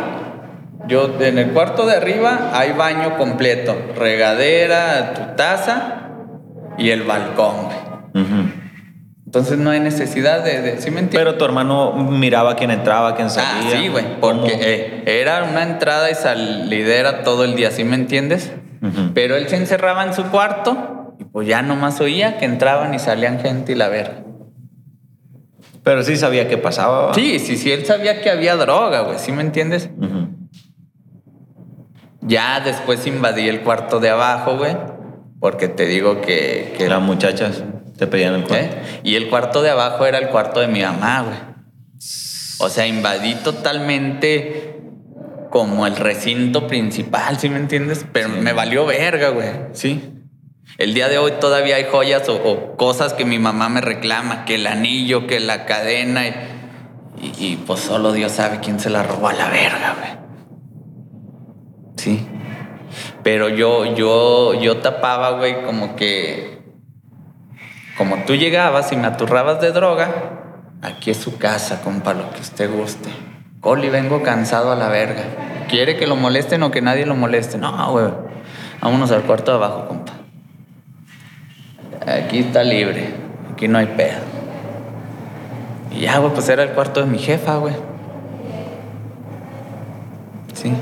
[0.87, 6.09] yo en el cuarto de arriba hay baño completo, regadera, tu taza
[6.77, 8.61] y el balcón, güey.
[9.25, 11.19] Entonces no hay necesidad de, ¿sí me entiendes?
[11.19, 13.77] Pero tu hermano miraba quién entraba, quién salía.
[13.77, 17.95] Ah, sí, güey, porque eh, era una entrada y salidera todo el día, ¿sí me
[17.95, 18.51] entiendes?
[19.13, 22.99] Pero él se encerraba en su cuarto y pues ya nomás oía que entraban y
[22.99, 24.23] salían gente y la verga.
[25.83, 27.13] Pero sí sabía qué pasaba.
[27.13, 29.89] Sí, sí, sí, él sabía que había droga, güey, ¿sí me entiendes?
[29.97, 30.40] Ujú.
[32.31, 34.77] Ya después invadí el cuarto de abajo, güey,
[35.41, 36.73] porque te digo que...
[36.77, 37.61] que Las muchachas
[37.97, 38.65] te pedían el cuarto.
[38.65, 38.81] ¿eh?
[39.03, 41.37] Y el cuarto de abajo era el cuarto de mi mamá, güey.
[42.59, 44.79] O sea, invadí totalmente
[45.49, 48.05] como el recinto principal, ¿sí me entiendes?
[48.13, 50.13] Pero me valió verga, güey, sí.
[50.77, 54.45] El día de hoy todavía hay joyas o, o cosas que mi mamá me reclama,
[54.45, 56.33] que el anillo, que la cadena, y,
[57.21, 60.20] y- y, pues solo Dios sabe quién se la robó a la verga, güey.
[62.01, 62.25] Sí.
[63.21, 66.61] Pero yo, yo, yo tapaba, güey, como que
[67.95, 70.09] como tú llegabas y me aturrabas de droga,
[70.81, 73.11] aquí es su casa, compa, lo que usted guste.
[73.59, 75.21] Coli, vengo cansado a la verga.
[75.69, 77.59] ¿Quiere que lo molesten o que nadie lo moleste?
[77.59, 78.07] No, güey.
[78.81, 80.13] Vámonos al cuarto de abajo, compa.
[82.07, 83.13] Aquí está libre.
[83.53, 84.21] Aquí no hay pedo.
[85.91, 87.75] Y ya, güey, pues era el cuarto de mi jefa, güey.
[90.55, 90.73] Sí.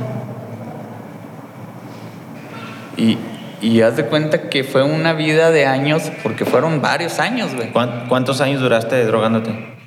[3.00, 3.18] Y,
[3.62, 7.72] y haz de cuenta que fue una vida de años, porque fueron varios años, güey.
[7.72, 9.78] ¿Cuán- ¿Cuántos años duraste drogándote?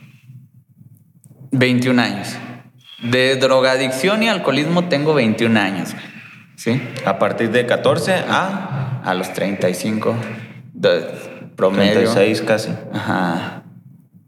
[1.51, 2.37] 21 años.
[3.03, 6.05] De drogadicción y alcoholismo tengo 21 años, güey.
[6.57, 6.81] ¿Sí?
[7.05, 10.15] A partir de 14 a A los 35
[10.75, 11.05] de
[11.57, 11.93] promedio.
[12.13, 12.71] 36 casi.
[12.93, 13.65] Ajá.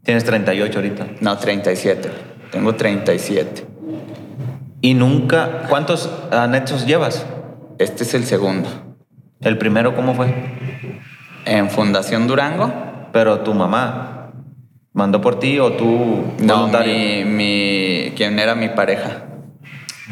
[0.03, 1.07] Tienes 38 ahorita.
[1.21, 2.09] No, 37.
[2.51, 3.65] Tengo 37.
[4.81, 5.63] ¿Y nunca...
[5.69, 7.25] ¿Cuántos anexos llevas?
[7.77, 8.69] Este es el segundo.
[9.41, 10.33] ¿El primero cómo fue?
[11.45, 12.71] En Fundación Durango.
[13.11, 14.31] Pero tu mamá
[14.93, 19.23] mandó por ti o tú No, mi, mi, quien era mi pareja.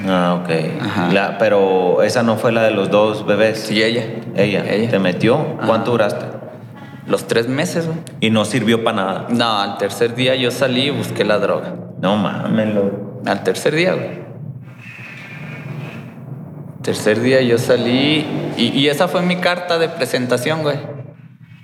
[0.08, 0.50] Ah, ok.
[0.82, 1.12] Ajá.
[1.12, 3.60] La- pero esa no fue la de los dos bebés.
[3.60, 4.04] Sí, ella.
[4.36, 4.64] Ella.
[4.70, 4.90] Ella.
[4.90, 5.58] ¿Te metió?
[5.66, 6.26] ¿Cuánto duraste?
[7.06, 8.00] Los tres meses, güey.
[8.22, 9.26] Y no sirvió para nada.
[9.30, 11.76] No, al tercer día yo salí y busqué la droga.
[12.00, 12.76] No mames.
[13.26, 14.24] Al tercer día, güey.
[16.84, 18.26] Tercer día yo salí
[18.58, 20.78] y, y esa fue mi carta de presentación, güey.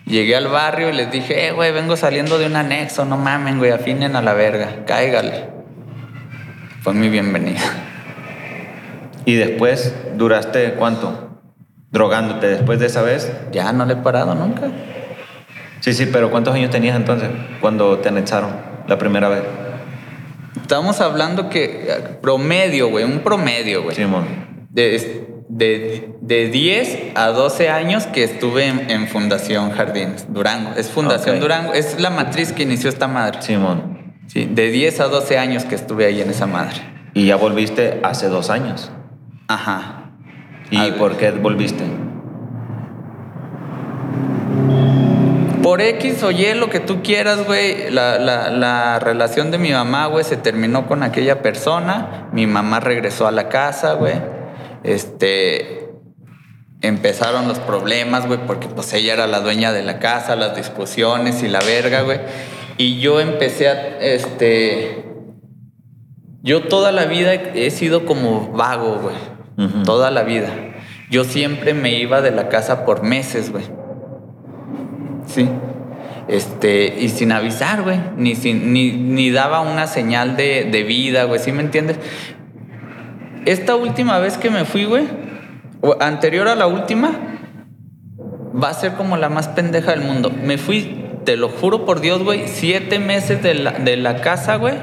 [0.06, 3.60] Llegué al barrio y les dije, eh, güey, vengo saliendo de un anexo, no mamen,
[3.60, 5.50] güey, afinen a la verga, cáigale.
[6.82, 7.62] Fue mi bienvenida.
[9.26, 11.38] Y después duraste cuánto?
[11.92, 13.32] Drogándote después de esa vez.
[13.52, 14.72] Ya no le he parado nunca.
[15.82, 17.30] Sí, sí, pero ¿cuántos años tenías entonces
[17.62, 18.52] cuando te anexaron
[18.88, 19.44] la primera vez?
[20.60, 23.96] Estamos hablando que eh, promedio, güey, un promedio, güey.
[23.96, 24.49] Simón.
[24.70, 30.72] De, de, de 10 a 12 años que estuve en, en Fundación Jardines, Durango.
[30.78, 31.40] Es Fundación.
[31.40, 33.42] Durango, es la matriz que inició esta madre.
[33.42, 34.14] Simón.
[34.28, 36.76] Sí, de 10 a 12 años que estuve ahí en esa madre.
[37.16, 38.92] Y ya volviste hace dos años.
[39.48, 40.12] Ajá.
[40.70, 41.84] ¿Y A por qué volviste?
[45.64, 49.72] Por X o Y, lo que tú quieras, güey, la, la- la relación de mi
[49.72, 52.28] mamá, güey, se terminó con aquella persona.
[52.32, 54.14] Mi mamá regresó a la casa, güey.
[54.84, 55.86] Este.
[56.82, 61.44] Empezaron los problemas, güey, porque pues ella era la dueña de la casa, las discusiones
[61.44, 62.20] y la verga, güey.
[62.78, 65.04] Y yo empecé a, este.
[66.42, 69.16] Yo toda la vida he sido como vago, güey.
[69.84, 70.48] Toda la vida.
[71.12, 73.66] Yo siempre me iba de la casa por meses, güey.
[75.26, 75.50] Sí.
[76.30, 78.00] Este, y sin avisar, güey.
[78.16, 81.40] Ni, sin- ni, ni daba una señal de, de vida, güey.
[81.42, 81.98] ¿Sí me entiendes?
[83.46, 85.08] Esta última vez que me fui, güey,
[85.82, 87.12] o anterior a la última,
[88.62, 90.32] va a ser como la más pendeja del mundo.
[90.32, 94.56] Me fui, te lo juro por Dios, güey, siete meses de la, de la casa,
[94.56, 94.76] güey,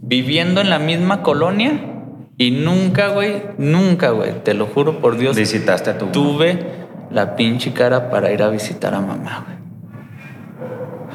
[0.00, 1.80] viviendo en la misma colonia
[2.36, 7.36] y nunca, güey, nunca, güey, te lo juro por Dios, Visitaste a tu tuve la
[7.36, 9.57] pinche cara para ir a visitar a mamá, güey.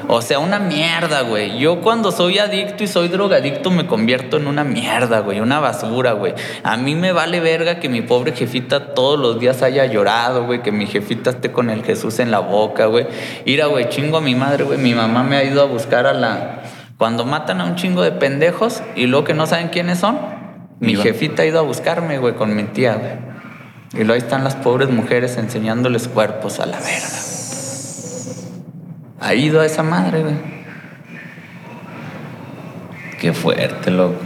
[0.06, 1.58] O sea, una mierda, güey.
[1.58, 5.40] Yo cuando soy adicto y soy drogadicto me convierto en una mierda, güey.
[5.40, 6.34] Una basura, güey.
[6.62, 10.62] A mí me vale verga que mi pobre jefita todos los días haya llorado, güey.
[10.62, 13.06] Que mi jefita esté con el Jesús en la boca, güey.
[13.44, 14.78] Ira, güey, chingo a mi madre, güey.
[14.78, 16.62] Mi mamá me ha ido a buscar a la...
[16.98, 20.18] Cuando matan a un chingo de pendejos y luego que no saben quiénes son,
[20.80, 21.02] mi Iba.
[21.02, 23.34] jefita ha ido a buscarme, güey, con mi tía, güey.
[23.94, 27.43] Y luego ahí están las pobres mujeres enseñándoles cuerpos a la verga.
[29.20, 30.34] Ha ido a esa madre, güey.
[33.20, 34.16] Qué fuerte, loco.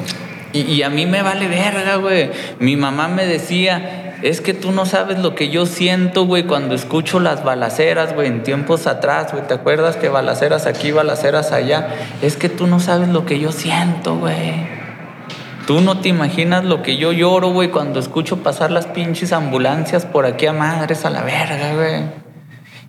[0.52, 2.30] Y, y a mí me vale verga, güey.
[2.58, 6.74] Mi mamá me decía, es que tú no sabes lo que yo siento, güey, cuando
[6.74, 9.46] escucho las balaceras, güey, en tiempos atrás, güey.
[9.46, 11.88] ¿Te acuerdas que balaceras aquí, balaceras allá?
[12.20, 14.78] Es que tú no sabes lo que yo siento, güey.
[15.68, 20.06] Tú no te imaginas lo que yo lloro, güey, cuando escucho pasar las pinches ambulancias
[20.06, 22.02] por aquí a madres a la verga, güey.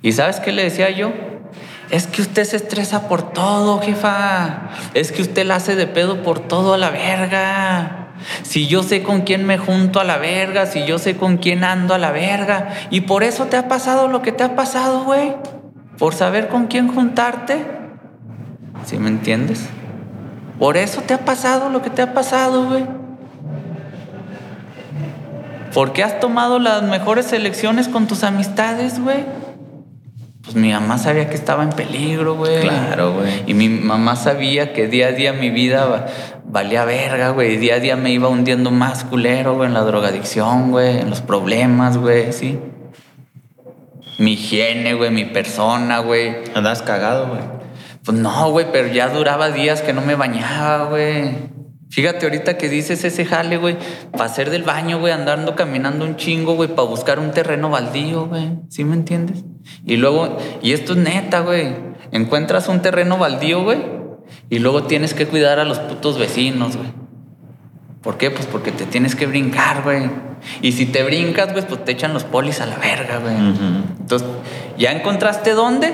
[0.01, 1.11] ¿Y sabes qué le decía yo?
[1.91, 4.69] Es que usted se estresa por todo, jefa.
[4.93, 8.09] Es que usted la hace de pedo por todo a la verga.
[8.43, 11.63] Si yo sé con quién me junto a la verga, si yo sé con quién
[11.63, 12.69] ando a la verga.
[12.91, 15.35] Y por eso te ha pasado lo que te ha pasado, güey.
[15.97, 17.65] Por saber con quién juntarte.
[18.85, 19.67] ¿Sí me entiendes?
[20.59, 22.85] Por eso te ha pasado lo que te ha pasado, güey.
[25.73, 29.38] ¿Por qué has tomado las mejores elecciones con tus amistades, güey?
[30.49, 32.61] Pues mi mamá sabía que estaba en peligro, güey.
[32.61, 33.43] Claro, güey.
[33.45, 36.07] Y mi mamá sabía que día a día mi vida
[36.43, 37.57] valía verga, güey.
[37.57, 41.21] Día a día me iba hundiendo más culero, güey, en la drogadicción, güey, en los
[41.21, 42.57] problemas, güey, sí.
[44.17, 46.37] Mi higiene, güey, mi persona, güey.
[46.55, 47.41] Andas cagado, güey.
[48.03, 51.29] Pues no, güey, pero ya duraba días que no me bañaba, güey.
[51.91, 53.77] Fíjate ahorita que dices ese jale, güey,
[54.11, 58.25] para hacer del baño, güey, andando caminando un chingo, güey, para buscar un terreno baldío,
[58.25, 58.57] güey.
[58.69, 59.43] ¿Sí me entiendes?
[59.85, 61.73] Y luego, y esto es neta, güey.
[62.11, 63.79] Encuentras un terreno baldío, güey,
[64.49, 66.89] y luego tienes que cuidar a los putos vecinos, güey.
[68.01, 68.31] ¿Por qué?
[68.31, 70.09] Pues porque te tienes que brincar, güey.
[70.61, 73.35] Y si te brincas, güey, pues te echan los polis a la verga, güey.
[73.35, 74.27] Entonces,
[74.77, 75.93] ¿ya encontraste dónde?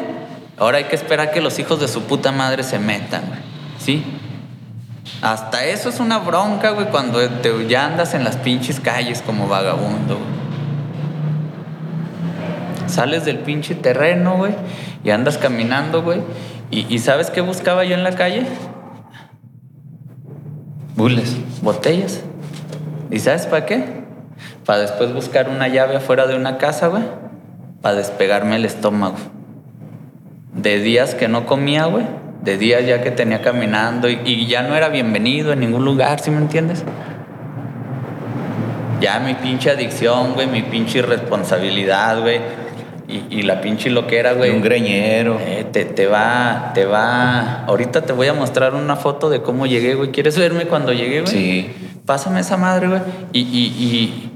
[0.57, 3.39] Ahora hay que esperar que los hijos de su puta madre se metan, güey.
[3.79, 4.03] ¿Sí?
[5.21, 9.47] Hasta eso es una bronca, güey, cuando te, ya andas en las pinches calles como
[9.47, 10.34] vagabundo, güey.
[12.87, 14.53] Sales del pinche terreno, güey,
[15.03, 16.21] y andas caminando, güey.
[16.71, 18.45] Y, ¿sabes qué buscaba yo en la calle?
[20.95, 21.37] Bules.
[21.61, 22.21] Botellas.
[23.11, 24.03] ¿Y sabes para qué?
[24.65, 27.03] Para después buscar una llave afuera de una casa, güey.
[27.81, 29.15] Para despegarme el estómago.
[30.53, 32.05] De días que no comía, güey
[32.45, 36.29] de días ya que tenía caminando y, ya no era bienvenido en ningún lugar, ¿sí
[36.29, 36.83] me entiendes?
[39.01, 42.39] Ya mi pinche adicción, güey, mi pinche irresponsabilidad, güey.
[43.07, 44.49] Y, la pinche loquera, güey.
[44.49, 45.37] Un greñero.
[45.39, 47.63] Eh, te, te, va, te va.
[47.65, 50.11] Ahorita te voy a mostrar una foto de cómo llegué, güey.
[50.11, 51.31] ¿Quieres verme cuando llegué, güey?
[51.31, 51.71] Sí.
[52.05, 53.01] Pásame esa madre, güey.
[53.31, 54.31] Y, y, y,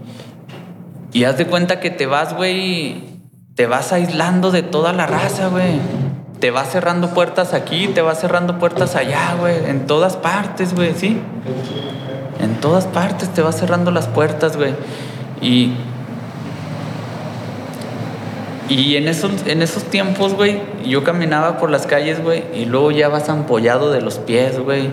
[1.19, 3.03] y haz de cuenta que te vas, güey.
[3.55, 5.79] Te vas aislando de toda la raza, güey
[6.39, 9.55] te va cerrando puertas aquí, te va cerrando puertas allá, güey.
[9.67, 11.19] En todas partes, güey, ¿sí?
[12.39, 14.73] En todas partes te va cerrando las puertas, güey.
[15.41, 15.73] Y.
[18.69, 22.91] Y en esos, en esos tiempos, güey, yo caminaba por las calles, güey, y luego
[22.91, 24.91] ya vas ampollado de los pies, güey.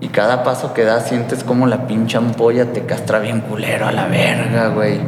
[0.00, 3.92] Y cada paso que das sientes como la pinche ampolla te castra bien culero a
[3.92, 5.00] la verga, güey.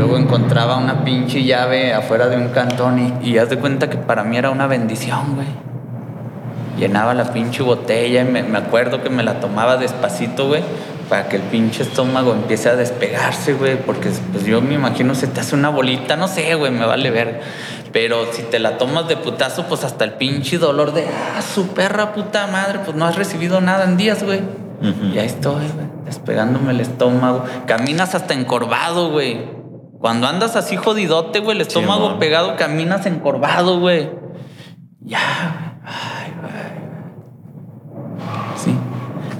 [0.00, 4.24] Luego encontraba una pinche llave afuera de un cantón y, haz de cuenta que para
[4.24, 5.46] mí era una bendición, güey.
[6.78, 10.62] Llenaba la pinche botella y me, acuerdo que me la tomaba despacito, güey,
[11.10, 15.26] para que el pinche estómago empiece a despegarse, güey, porque pues yo me imagino se
[15.26, 17.40] te hace una bolita, no sé, güey, me vale ver.
[17.92, 21.66] Pero si te la tomas de putazo, pues hasta el pinche dolor de, ah, su
[21.74, 24.40] perra puta madre, pues no has recibido nada en días, güey.
[25.12, 27.44] Y ahí estoy, güey, despegándome el estómago.
[27.66, 29.50] Caminas hasta encorvado, güey.
[29.98, 34.10] Cuando andas así jodidote, güey, el estómago pegado, caminas encorvado, güey.
[35.00, 36.19] Ya, güey.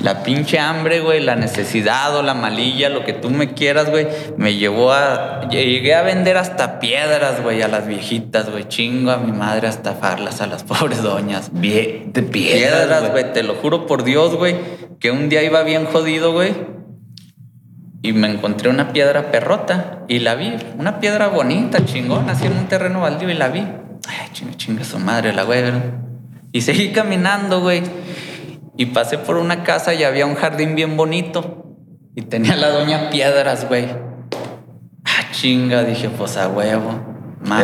[0.03, 4.07] La pinche hambre, güey, la necesidad o la malilla, lo que tú me quieras, güey,
[4.37, 5.49] me llevó a.
[5.51, 8.67] Llegué a vender hasta piedras, güey, a las viejitas, güey.
[8.69, 11.51] Chingo a mi madre hasta farlas a las pobres doñas.
[11.53, 13.33] De piedras, güey.
[13.33, 14.57] Te lo juro por Dios, güey,
[14.99, 16.55] que un día iba bien jodido, güey
[18.03, 22.57] y me encontré una piedra perrota y la vi, una piedra bonita, chingona, así en
[22.57, 23.61] un terreno baldío y la vi.
[23.61, 25.65] Ay, chinga, chinga su madre, la güey.
[26.53, 27.83] Y seguí caminando, güey.
[28.77, 31.77] Y pasé por una casa y había un jardín bien bonito.
[32.15, 33.87] Y tenía la doña piedras, güey.
[35.05, 36.99] Ah, chinga, dije, pues a huevo.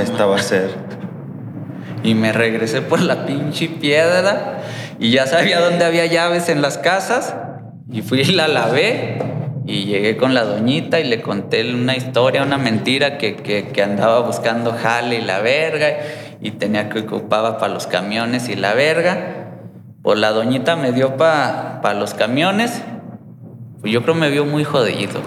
[0.00, 0.70] Esta va a ser.
[2.02, 4.60] Y me regresé por la pinche piedra
[4.98, 7.34] y ya sabía dónde había llaves en las casas.
[7.90, 9.18] Y fui y la lavé
[9.66, 14.20] y llegué con la doñita y le conté una historia, una mentira que, que, andaba
[14.20, 15.98] buscando jale y la verga
[16.40, 19.45] y tenía que ocupaba para los camiones y la verga.
[20.06, 22.80] Pues la doñita me dio para pa los camiones.
[23.80, 25.20] Pues yo creo me vio muy jodido.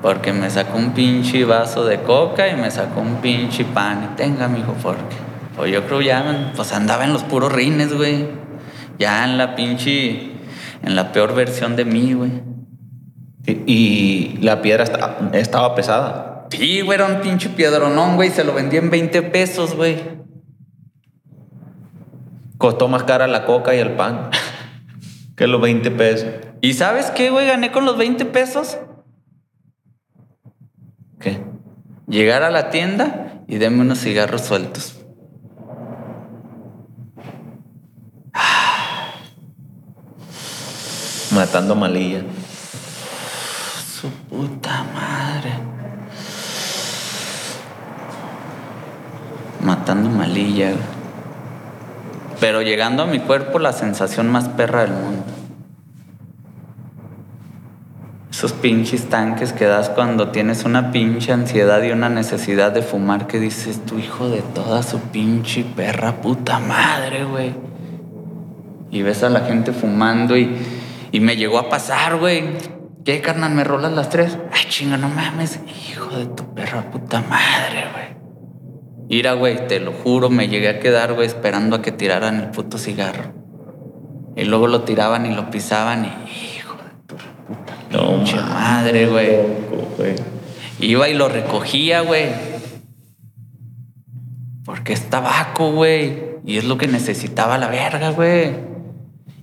[0.00, 4.08] Porque me sacó un pinche vaso de coca y me sacó un pinche pan.
[4.10, 5.16] Y tenga, mijo, porque.
[5.54, 8.26] Pues yo creo ya, pues andaba en los puros rines, güey.
[8.98, 10.32] Ya en la pinche.
[10.82, 12.30] En la peor versión de mí, güey.
[13.66, 14.84] Y, la piedra
[15.34, 16.46] estaba pesada.
[16.48, 18.30] Sí, güey, era un pinche piedronón, güey.
[18.30, 20.21] Se lo vendí en 20 pesos, güey
[22.62, 24.30] costó más cara la coca y el pan
[25.36, 26.28] que los 20 pesos.
[26.60, 27.48] ¿Y sabes qué, güey?
[27.48, 28.78] Gané con los 20 pesos.
[31.18, 31.42] ¿Qué?
[32.06, 35.00] Llegar a la tienda y denme unos cigarros sueltos.
[41.34, 42.22] Matando malilla.
[44.00, 45.50] Su puta madre.
[49.60, 51.01] Matando malilla, güey.
[52.42, 55.22] Pero llegando a mi cuerpo, la sensación más perra del mundo.
[58.32, 63.28] Esos pinches tanques que das cuando tienes una pinche ansiedad y una necesidad de fumar
[63.28, 67.54] que dices, tu hijo de toda su pinche perra puta madre, güey.
[68.90, 70.50] Y ves a la gente fumando y,
[71.12, 72.42] y me llegó a pasar, güey.
[73.04, 73.52] ¿Qué, carnal?
[73.52, 74.36] ¿Me rolas las tres?
[74.52, 75.60] Ay, chinga, no mames.
[75.88, 78.21] Hijo de tu perra puta madre, güey.
[79.08, 82.50] Mira, güey, te lo juro, me llegué a quedar, güey, esperando a que tiraran el
[82.50, 83.32] puto cigarro.
[84.36, 88.18] Y luego lo tiraban y lo pisaban y, hijo de tu puta No,
[88.48, 89.36] madre, güey.
[90.80, 92.28] Iba y lo recogía, güey.
[94.64, 96.32] Porque es tabaco, güey.
[96.44, 98.72] Y es lo que necesitaba la verga, güey.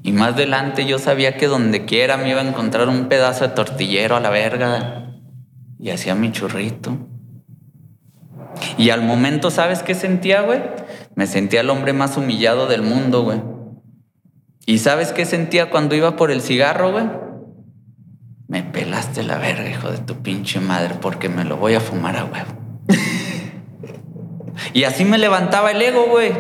[0.02, 3.54] Y más adelante yo sabía que donde quiera me iba a encontrar un pedazo de
[3.54, 5.14] tortillero a la verga.
[5.78, 6.98] Y hacía mi churrito.
[8.78, 10.62] Y al momento, ¿sabes qué sentía, güey?
[11.16, 13.42] Me sentía el hombre más humillado del mundo, güey.
[14.66, 17.06] ¿Y sabes qué sentía cuando iba por el cigarro, güey?
[18.48, 22.18] Me pelaste la verga, hijo de tu pinche madre, porque me lo voy a fumar
[22.18, 22.52] a huevo.
[24.74, 26.32] y así me levantaba el ego, güey.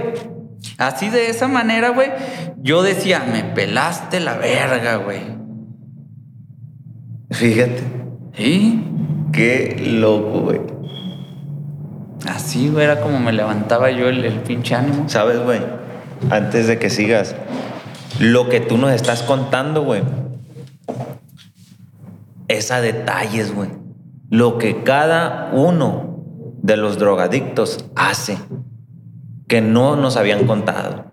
[0.77, 2.09] Así de esa manera, güey,
[2.57, 5.21] yo decía, me pelaste la verga, güey.
[7.31, 7.83] Fíjate.
[8.33, 8.83] ¿Sí?
[9.31, 10.61] Qué loco, güey.
[12.27, 15.07] Así, güey, era como me levantaba yo el, el pinche ánimo.
[15.07, 15.59] ¿Sabes, güey?
[16.29, 17.35] Antes de que sigas,
[18.19, 20.01] lo que tú nos estás contando, güey,
[22.47, 23.69] es a detalles, güey.
[24.29, 26.23] Lo que cada uno
[26.61, 28.37] de los drogadictos hace
[29.47, 31.05] que no nos habían contado.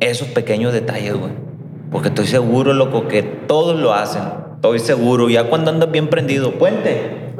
[0.00, 1.32] Esos pequeños detalles, güey.
[1.90, 4.22] Porque estoy seguro, loco, que todos lo hacen.
[4.56, 5.28] Estoy seguro.
[5.28, 6.58] Ya cuando andas bien prendido.
[6.58, 7.34] Puente.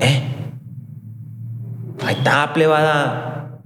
[0.00, 0.33] Eh.
[2.06, 3.60] Ahí está, plebada.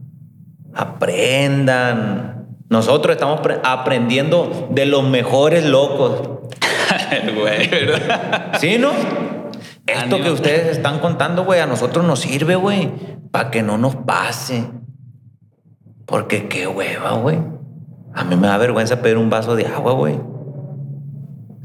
[0.75, 2.47] Aprendan.
[2.69, 6.23] Nosotros estamos pre- aprendiendo de los mejores locos.
[7.41, 8.53] Güey, ¿verdad?
[8.59, 8.91] ¿Sí, no?
[9.87, 10.25] Esto Ánimo.
[10.25, 12.91] que ustedes están contando, güey, a nosotros nos sirve, güey,
[13.31, 14.65] para que no nos pase.
[16.05, 17.39] Porque qué hueva, güey.
[18.15, 20.21] A mí me da vergüenza pedir un vaso de agua, güey.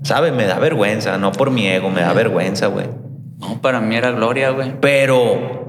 [0.04, 0.32] ¿Sabes?
[0.34, 2.88] Me da vergüenza, no por mi ego, me da vergüenza, güey.
[3.40, 4.80] No, para mí era gloria, güey.
[4.80, 5.63] Pero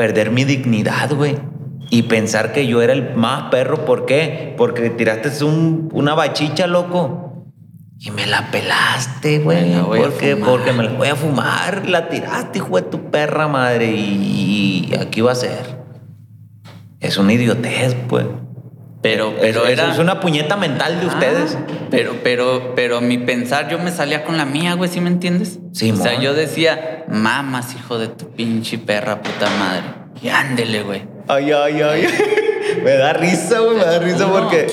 [0.00, 1.36] perder mi dignidad, güey.
[1.90, 4.54] Y pensar que yo era el más perro, ¿por qué?
[4.56, 7.44] Porque tiraste un- una bachicha, loco.
[7.98, 9.74] Y me la pelaste, güey.
[10.00, 11.86] Porque, porque me la voy a fumar.
[11.86, 13.90] La tiraste, hijo de tu perra madre.
[13.94, 15.76] Y, y aquí va a ser.
[17.00, 18.24] Es una idiotez, pues.
[19.02, 19.92] Pero, Pero pero era...
[19.92, 21.56] es una puñeta mental de ustedes.
[21.58, 25.08] Ah, pero, pero, pero mi pensar, yo me salía con la mía, güey, ¿sí me
[25.08, 25.58] entiendes?
[25.72, 26.00] Simón.
[26.00, 29.84] O sea, yo decía, mamas, hijo de tu pinche perra puta madre.
[30.22, 31.02] Y ándele, güey.
[31.28, 32.06] Ay, ay, ay.
[32.84, 33.76] me da risa, güey.
[33.78, 34.32] Me da risa No.
[34.32, 34.66] porque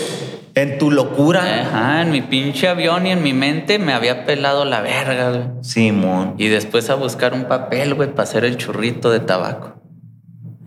[0.55, 1.61] en tu locura.
[1.61, 5.43] Ajá, en mi pinche avión y en mi mente me había pelado la verga, güey.
[5.61, 6.35] Simón.
[6.37, 9.75] Y después a buscar un papel, güey, para hacer el churrito de tabaco.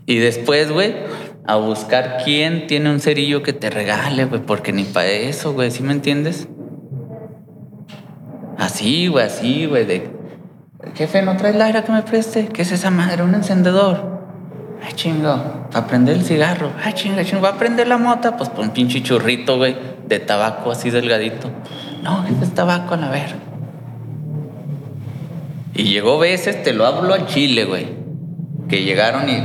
[0.07, 0.95] Y después, güey,
[1.51, 5.73] a buscar quién tiene un cerillo que te regale, güey, porque ni para eso, güey,
[5.73, 6.47] ¿sí me entiendes?
[8.57, 10.11] Así, güey, así, güey, de...
[10.95, 12.47] Jefe, ¿no traes la aire que me preste?
[12.47, 13.25] ¿Qué es esa madre?
[13.25, 14.21] ¿Un encendedor?
[14.81, 16.71] Ay, chingo, para prender el cigarro.
[16.85, 18.37] Ay, chinga, chingo, ¿va a prender la mota?
[18.37, 21.51] Pues por un pinche churrito, güey, de tabaco así delgadito.
[22.05, 23.37] No, jefe, es tabaco a la verga.
[25.75, 27.89] Y llegó veces, te lo hablo al chile, güey.
[28.69, 29.43] Que llegaron y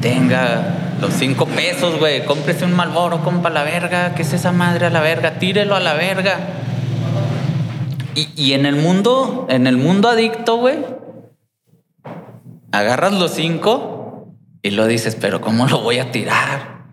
[0.00, 2.24] tenga los cinco pesos, güey.
[2.24, 4.14] Cómprese un malboro, compa, la verga.
[4.14, 5.38] ¿Qué es esa madre a la verga?
[5.38, 6.38] Tírelo a la verga.
[8.14, 10.78] Y, y en el mundo, en el mundo adicto, güey,
[12.72, 16.84] agarras los cinco y lo dices, pero ¿cómo lo voy a tirar?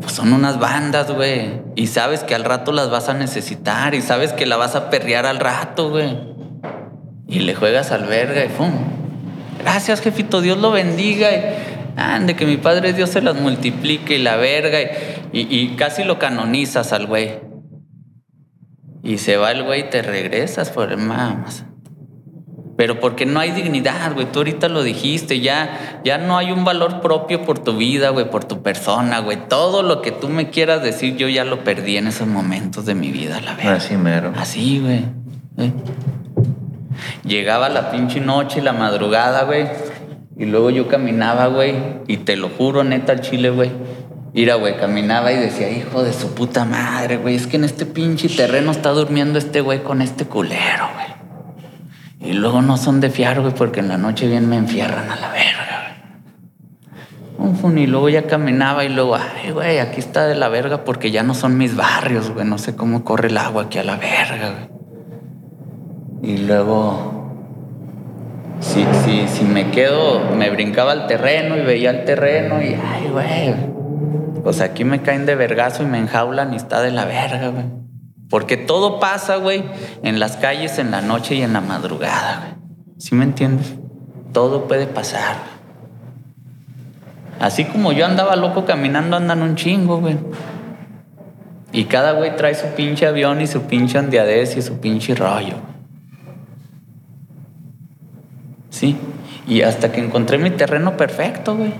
[0.00, 1.62] Pues son unas bandas, güey.
[1.74, 4.88] Y sabes que al rato las vas a necesitar y sabes que la vas a
[4.88, 6.16] perrear al rato, güey.
[7.26, 8.72] Y le juegas al verga y ¡pum!
[9.58, 11.28] Gracias, jefito, Dios lo bendiga.
[11.32, 14.78] Y, ande, que mi Padre Dios se las multiplique y la verga.
[15.32, 17.40] Y, y- y casi lo canonizas al güey.
[19.02, 21.64] Y se va el güey y te regresas por mamas.
[22.76, 24.26] Pero porque no hay dignidad, güey.
[24.32, 28.30] Tú ahorita lo dijiste, ya, ya no hay un valor propio por tu vida, güey,
[28.30, 29.38] por tu persona, güey.
[29.48, 32.94] Todo lo que tú me quieras decir, yo ya lo perdí en esos momentos de
[32.94, 33.74] mi vida, la verdad.
[33.74, 34.32] Así mero.
[34.36, 35.04] Así, güey.
[35.58, 35.72] ¿eh?
[37.24, 39.66] Llegaba la pinche noche, la madrugada, güey.
[40.36, 41.74] Y luego yo caminaba, güey.
[42.06, 43.70] Y te lo juro, neta, al chile, güey.
[44.34, 47.84] Mira, güey, caminaba y decía, hijo de su puta madre, güey, es que en este
[47.84, 52.30] pinche terreno está durmiendo este güey con este culero, güey.
[52.30, 55.16] Y luego no son de fiar, güey, porque en la noche bien me enfierran a
[55.16, 55.98] la verga,
[57.38, 57.82] güey.
[57.82, 61.22] Y luego ya caminaba y luego, ay, güey, aquí está de la verga porque ya
[61.22, 62.46] no son mis barrios, güey.
[62.46, 64.68] No sé cómo corre el agua aquí a la verga,
[66.22, 66.32] güey.
[66.32, 67.21] Y luego,
[68.62, 73.08] si, si, si me quedo, me brincaba al terreno y veía el terreno y, ay,
[73.10, 73.72] güey
[74.42, 77.66] pues aquí me caen de vergazo y me enjaulan y está de la verga, güey.
[78.28, 79.64] Porque todo pasa, güey,
[80.02, 82.52] en las calles, en la noche y en la madrugada, güey.
[82.98, 83.74] ¿Sí me entiendes?
[84.32, 85.36] Todo puede pasar.
[87.38, 90.16] Así como yo andaba loco caminando, andan un chingo, güey.
[91.72, 95.56] Y cada güey trae su pinche avión y su pinche andiadez y su pinche rollo.
[98.72, 98.96] Sí.
[99.46, 101.72] Y hasta que encontré mi terreno perfecto, güey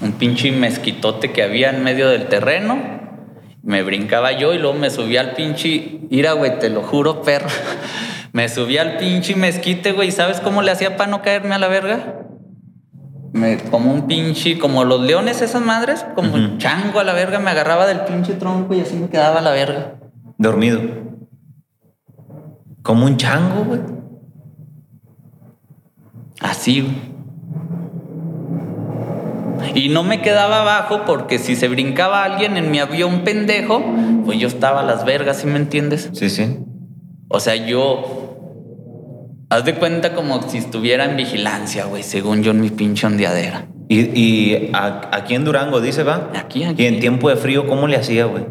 [0.00, 2.78] un pinche mezquitote que había en medio del terreno.
[3.62, 6.00] Me brincaba yo y luego me subía al pinche.
[6.10, 7.48] Ira, güey, te lo juro, perro.
[8.32, 10.12] Me subía al pinche mezquite, güey.
[10.12, 12.26] ¿Sabes cómo le hacía para no caerme a la verga?
[13.32, 17.40] Me, como un pinche, como los leones, esas madres, como un chango a la verga,
[17.40, 19.96] me agarraba del pinche tronco y así me quedaba a la verga.
[20.38, 20.80] Dormido.
[22.82, 23.80] Como un chango, güey.
[26.40, 26.96] Así, güey.
[29.74, 33.82] Y no me quedaba abajo porque si se brincaba alguien en mi avión pendejo,
[34.24, 36.10] pues yo estaba a las vergas, ¿sí me entiendes?
[36.12, 36.58] Sí, sí.
[37.28, 38.26] O sea, yo.
[39.50, 43.66] Haz de cuenta como si estuviera en vigilancia, güey, según yo en mi pinche ondeadera.
[43.88, 46.30] ¿Y, y aquí en Durango, dice, va?
[46.36, 46.84] Aquí, aquí.
[46.84, 48.44] ¿Y en tiempo de frío cómo le hacía, güey?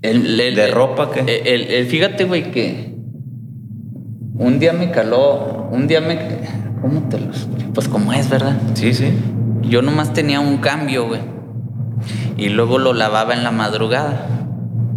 [0.00, 1.42] El, ¿De ropa qué?
[1.44, 2.94] El, fíjate, güey, que
[4.38, 6.18] un día me caló, un día me...
[6.84, 7.48] ¿Cómo te los...?
[7.72, 8.58] Pues como es, ¿verdad?
[8.74, 9.10] Sí, sí.
[9.62, 11.22] Yo nomás tenía un cambio, güey.
[12.36, 14.26] Y luego lo lavaba en la madrugada.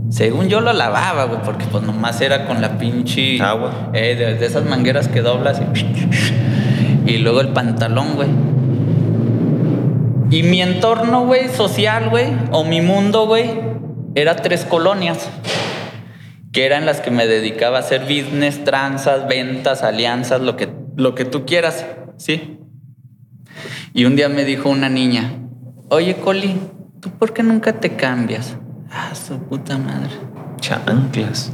[0.09, 3.41] Según yo lo lavaba, güey, porque pues nomás era con la pinche...
[3.41, 3.91] Agua.
[3.93, 7.09] Eh, de, esas mangueras que doblas y...
[7.09, 8.27] Y luego el pantalón, güey.
[10.29, 13.49] Y mi entorno, güey, social, güey, o mi mundo, güey,
[14.13, 15.29] era tres colonias.
[16.51, 20.67] Que eran las que me dedicaba a hacer business, tranzas, ventas, alianzas, lo que,
[20.97, 21.85] lo que tú quieras,
[22.17, 22.59] ¿sí?
[23.93, 25.31] Y un día me dijo una niña,
[25.89, 26.59] oye Coli,
[26.99, 28.57] ¿tú por qué nunca te cambias?
[28.91, 30.09] Ah, su puta madre.
[30.59, 31.51] Chanclas.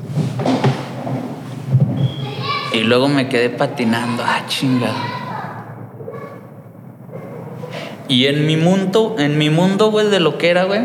[2.74, 4.95] Y luego me quedé patinando, ah, chingada.
[8.07, 10.84] Y en mi mundo, en mi mundo, güey, de lo que era, güey,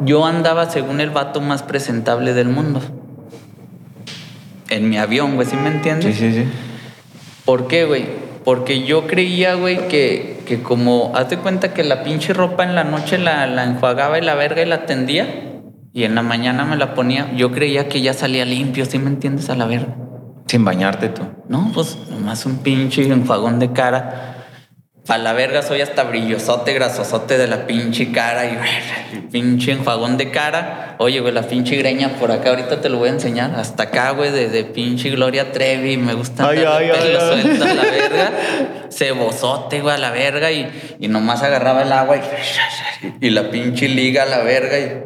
[0.00, 2.80] yo andaba según el vato más presentable del mundo.
[4.70, 6.16] En mi avión, güey, ¿sí me entiendes?
[6.16, 6.48] Sí, sí, sí.
[7.44, 8.04] ¿Por qué, güey?
[8.44, 12.84] Porque yo creía, güey, que, que como, hazte cuenta que la pinche ropa en la
[12.84, 16.76] noche la, la enjuagaba y la verga y la tendía, y en la mañana me
[16.76, 19.50] la ponía, yo creía que ya salía limpio, ¿sí me entiendes?
[19.50, 19.96] A la verga.
[20.46, 21.22] Sin bañarte tú.
[21.48, 24.39] No, pues nomás un pinche enjuagón de cara
[25.10, 30.16] a la verga soy hasta brillosote, grasosote de la pinche cara y el pinche enjuagón
[30.16, 30.94] de cara.
[30.98, 33.54] Oye, güey, la pinche greña por acá, ahorita te lo voy a enseñar.
[33.56, 35.96] Hasta acá, güey, de, pinche Gloria Trevi.
[35.96, 38.32] Me gusta ay, ay, pelo suelto a la verga.
[38.90, 40.52] Cebosote, güey, a la verga.
[40.52, 44.78] Y, y nomás agarraba el agua y, y la pinche liga a la verga.
[44.78, 45.02] Y,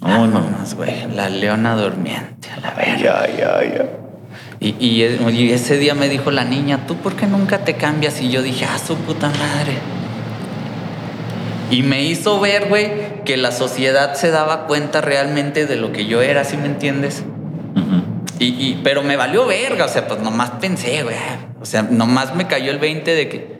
[0.00, 1.06] Vámonos, güey.
[1.14, 2.96] La leona durmiente a la verga.
[2.96, 4.07] Ya, ya, ya.
[4.60, 5.02] Y,
[5.52, 8.20] ese día me dijo la niña, ¿tú por qué nunca te cambias?
[8.20, 9.78] Y yo dije, ah, su puta madre.
[11.70, 16.06] Y me hizo ver, güey, que la sociedad se daba cuenta realmente de lo que
[16.06, 17.24] yo era, ¿sí me entiendes?
[18.40, 21.16] y, pero me valió verga, o sea, pues nomás pensé, güey.
[21.60, 23.58] O sea, nomás me cayó el 20 de que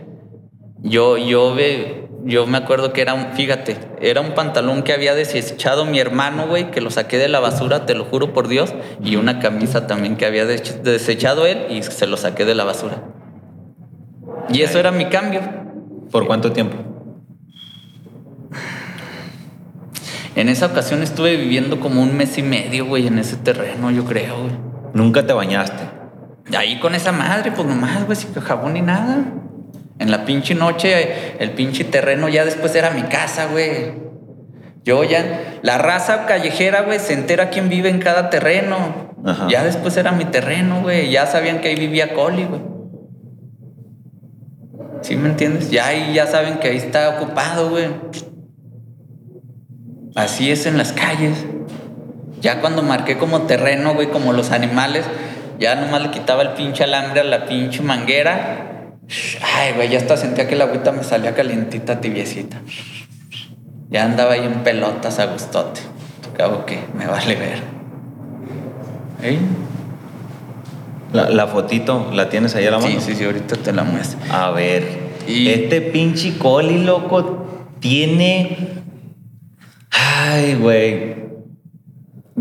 [0.82, 5.14] yo, yo, ve, yo me acuerdo que era un, fíjate, era un pantalón que había
[5.14, 8.74] desechado mi hermano, güey, que lo saqué de la basura, te lo juro por Dios,
[9.02, 13.02] y una camisa también que había desechado él y se lo saqué de la basura.
[14.48, 15.40] Y eso era mi cambio.
[16.10, 16.76] ¿Por cuánto tiempo?
[20.34, 24.04] En esa ocasión estuve viviendo como un mes y medio, güey, en ese terreno, yo
[24.04, 24.52] creo, güey.
[24.94, 25.82] ¿Nunca te bañaste?
[26.56, 29.24] Ahí con esa madre, pues nomás, güey, sin jabón ni nada.
[29.98, 33.94] En la pinche noche, el pinche terreno ya después era mi casa, güey.
[34.84, 39.08] Yo ya, la raza callejera, güey, se entera quién vive en cada terreno.
[39.48, 41.10] Ya después era mi terreno, güey.
[41.10, 42.60] Ya sabían que ahí vivía Coli, güey.
[45.02, 45.70] ¿Sí me entiendes?
[45.70, 47.88] Ya ahí ya saben que ahí está ocupado, güey.
[50.14, 51.44] Así es en las calles.
[52.40, 55.04] Ya cuando marqué como terreno, güey, como los animales,
[55.58, 58.67] ya nomás le quitaba el pinche alambre a la pinche manguera
[59.42, 62.60] Ay, güey, ya hasta sentía que la agüita me salía calientita, tibiecita.
[63.90, 65.80] Ya andaba ahí en pelotas a gustote.
[66.36, 67.58] Cabo que me vale ver.
[69.22, 69.38] ¿Eh?
[71.12, 72.90] La, la fotito, ¿la tienes ahí a la mano?
[72.90, 74.18] Sí, sí, sí, ahorita te la muestro.
[74.30, 74.86] A ver.
[75.26, 78.68] Y- Este pinche coli, loco, tiene.
[79.90, 81.27] Ay, güey.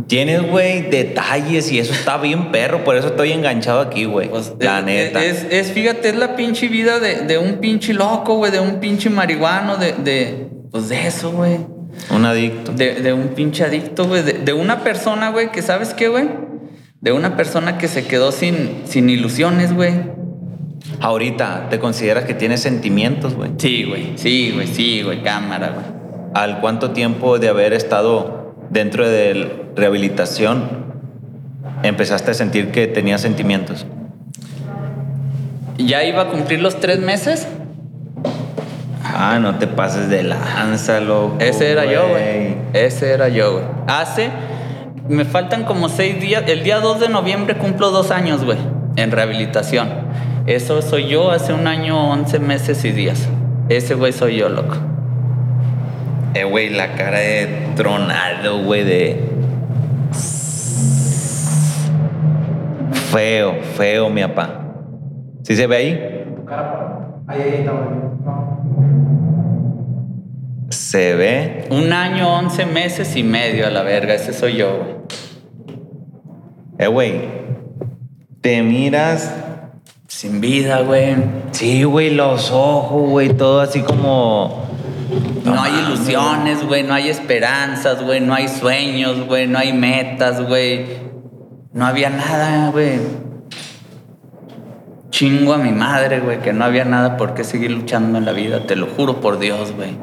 [0.05, 2.83] Tienes, güey, detalles y eso está bien perro.
[2.83, 4.29] Por eso estoy enganchado aquí, güey.
[4.29, 5.23] Pues, la es, neta.
[5.25, 8.79] Es, es- fíjate, es la pinche vida de, de un pinche loco, güey, de un
[8.79, 11.57] pinche marihuano, de, de pues de eso, güey.
[12.11, 12.71] Un adicto.
[12.73, 14.21] De, de un pinche adicto, güey.
[14.21, 16.29] De, de una persona, güey, que sabes qué, güey.
[17.01, 19.93] De una persona que se quedó sin, sin ilusiones, güey.
[20.99, 23.51] Ahorita, ¿te consideras que tienes sentimientos, güey?
[23.57, 24.13] Sí, güey.
[24.15, 25.21] Sí, güey, sí, güey.
[25.23, 25.85] Cámara, güey.
[26.33, 30.85] ¿Al cuánto tiempo de haber estado dentro de rehabilitación
[31.83, 33.85] empezaste a sentir que tenías sentimientos?
[35.77, 37.47] Ya iba a cumplir los tres meses.
[39.03, 41.37] Ah, no te pases de lanza, loco.
[41.39, 42.55] Ese era yo, güey.
[42.73, 43.65] Ese era yo, güey.
[43.87, 44.29] Hace.
[45.07, 46.43] Me faltan como seis días.
[46.47, 48.57] El día 2 de noviembre cumplo dos años, güey.
[48.95, 49.89] En rehabilitación.
[50.47, 53.27] Eso soy yo hace un año, 11 meses y días.
[53.69, 54.75] Ese güey soy yo, loco.
[56.37, 59.19] Eh, güey, la cara de tronado, güey, de.
[63.11, 64.75] Feo, feo, mi papá.
[65.41, 66.27] ¿Sí se ve ahí?
[67.25, 67.87] Ahí, ahí está, güey.
[70.69, 71.65] Se ve.
[71.71, 74.13] Un año, 11 meses y medio a la verga.
[74.13, 74.95] Ese soy yo, güey.
[76.77, 77.21] Eh, güey.
[78.41, 79.33] Te miras.
[80.05, 81.15] Sin vida, güey.
[81.49, 84.66] Sí, güey, los ojos, güey, todo así como.
[85.47, 86.83] No hay ilusiones, güey.
[86.83, 88.21] No hay esperanzas, güey.
[88.21, 89.47] No hay sueños, güey.
[89.47, 90.85] No hay metas, güey.
[91.73, 92.99] No había nada, güey.
[95.09, 98.33] Chingo a mi madre, güey, que no había nada por qué seguir luchando en la
[98.33, 98.67] vida.
[98.67, 99.97] Te lo juro por Dios, güey.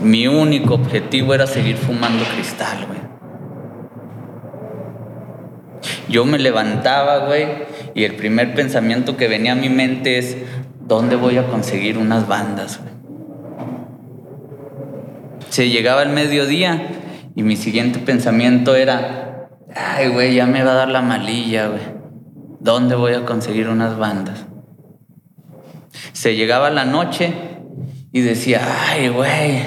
[0.00, 3.00] Mi único objetivo era seguir fumando cristal, güey.
[6.08, 7.46] Yo me levantaba, güey,
[7.94, 10.36] y el primer pensamiento que venía a mi mente es,
[10.80, 12.99] ¿dónde voy a conseguir unas bandas, güey?
[15.50, 16.80] Se llegaba el mediodía
[17.34, 21.82] y mi siguiente pensamiento era, ay, güey, ya me va a dar la malilla, güey.
[22.60, 24.46] ¿Dónde voy a conseguir unas bandas?
[26.12, 27.34] Se llegaba la noche
[28.12, 29.62] y decía, ay, güey,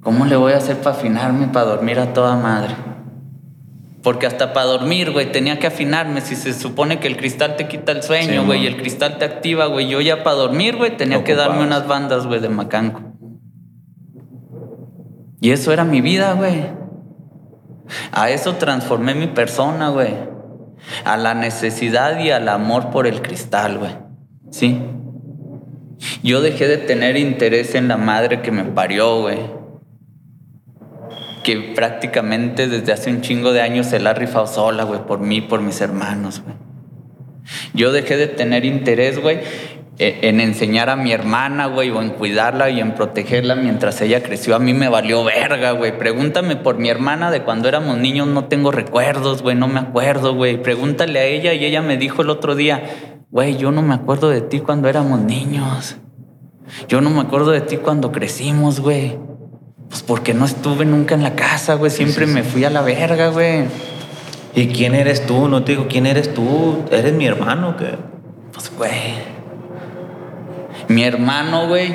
[0.00, 2.76] ¿cómo le voy a hacer para afinarme para dormir a toda madre?
[4.04, 6.20] Porque hasta para dormir, güey, tenía que afinarme.
[6.20, 9.18] Si se supone que el cristal te quita el Sí, sueño, güey, y el cristal
[9.18, 9.88] te activa, güey.
[9.88, 13.09] Yo ya para dormir, güey, tenía que darme unas bandas, güey, de macanco.
[15.40, 16.66] Y eso era mi vida, güey.
[18.12, 20.14] A eso transformé mi persona, güey.
[21.04, 23.92] A la necesidad y al amor por el cristal, güey.
[24.50, 24.80] Sí.
[26.22, 29.38] Yo dejé de tener interés en la madre que me parió, güey.
[31.44, 35.20] Que prácticamente desde hace un chingo de años se la ha rifado sola, güey, por
[35.20, 36.56] mí, por mis hermanos, güey.
[37.74, 39.40] Yo dejé de tener interés, güey,
[40.02, 44.56] en enseñar a mi hermana, güey, o en cuidarla y en protegerla mientras ella creció.
[44.56, 45.98] A mí me valió verga, güey.
[45.98, 50.34] Pregúntame por mi hermana de cuando éramos niños, no tengo recuerdos, güey, no me acuerdo,
[50.34, 50.56] güey.
[50.62, 52.82] Pregúntale a ella y ella me dijo el otro día,
[53.30, 55.96] güey, yo no me acuerdo de ti cuando éramos niños.
[56.88, 59.18] Yo no me acuerdo de ti cuando crecimos, güey.
[59.90, 61.90] Pues porque no estuve nunca en la casa, güey.
[61.90, 63.64] Siempre me fui a la verga, güey.
[64.54, 65.46] ¿Y quién eres tú?
[65.46, 66.84] No te digo quién eres tú.
[66.90, 67.76] ¿Eres mi hermano?
[67.76, 67.98] ¿qué?
[68.52, 69.39] Pues, güey.
[70.90, 71.94] Mi hermano, güey,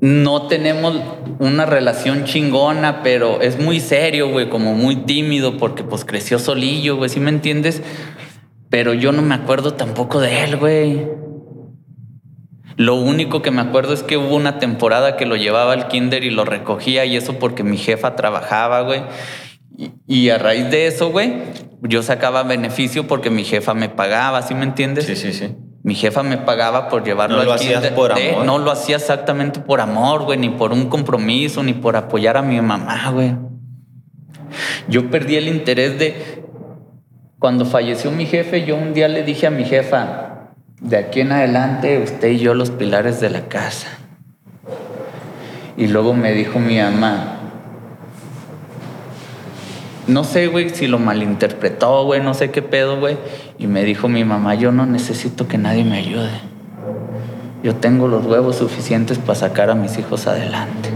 [0.00, 1.00] no tenemos
[1.38, 6.96] una relación chingona, pero es muy serio, güey, como muy tímido, porque pues creció solillo,
[6.96, 7.80] güey, ¿sí me entiendes?
[8.70, 11.06] Pero yo no me acuerdo tampoco de él, güey.
[12.76, 16.24] Lo único que me acuerdo es que hubo una temporada que lo llevaba al kinder
[16.24, 19.02] y lo recogía y eso porque mi jefa trabajaba, güey.
[19.78, 21.34] Y, y a raíz de eso, güey,
[21.82, 25.04] yo sacaba beneficio porque mi jefa me pagaba, ¿sí me entiendes?
[25.04, 25.54] Sí, sí, sí.
[25.90, 27.94] Mi jefa me pagaba por llevarlo No lo hacías kinder.
[27.96, 28.44] por amor.
[28.46, 32.42] no lo hacía exactamente por amor, güey, ni por un compromiso, ni por apoyar a
[32.42, 33.34] mi mamá, güey.
[34.86, 36.44] Yo perdí el interés de...
[37.40, 41.32] Cuando falleció mi jefe, yo un día le dije a mi jefa, de aquí en
[41.32, 43.88] adelante usted y yo los pilares de la casa.
[45.76, 47.40] Y luego me dijo mi mamá,
[50.06, 53.16] no sé, güey, si lo malinterpretó, güey, no sé qué pedo, güey.
[53.60, 56.30] Y me dijo mi mamá, yo no necesito que nadie me ayude.
[57.62, 60.88] Yo tengo los huevos suficientes para sacar a mis hijos adelante.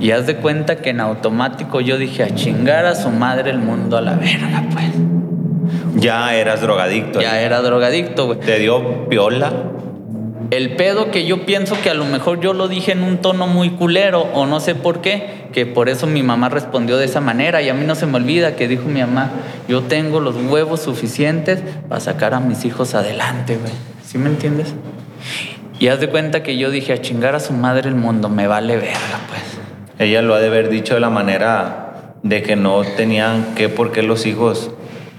[0.00, 3.58] Y haz de cuenta que en automático yo dije, a chingar a su madre el
[3.58, 4.90] mundo a la verga, pues.
[5.94, 7.22] Ya eras drogadicto.
[7.22, 7.44] Ya ahí.
[7.46, 8.40] era drogadicto, güey.
[8.40, 9.50] ¿Te dio piola?
[10.52, 13.46] El pedo que yo pienso que a lo mejor yo lo dije en un tono
[13.46, 17.22] muy culero o no sé por qué, que por eso mi mamá respondió de esa
[17.22, 19.30] manera y a mí no se me olvida que dijo mi mamá,
[19.66, 23.72] yo tengo los huevos suficientes para sacar a mis hijos adelante, güey.
[24.04, 24.74] ¿Sí me entiendes?
[25.78, 28.46] Y haz de cuenta que yo dije a chingar a su madre el mundo, me
[28.46, 29.40] vale verga, pues.
[29.98, 33.90] Ella lo ha de haber dicho de la manera de que no tenían que por
[33.90, 34.70] qué los hijos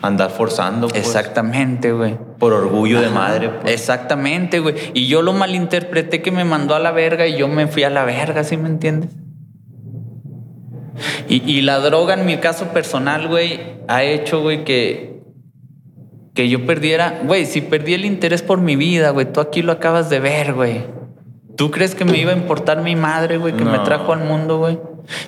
[0.03, 0.89] andar forzando.
[0.89, 2.17] pues, Exactamente, güey.
[2.38, 3.49] Por orgullo de madre.
[3.49, 3.73] pues.
[3.73, 4.75] Exactamente, güey.
[4.93, 7.89] Y yo lo malinterpreté que me mandó a la verga y yo me fui a
[7.89, 9.11] la verga, ¿sí me entiendes?
[11.27, 15.23] Y, y la droga, en mi caso personal, güey, ha hecho, güey, que,
[16.34, 19.71] que yo perdiera, güey, si perdí el interés por mi vida, güey, tú aquí lo
[19.71, 20.84] acabas de ver, güey.
[21.55, 24.57] ¿Tú crees que me iba a importar mi madre, güey, que me trajo al mundo,
[24.57, 24.80] güey?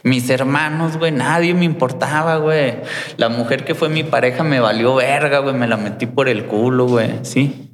[0.04, 2.76] Mis hermanos, güey, nadie me importaba, güey.
[3.18, 6.46] La mujer que fue mi pareja me valió verga, güey, me la metí por el
[6.46, 7.72] culo, güey, sí.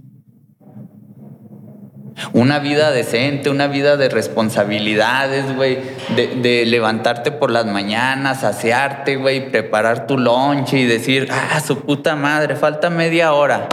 [2.33, 5.79] Una vida decente, una vida de responsabilidades, güey,
[6.15, 12.15] de, levantarte por las mañanas, asearte, güey, preparar tu lonche y decir, ah, su puta
[12.15, 13.67] madre, falta media hora.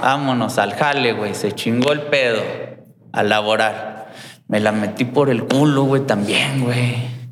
[0.00, 2.42] Vámonos al jale, güey, se chingó el pedo
[3.12, 4.12] a laborar.
[4.48, 7.23] Me la metí por el culo, güey, también, güey.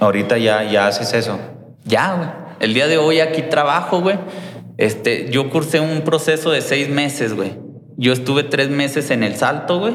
[0.00, 1.38] Ahorita ya, ya haces eso.
[1.84, 2.28] Ya, güey.
[2.60, 4.18] El día de hoy aquí trabajo, güey.
[4.78, 7.52] Este, yo cursé un proceso de seis meses, güey.
[7.96, 9.94] Yo estuve tres meses en el salto, güey.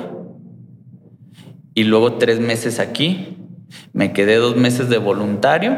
[1.74, 3.38] Y luego tres meses aquí.
[3.94, 5.78] Me quedé dos meses de voluntario.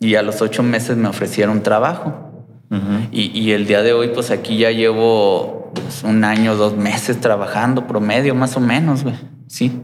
[0.00, 2.32] Y a los ocho meses me ofrecieron trabajo.
[2.70, 3.08] Ujú.
[3.12, 7.20] Y, y el día de hoy, pues aquí ya llevo pues, un año, dos meses
[7.20, 9.16] trabajando, promedio, más o menos, güey.
[9.46, 9.82] Sí.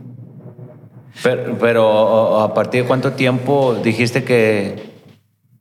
[1.22, 4.90] Pero, ¿a partir de cuánto tiempo dijiste que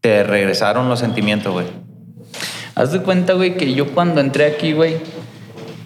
[0.01, 1.67] te regresaron los sentimientos, güey?
[2.75, 4.97] Haz de cuenta, güey, que yo cuando entré aquí, güey,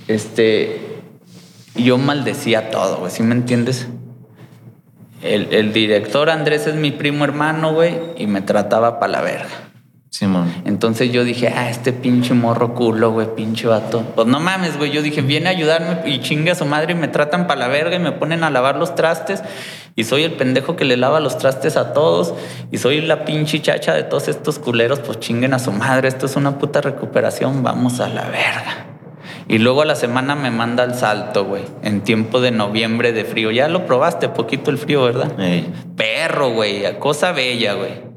[0.08, 1.02] este,
[1.76, 3.88] yo maldecía todo, güey, ¿sí me entiendes?
[5.22, 9.67] El, el director Andrés es mi primo hermano, güey, y me trataba para la verga.
[10.18, 10.52] Simón.
[10.66, 14.02] Entonces yo dije, ah, este pinche morro culo, güey, pinche vato.
[14.16, 14.90] Pues no mames, güey.
[14.90, 17.68] Yo dije, viene a ayudarme y chingue a su madre y me tratan para la
[17.68, 19.44] verga y me ponen a lavar los trastes.
[19.96, 22.34] Y soy el pendejo que le lava los trastes a todos.
[22.72, 26.08] Y soy la pinche chacha de todos estos culeros, pues chinguen a su madre.
[26.08, 28.88] Esto es una puta recuperación, vamos a la verga.
[29.48, 33.24] Y luego a la semana me manda al salto, güey, en tiempo de noviembre de
[33.24, 33.52] frío.
[33.52, 35.40] Ya lo probaste, poquito el frío, ¿verdad?
[35.40, 35.72] Ey.
[35.96, 38.17] Perro, güey, cosa bella, güey.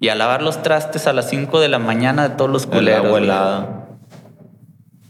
[0.00, 2.70] Y a lavar los trastes a las 5 de la mañana de todos los El
[2.70, 2.98] culeros.
[3.00, 3.24] agua güey.
[3.24, 3.76] helada.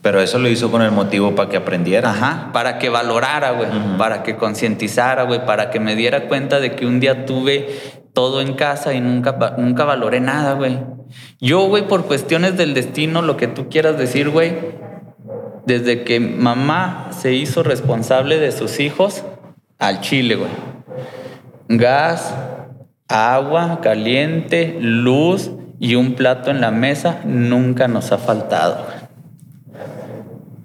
[0.03, 2.11] Pero eso lo hizo con el motivo para que aprendiera.
[2.11, 3.69] Ajá, para que valorara, güey,
[3.99, 7.69] para que concientizara, güey, para que me diera cuenta de que un día tuve
[8.15, 10.79] todo en casa y nunca, nunca valoré nada, güey.
[11.39, 14.57] Yo, güey, por cuestiones del destino, lo que tú quieras decir, güey,
[15.67, 19.25] desde que mamá se hizo responsable de sus hijos,
[19.79, 20.51] al chile, güey.
[21.69, 22.35] Gas,
[23.11, 25.51] agua caliente, luz
[25.81, 28.87] y un plato en la mesa nunca nos ha faltado.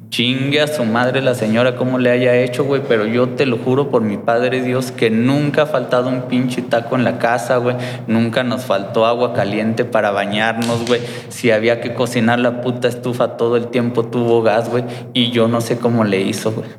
[0.10, 3.58] Chingue a su madre la señora como le haya hecho, güey, pero yo te lo
[3.58, 7.58] juro por mi Padre Dios que nunca ha faltado un pinche taco en la casa,
[7.58, 7.76] güey.
[8.08, 11.02] Nunca nos faltó agua caliente para bañarnos, güey.
[11.28, 14.86] Si había que cocinar la puta estufa todo el tiempo tuvo gas, güey.
[15.14, 16.70] Y yo no sé cómo le hizo, güey.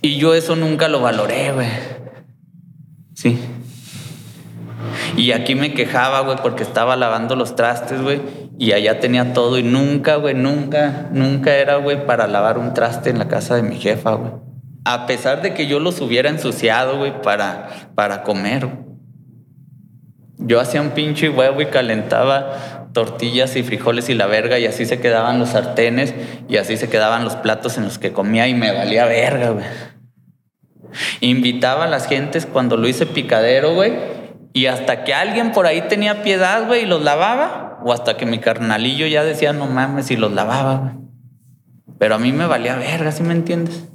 [0.00, 1.68] Y yo eso nunca lo valoré, güey.
[3.12, 3.38] Sí.
[5.16, 8.20] Y aquí me quejaba, güey, porque estaba lavando los trastes, güey.
[8.58, 13.10] Y allá tenía todo y nunca, güey, nunca, nunca era, güey, para lavar un traste
[13.10, 14.32] en la casa de mi jefa, güey.
[14.84, 18.68] A pesar de que yo los hubiera ensuciado, güey, para, para comer.
[20.38, 24.84] Yo hacía un pinche huevo y calentaba tortillas y frijoles y la verga y así
[24.84, 26.14] se quedaban los sartenes
[26.48, 29.66] y así se quedaban los platos en los que comía y me valía verga, güey.
[31.20, 34.19] Invitaba a las gentes cuando lo hice picadero, güey.
[34.52, 37.78] Y hasta que alguien por ahí tenía piedad, güey, y los lavaba.
[37.84, 40.94] O hasta que mi carnalillo ya decía, no mames, y los lavaba, güey.
[41.98, 43.88] Pero a mí me valía verga, ¿sí me entiendes?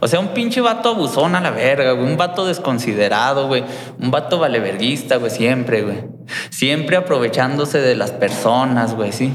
[0.00, 2.06] O sea, un pinche vato abusón a la verga, güey.
[2.06, 3.64] Un vato desconsiderado, güey.
[3.98, 6.04] Un vato valeverguista, güey, siempre, güey.
[6.50, 9.34] Siempre aprovechándose de las personas, güey, sí.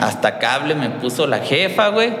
[0.00, 2.12] Hasta cable me puso la jefa, güey.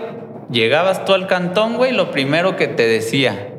[0.50, 3.54] Llegabas tú al cantón, güey, lo primero que te decía,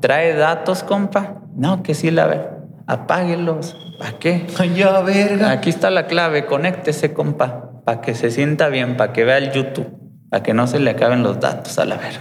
[0.00, 1.39] ¿trae datos, compa?
[1.54, 2.50] No, que sí, la ver.
[2.86, 3.76] Apáguelos.
[3.98, 4.46] ¿Para qué?
[4.74, 5.50] Ya, verga.
[5.50, 9.52] Aquí está la clave, conéctese, compa, para que se sienta bien, para que vea el
[9.52, 9.88] YouTube,
[10.30, 12.20] para que no se le acaben los datos a la ver.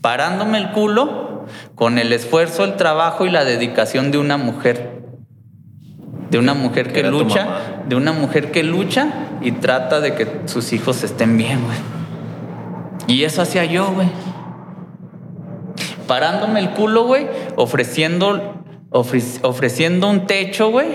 [0.00, 4.94] Parándome el culo con el esfuerzo, el trabajo y la dedicación de una mujer
[6.30, 7.46] de una mujer que lucha,
[7.86, 9.08] de una mujer que lucha
[9.40, 11.78] y trata de que sus hijos estén bien, güey.
[13.06, 14.08] Y eso hacía yo, güey.
[16.06, 17.26] Parándome el culo, güey,
[17.56, 20.88] ofreciendo, ofre- ofreciendo un techo, güey,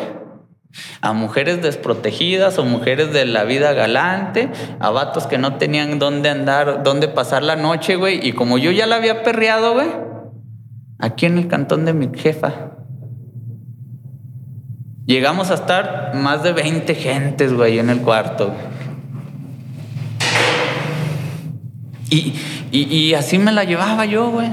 [1.02, 4.50] a mujeres desprotegidas o mujeres de la vida galante,
[4.80, 8.26] a vatos que no tenían dónde andar, dónde pasar la noche, güey.
[8.28, 9.88] Y como yo ya la había perreado, güey,
[11.00, 12.72] aquí en el cantón de mi jefa.
[15.08, 18.54] Llegamos a estar más de 20 gentes, güey, en el cuarto.
[22.12, 22.34] Y,
[22.72, 24.50] y, y así me la llevaba yo, güey.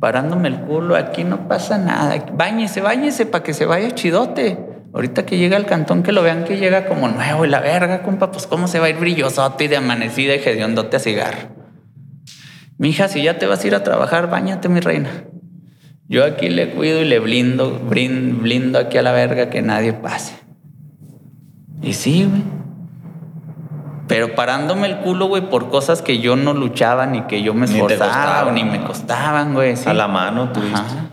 [0.00, 2.24] Parándome el culo, aquí no pasa nada.
[2.32, 4.58] Báñese, báñese para que se vaya chidote.
[4.92, 8.02] Ahorita que llega al cantón, que lo vean que llega como nuevo y la verga,
[8.02, 11.48] compa, pues cómo se va a ir brillosote y de amanecida y hediondote a cigarro.
[12.78, 15.10] Mija, si ya te vas a ir a trabajar, báñate, mi reina.
[16.06, 20.34] Yo aquí le cuido y le blindo, blindo aquí a la verga que nadie pase.
[21.82, 22.63] Y sí, güey.
[24.06, 27.64] Pero parándome el culo, güey, por cosas que yo no luchaba ni que yo me
[27.64, 29.76] esforzaba ni me costaban, güey.
[29.76, 29.88] sí.
[29.88, 30.74] A la mano tuviste.
[30.74, 31.08] Ajá.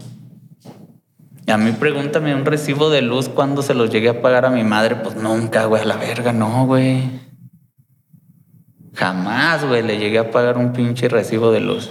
[1.47, 4.49] Y a mí pregúntame un recibo de luz cuando se los llegué a pagar a
[4.49, 4.95] mi madre.
[4.97, 7.09] Pues nunca, güey, a la verga, no, güey.
[8.93, 11.89] Jamás, güey, le llegué a pagar un pinche recibo de luz.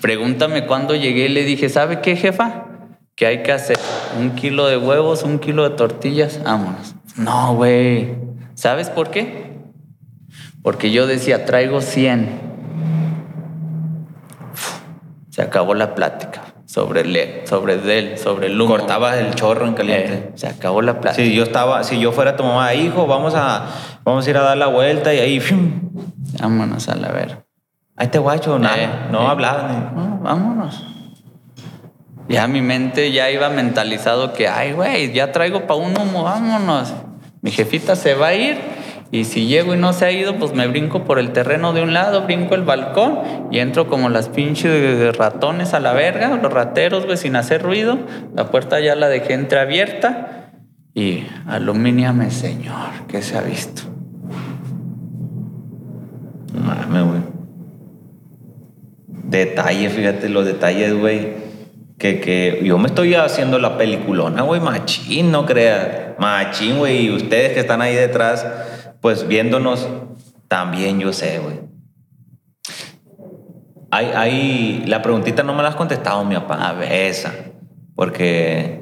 [0.00, 2.66] Pregúntame cuándo llegué y le dije, ¿sabe qué, jefa?
[3.16, 3.78] ¿Qué hay que hacer?
[4.18, 6.94] Un kilo de huevos, un kilo de tortillas, vámonos.
[7.16, 8.23] No, güey.
[8.54, 9.52] ¿Sabes por qué?
[10.62, 12.40] Porque yo decía, traigo 100.
[15.30, 18.76] Se acabó la plática sobre el, sobre él, sobre el humo.
[18.76, 20.12] Cortabas el chorro en caliente.
[20.14, 21.22] Eh, se acabó la plática.
[21.24, 23.66] Si yo estaba, si yo fuera tu mamá, hijo, vamos a,
[24.04, 25.90] vamos a ir a dar la vuelta y ahí, ¡fium!
[26.40, 27.44] Vámonos a la ver.
[27.96, 29.26] ahí te guacho, nada, Eh, no eh.
[29.26, 30.84] hablabas ni- No, vámonos.
[32.28, 36.94] Ya mi mente ya iba mentalizado que, ay, güey, ya traigo para un humo, vámonos.
[37.44, 38.56] Mi jefita se va a ir
[39.10, 41.82] y si llego y no se ha ido, pues me brinco por el terreno de
[41.82, 43.18] un lado, brinco el balcón
[43.50, 47.98] y entro como las pinches ratones a la verga, los rateros, güey, sin hacer ruido.
[48.34, 50.52] La puerta ya la dejé entreabierta
[50.94, 53.82] y alumíniame, señor, que se ha visto.
[56.54, 57.20] No mames, güey.
[59.06, 61.43] Detalles, fíjate los detalles, güey.
[61.98, 66.18] Que, que yo me estoy haciendo la peliculona, güey, machín, no creas.
[66.18, 67.06] Machín, güey.
[67.06, 68.46] Y ustedes que están ahí detrás,
[69.00, 69.88] pues viéndonos,
[70.48, 71.60] también yo sé, güey.
[73.90, 76.68] Hay, hay, la preguntita no me la has contestado, mi papá.
[76.68, 77.32] A ver, esa.
[77.94, 78.80] Porque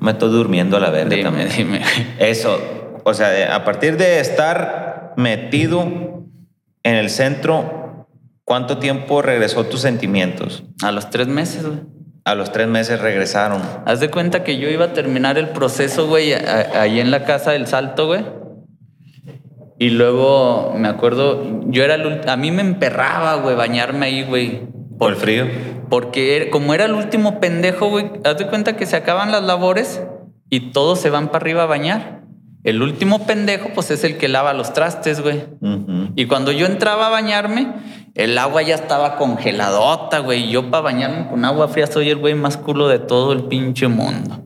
[0.00, 1.48] me estoy durmiendo a la verga Dime, también.
[1.54, 1.82] dime.
[2.18, 2.58] Eso,
[3.04, 5.82] o sea, a partir de estar metido
[6.82, 8.06] en el centro,
[8.44, 10.64] ¿cuánto tiempo regresó tus sentimientos?
[10.82, 11.80] A los tres meses, güey.
[12.26, 13.60] A los tres meses regresaron.
[13.84, 17.50] Haz de cuenta que yo iba a terminar el proceso, güey, ahí en la casa
[17.52, 18.24] del salto, güey.
[19.78, 24.62] Y luego me acuerdo, yo era el a mí me emperraba, güey, bañarme ahí, güey.
[24.98, 25.46] Por el frío.
[25.90, 29.42] Porque era- como era el último pendejo, güey, haz de cuenta que se acaban las
[29.42, 30.02] labores
[30.48, 32.22] y todos se van para arriba a bañar.
[32.62, 35.42] El último pendejo, pues es el que lava los trastes, güey.
[35.60, 36.12] Ujú.
[36.16, 37.68] Y cuando yo entraba a bañarme,
[38.14, 40.48] el agua ya estaba congeladota, güey.
[40.48, 43.88] Yo para bañarme con agua fría soy el güey más culo de todo el pinche
[43.88, 44.40] mundo.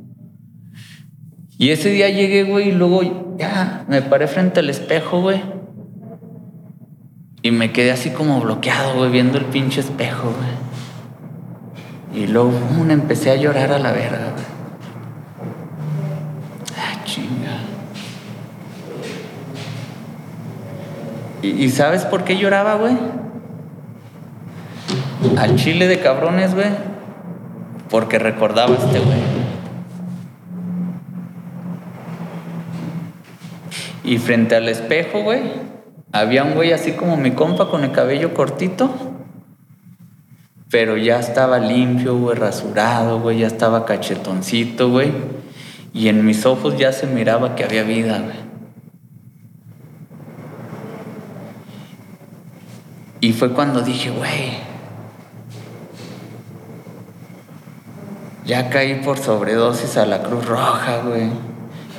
[1.59, 5.43] Y ese día llegué, güey, y luego ya me paré frente al espejo, güey.
[7.43, 12.23] Y me quedé así como bloqueado, güey, viendo el pinche espejo, güey.
[12.25, 14.45] Y luego pum, empecé a llorar a la verga, güey.
[16.75, 17.59] Ah, chinga.
[21.43, 22.97] ¿Y, y sabes por qué lloraba, güey?
[25.37, 26.71] Al chile de cabrones, güey.
[27.91, 29.49] Porque recordaba a este güey.
[34.05, 35.43] Y frente al espejo, güey,
[36.13, 38.91] había un güey así como mi compa con el cabello cortito.
[40.71, 45.13] Pero ya estaba limpio, güey, rasurado, güey, ya estaba cachetoncito, güey.
[45.93, 48.37] Y en mis ojos ya se miraba que había vida, güey.
[53.21, 54.68] Y fue cuando dije, güey,
[58.49, 61.29] ya caí por sobredosis a la Cruz Roja, güey.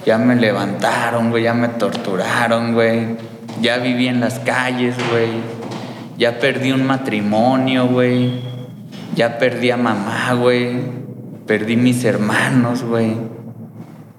[0.03, 3.17] Ya me levantaron, güey, ya me torturaron, güey.
[3.61, 5.29] Ya viví en las calles, güey.
[6.17, 8.41] Ya perdí un matrimonio, güey.
[9.15, 10.81] Ya perdí a mamá, güey.
[11.45, 13.15] Perdí mis hermanos, güey.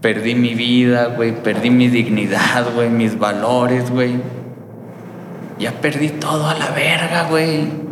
[0.01, 1.33] Perdí mi vida, güey.
[1.33, 2.91] Perdí mi dignidad, güey.
[2.91, 4.21] Mis valores, güey.
[5.59, 7.90] Ya perdí todo a la verga, güey.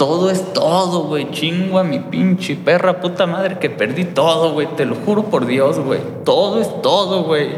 [0.00, 1.30] Todo es todo, güey.
[1.30, 4.66] Chingo a mi pinche perra puta madre que perdí todo, güey.
[4.74, 6.00] Te lo juro por Dios, güey.
[6.24, 7.50] Todo es todo, güey.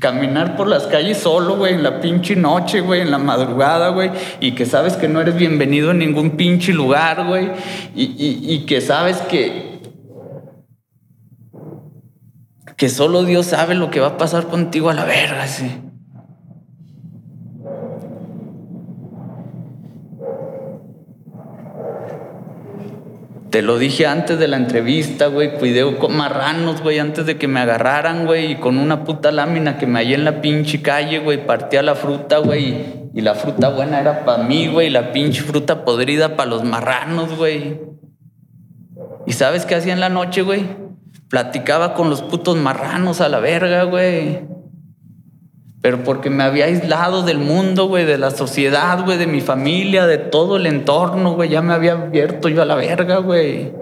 [0.00, 4.10] Caminar por las calles solo, güey, en la pinche noche, güey, en la madrugada, güey.
[4.40, 7.52] Y que sabes que no eres bienvenido en ningún pinche lugar, güey.
[7.94, 9.78] Y, y- y que sabes que...
[12.76, 15.70] Que solo Dios sabe lo que va a pasar contigo a la verga, sí.
[23.50, 25.54] Te lo dije antes de la entrevista, güey.
[25.54, 28.52] Cuidé con marranos, güey, antes de que me agarraran, güey.
[28.52, 31.46] Y con una puta lámina que me hallé en la pinche calle, güey.
[31.46, 33.08] Partía la fruta, güey.
[33.14, 34.88] Y la fruta buena era para mí, güey.
[34.88, 37.80] Y la pinche fruta podrida para los marranos, güey.
[39.26, 40.66] ¿Y sabes qué hacía en la noche, güey?
[41.30, 44.40] Platicaba con los putos marranos a la verga, güey.
[45.80, 50.06] Pero porque me había aislado del mundo, güey, de la sociedad, güey, de mi familia,
[50.06, 51.50] de todo el entorno, güey.
[51.50, 53.72] Ya me había abierto yo a la verga, güey.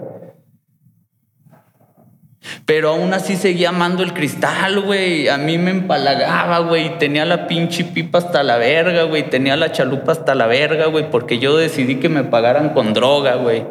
[2.65, 5.27] Pero aún así seguía amando el cristal, güey.
[5.27, 6.97] A mí me empalagaba, güey.
[6.99, 9.29] Tenía la pinche pipa hasta la verga, güey.
[9.29, 11.09] Tenía la chalupa hasta la verga, güey.
[11.09, 13.65] Porque yo decidí que me pagaran con droga, güey.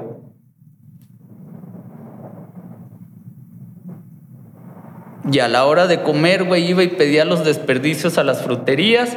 [5.30, 9.16] Y a la hora de comer, güey, iba y pedía los desperdicios a las fruterías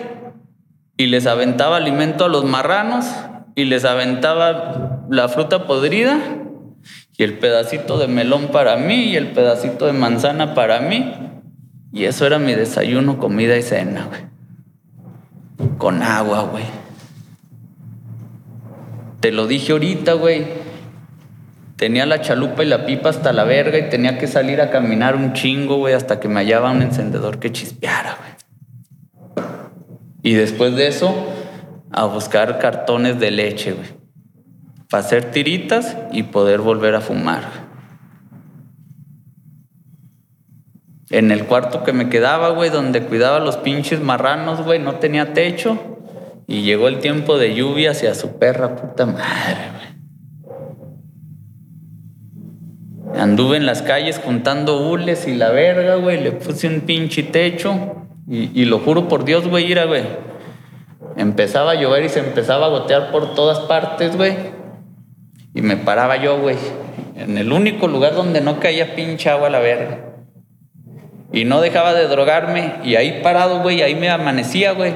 [0.97, 3.05] y les aventaba alimento a los marranos
[3.55, 6.19] y les aventaba la fruta podrida
[7.17, 11.13] y el pedacito de melón para mí y el pedacito de manzana para mí.
[11.91, 14.21] Y eso era mi desayuno, comida y cena, güey.
[15.77, 16.63] Con agua, güey.
[19.19, 20.45] Te lo dije ahorita, güey.
[21.79, 25.15] Tenía la chalupa y la pipa hasta la verga y tenía que salir a caminar
[25.15, 29.47] un chingo, güey, hasta que me hallaba un encendedor que chispeara, güey.
[30.21, 31.15] Y después de eso,
[31.89, 33.87] a buscar cartones de leche, güey.
[34.89, 37.45] Para hacer tiritas y poder volver a fumar.
[41.11, 45.33] En el cuarto que me quedaba, güey, donde cuidaba los pinches marranos, güey, no tenía
[45.33, 45.79] techo.
[46.45, 49.88] Y llegó el tiempo de lluvia hacia su perra puta madre, güey.
[53.15, 56.21] Anduve en las calles juntando hules y la verga, güey.
[56.21, 57.95] Le puse un pinche techo.
[58.27, 60.03] Y, y lo juro por Dios, güey, ira, güey.
[61.17, 64.35] Empezaba a llover y se empezaba a gotear por todas partes, güey.
[65.53, 66.57] Y me paraba yo, güey.
[67.15, 69.99] En el único lugar donde no caía pinche agua la verga.
[71.31, 72.75] Y no dejaba de drogarme.
[72.83, 74.93] Y ahí parado, güey, ahí me amanecía, güey.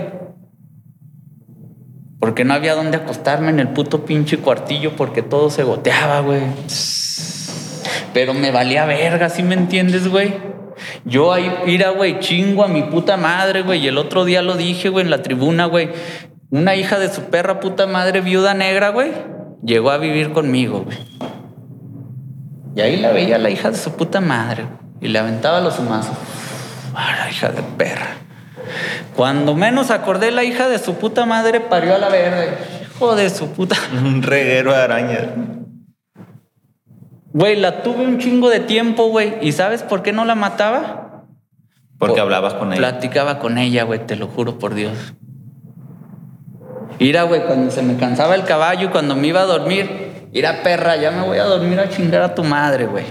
[2.20, 6.42] Porque no había dónde acostarme en el puto pinche cuartillo porque todo se goteaba, güey.
[8.14, 10.34] Pero me valía verga, ¿sí me entiendes, güey?
[11.06, 13.84] Yo ahí, mira, güey, chingo a mi puta madre, güey.
[13.84, 15.90] Y el otro día lo dije, güey, en la tribuna, güey.
[16.50, 19.12] Una hija de su perra puta madre, viuda negra, güey,
[19.64, 20.98] llegó a vivir conmigo, güey.
[22.76, 24.66] Y ahí la veía la hija de su puta madre,
[25.02, 26.16] y le aventaba los humazos.
[26.94, 28.18] Ah, la hija de perra.
[29.16, 32.46] Cuando menos acordé, la hija de su puta madre parió a la verga.
[32.84, 33.76] Hijo de su puta.
[33.92, 35.26] Un reguero de arañas.
[37.34, 39.36] Güey, la tuve un chingo de tiempo, güey.
[39.42, 41.24] ¿Y sabes por qué no la mataba?
[41.98, 42.78] Porque Por- hablabas con ella.
[42.78, 45.14] Platicaba con ella, güey, te lo juro por Dios.
[47.00, 50.96] Mira, güey, cuando se me cansaba el caballo, cuando me iba a dormir, mira, perra,
[50.96, 53.06] ya me voy a dormir a chingar a tu madre, güey.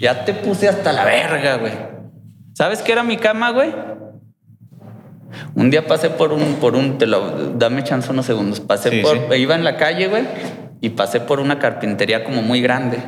[0.00, 1.72] Ya te puse hasta la verga, güey.
[2.52, 3.74] ¿Sabes qué era mi cama, güey?
[5.56, 8.60] Un día pasé por un, por un, te lo, dame chance unos segundos.
[8.60, 9.40] Pasé Sí, por, sí.
[9.40, 10.24] iba en la calle, güey,
[10.80, 12.98] y pasé por una carpintería como muy grande.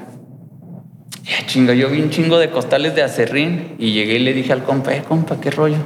[1.24, 4.52] Ya chinga, yo vi un chingo de costales de acerrín y llegué y le dije
[4.52, 5.78] al compa, eh, compa, ¿qué rollo?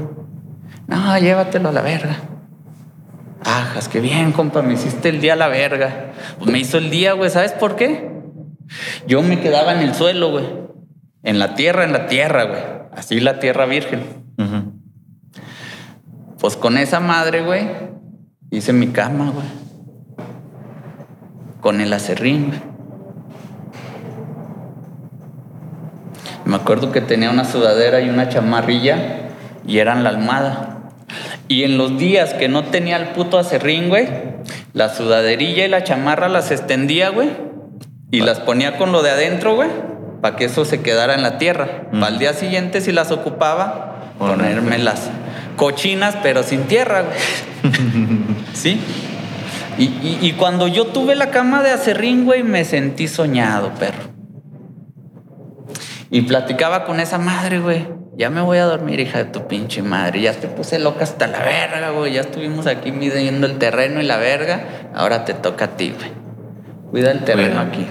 [0.86, 2.16] No, llévatelo a la verga.
[3.44, 6.12] Ajas, qué bien, compa, me hiciste el día a la verga.
[6.38, 8.10] Pues me hizo el día, güey, ¿sabes por qué?
[9.06, 10.44] Yo me quedaba en el suelo, güey.
[11.22, 12.60] En la tierra, en la tierra, güey.
[12.92, 14.02] Así la tierra virgen.
[16.38, 17.68] Pues con esa madre, güey,
[18.50, 19.46] hice mi cama, güey.
[21.60, 22.69] Con el acerrín, güey.
[26.50, 28.96] Me acuerdo que tenía una sudadera y una chamarrilla
[29.64, 30.80] y eran la almohada.
[31.46, 34.08] Y en los días que no tenía el puto acerrín, güey,
[34.72, 37.28] la sudaderilla y la chamarra las extendía, güey,
[38.10, 39.68] y las ponía con lo de adentro, güey,
[40.20, 41.84] para que eso se quedara en la tierra.
[41.92, 42.00] Mm.
[42.00, 45.08] Para el día siguiente, si las ocupaba, ponerme las
[45.54, 47.72] cochinas, pero sin tierra, güey.
[48.54, 48.80] ¿Sí?
[49.78, 54.09] Y, y- y cuando yo tuve la cama de acerrín, güey, me sentí soñado, perro.
[56.10, 57.86] Y platicaba con esa madre, güey.
[58.16, 60.20] Ya me voy a dormir, hija de tu pinche madre.
[60.20, 62.14] Ya te puse loca hasta la verga, güey.
[62.14, 64.90] Ya estuvimos aquí midiendo el terreno y la verga.
[64.94, 66.10] Ahora te toca a ti, güey.
[66.90, 67.62] Cuida el terreno Cuida.
[67.62, 67.86] aquí.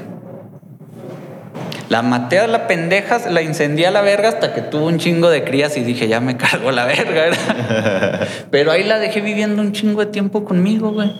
[1.87, 5.29] La maté a la pendeja, la incendié a la verga hasta que tuvo un chingo
[5.29, 7.23] de crías y dije, ya me cargo la verga.
[7.23, 8.27] ¿verdad?
[8.51, 11.11] Pero ahí la dejé viviendo un chingo de tiempo conmigo, güey.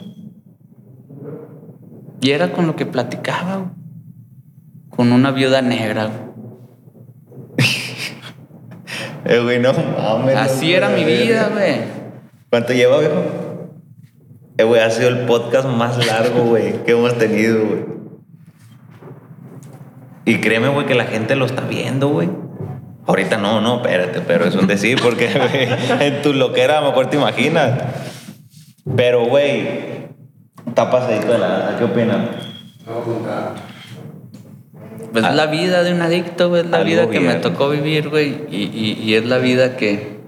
[2.22, 3.70] Y era con lo que platicaba, güey.
[4.90, 6.29] Con una viuda negra, güey.
[9.30, 10.36] Eh, güey, no mames.
[10.36, 11.82] Así era mi vida, güey.
[12.50, 13.24] ¿Cuánto lleva, viejo?
[14.58, 17.86] Eh, güey, ha sido el podcast más largo, güey, que hemos tenido, güey.
[20.26, 22.28] Y créeme, güey, que la gente lo está viendo, güey.
[23.06, 26.88] Ahorita no, no, espérate, pero es un decir, porque güey, en tu loquera a lo
[26.88, 27.84] mejor te imaginas.
[28.96, 30.08] Pero, güey,
[30.66, 32.32] está pasadito de la ¿Qué opinan?
[35.12, 35.30] Pues Ah.
[35.30, 36.62] es la vida de un adicto, güey.
[36.62, 38.44] Es la vida que me tocó vivir, güey.
[38.52, 40.20] Y, y- y es la vida que.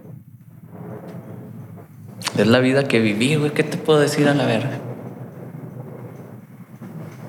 [2.37, 3.51] Es la vida que viví, güey.
[3.51, 4.71] ¿Qué te puedo decir a la verga?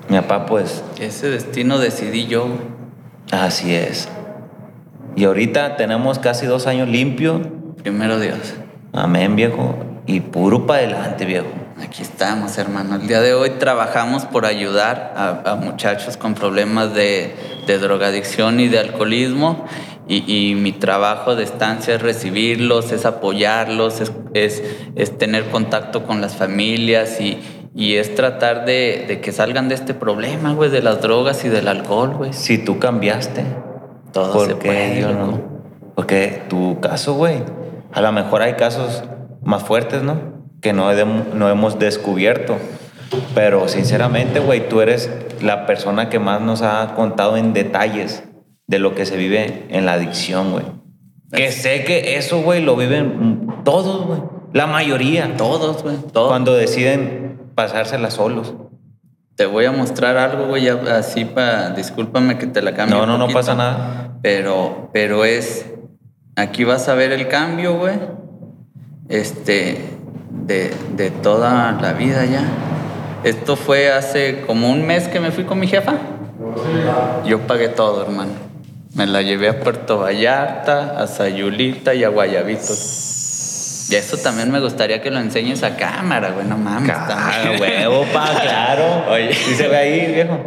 [0.09, 2.59] Mi papá, pues, Ese destino decidí yo, güey.
[3.31, 4.09] así es.
[5.15, 7.41] Y ahorita tenemos casi dos años limpios.
[7.83, 8.55] Primero Dios.
[8.93, 9.75] Amén, viejo.
[10.05, 11.47] Y puro para adelante, viejo.
[11.83, 12.95] Aquí estamos, hermano.
[12.95, 17.35] El día de hoy trabajamos por ayudar a, a muchachos con problemas de,
[17.67, 19.65] de drogadicción y de alcoholismo.
[20.07, 24.63] Y, y mi trabajo de estancia es recibirlos, es apoyarlos, es, es-
[24.95, 27.39] es tener contacto con las familias y,
[27.73, 31.49] y es tratar de, de que salgan de este problema, güey, de las drogas y
[31.49, 32.33] del alcohol, güey.
[32.33, 33.45] Si tú cambiaste,
[34.11, 35.41] Todo ¿por se qué puede, yo no?
[35.95, 37.37] Porque tu caso, güey,
[37.93, 39.03] a lo mejor hay casos
[39.41, 40.32] más fuertes, ¿no?
[40.63, 42.57] Que no, no hemos descubierto.
[43.35, 45.11] Pero sinceramente, güey, tú eres
[45.41, 48.23] la persona que más nos ha contado en detalles
[48.65, 50.65] de lo que se vive en la adicción, güey.
[51.31, 54.19] Que sé que eso, güey, lo viven todos, güey.
[54.53, 55.35] La mayoría.
[55.37, 56.29] Todos, güey, todos.
[56.29, 58.53] Cuando deciden pasársela solos.
[59.35, 61.71] Te voy a mostrar algo, güey, así para...
[61.71, 63.39] Discúlpame que te la cambie No, un no, no poquito.
[63.39, 64.17] pasa nada.
[64.21, 65.65] Pero, pero es.
[66.35, 67.95] Aquí vas a ver el cambio, güey.
[69.09, 69.92] Este.
[70.33, 72.43] De, de toda la vida ya.
[73.23, 75.93] Esto fue hace como un mes que me fui con mi jefa.
[77.25, 78.31] Yo pagué todo, hermano.
[78.95, 83.87] Me la llevé a Puerto Vallarta, a Sayulita y a Guayabitos.
[83.89, 86.45] Y eso también me gustaría que lo enseñes a cámara, güey.
[86.45, 86.91] No mames.
[86.91, 89.05] Claro, huevo, pa, claro.
[89.09, 89.33] Oye.
[89.33, 90.39] ¿Sí se ve ahí, viejo?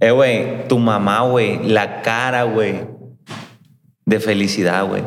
[0.00, 2.86] Eh, güey, tu mamá, güey, la cara, güey,
[4.04, 5.02] de felicidad, güey.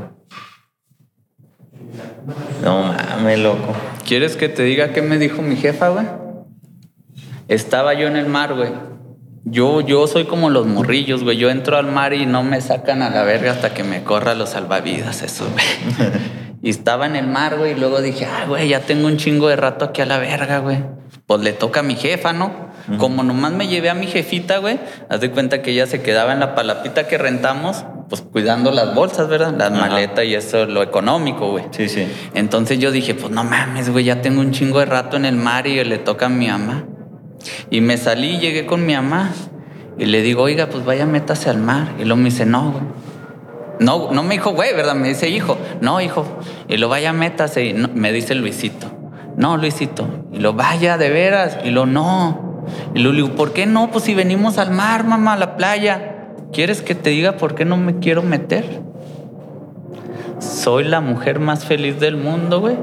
[2.64, 3.74] No mames, loco.
[4.06, 6.06] ¿Quieres que te diga qué me dijo mi jefa, güey?
[7.48, 8.72] Estaba yo en el mar, güey.
[9.46, 11.38] Yo, yo soy como los morrillos, güey.
[11.38, 14.36] Yo entro al mar y no me sacan a la verga hasta que me corra
[14.36, 16.10] los salvavidas, eso, güey.
[16.62, 19.48] y estaba en el mar, güey, y luego dije, ah, güey, ya tengo un chingo
[19.48, 20.84] de rato aquí a la verga, güey.
[21.26, 22.67] Pues le toca a mi jefa, ¿no?
[22.98, 26.32] Como nomás me llevé a mi jefita, güey, haz de cuenta que ella se quedaba
[26.32, 29.54] en la palapita que rentamos, pues cuidando las bolsas, ¿verdad?
[29.58, 31.66] Las maletas y eso, lo económico, güey.
[31.72, 32.08] Sí, sí.
[32.34, 35.36] Entonces yo dije, pues no mames, güey, ya tengo un chingo de rato en el
[35.36, 36.86] mar y le toca a mi mamá.
[37.70, 39.32] Y me salí y llegué con mi mamá.
[40.00, 41.90] Y le digo, oiga, pues vaya, métase al mar.
[42.00, 42.84] Y luego me dice, no, güey.
[43.80, 44.96] No, no me dijo, güey, ¿verdad?
[44.96, 45.58] Me dice, hijo.
[45.82, 46.26] No, hijo.
[46.68, 47.66] Y lo vaya, métase.
[47.66, 48.88] Y no- me dice Luisito.
[49.36, 50.08] No, Luisito.
[50.32, 51.58] Y lo vaya, de veras.
[51.64, 52.47] Y lo no.
[52.94, 53.92] Y lo digo, ¿por qué no?
[53.92, 56.14] Pues si venimos al mar, mamá, a la playa.
[56.52, 58.82] ¿Quieres que te diga por qué no me quiero meter?
[60.40, 62.78] Soy la mujer más feliz del mundo, güey.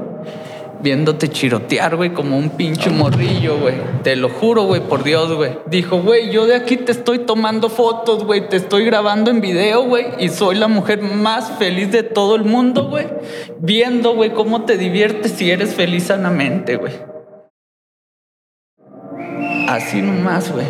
[0.81, 3.75] Viéndote chirotear, güey, como un pinche morrillo, güey.
[4.03, 5.57] Te lo juro, güey, por Dios, güey.
[5.67, 8.49] Dijo, güey, yo de aquí te estoy tomando fotos, güey.
[8.49, 10.05] Te estoy grabando en video, güey.
[10.19, 13.07] Y soy la mujer más feliz de todo el mundo, güey.
[13.59, 17.14] Viendo, güey, cómo te diviertes si eres feliz sanamente, güey.
[19.67, 20.67] Así nomás, güey.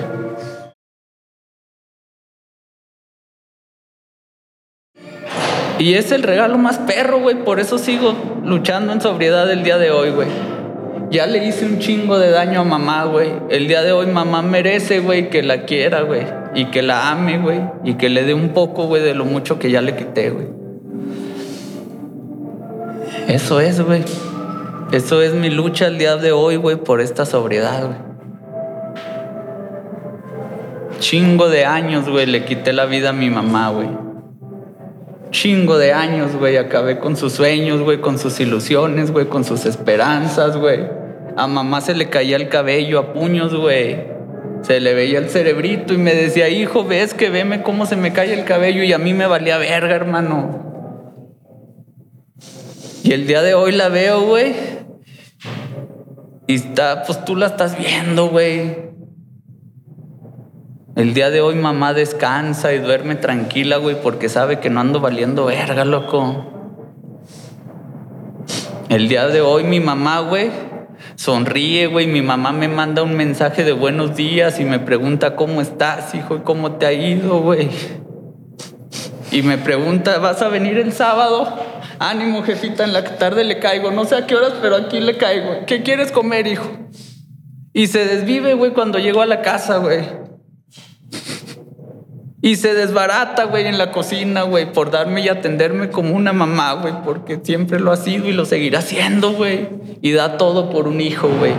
[5.78, 7.44] Y es el regalo más perro, güey.
[7.44, 8.14] Por eso sigo
[8.44, 10.30] luchando en sobriedad el día de hoy, güey.
[11.12, 13.34] Ya le hice un chingo de daño a mamá, güey.
[13.50, 16.26] El día de hoy mamá merece, güey, que la quiera, güey.
[16.56, 17.62] Y que la ame, güey.
[17.84, 20.48] Y que le dé un poco, güey, de lo mucho que ya le quité, güey.
[23.28, 24.04] Eso es, güey.
[24.92, 28.05] Eso es mi lucha el día de hoy, güey, por esta sobriedad, güey.
[31.00, 33.90] Chingo de años, güey, le quité la vida a mi mamá, güey
[35.36, 36.58] chingo de años, güey.
[36.58, 40.88] Acabé con sus sueños, güey, con sus ilusiones, güey, con sus esperanzas, güey.
[41.36, 44.16] A mamá se le caía el cabello a puños, güey.
[44.62, 48.14] Se le veía el cerebrito y me decía, hijo, ves que veme cómo se me
[48.14, 50.64] cae el cabello y a mí me valía verga, hermano.
[53.04, 54.56] Y el día de hoy la veo, güey.
[56.48, 58.95] Y está, pues tú la estás viendo, güey.
[60.96, 65.02] El día de hoy mamá descansa y duerme tranquila, güey, porque sabe que no ando
[65.02, 66.46] valiendo verga, loco.
[68.88, 70.52] El día de hoy mi mamá, güey,
[71.16, 72.08] sonríe, güey.
[72.08, 76.38] Mi mamá me manda un mensaje de buenos días y me pregunta cómo estás, hijo,
[76.38, 77.70] y cómo te ha ido, güey.
[79.34, 81.60] Y me pregunta, ¿vas a venir el sábado?
[82.00, 83.92] Ánimo, jefita, en la tarde le caigo.
[83.92, 85.66] No sé a qué horas, pero aquí le caigo.
[85.68, 86.70] ¿Qué quieres comer, hijo?
[87.74, 90.25] Y se desvive, güey, cuando llego a la casa, güey.
[92.46, 96.74] Y se desbarata, güey, en la cocina, güey, por darme y atenderme como una mamá,
[96.74, 99.68] güey, porque siempre lo ha sido y lo seguirá haciendo, güey.
[100.04, 101.54] Y da todo por un hijo, güey.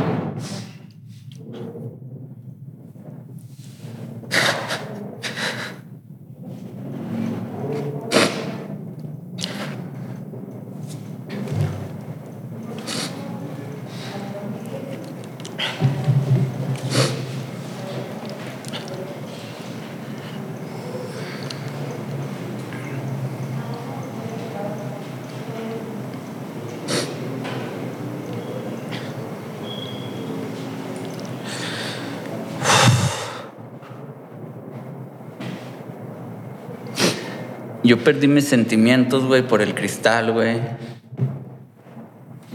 [37.87, 40.61] Yo perdí mis sentimientos, güey, por el cristal, güey.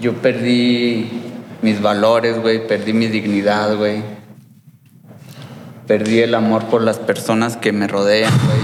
[0.01, 1.09] Yo perdí
[1.61, 2.67] mis valores, güey.
[2.67, 4.03] Perdí mi dignidad, güey.
[5.87, 8.59] Perdí el amor por las personas que me rodean, güey.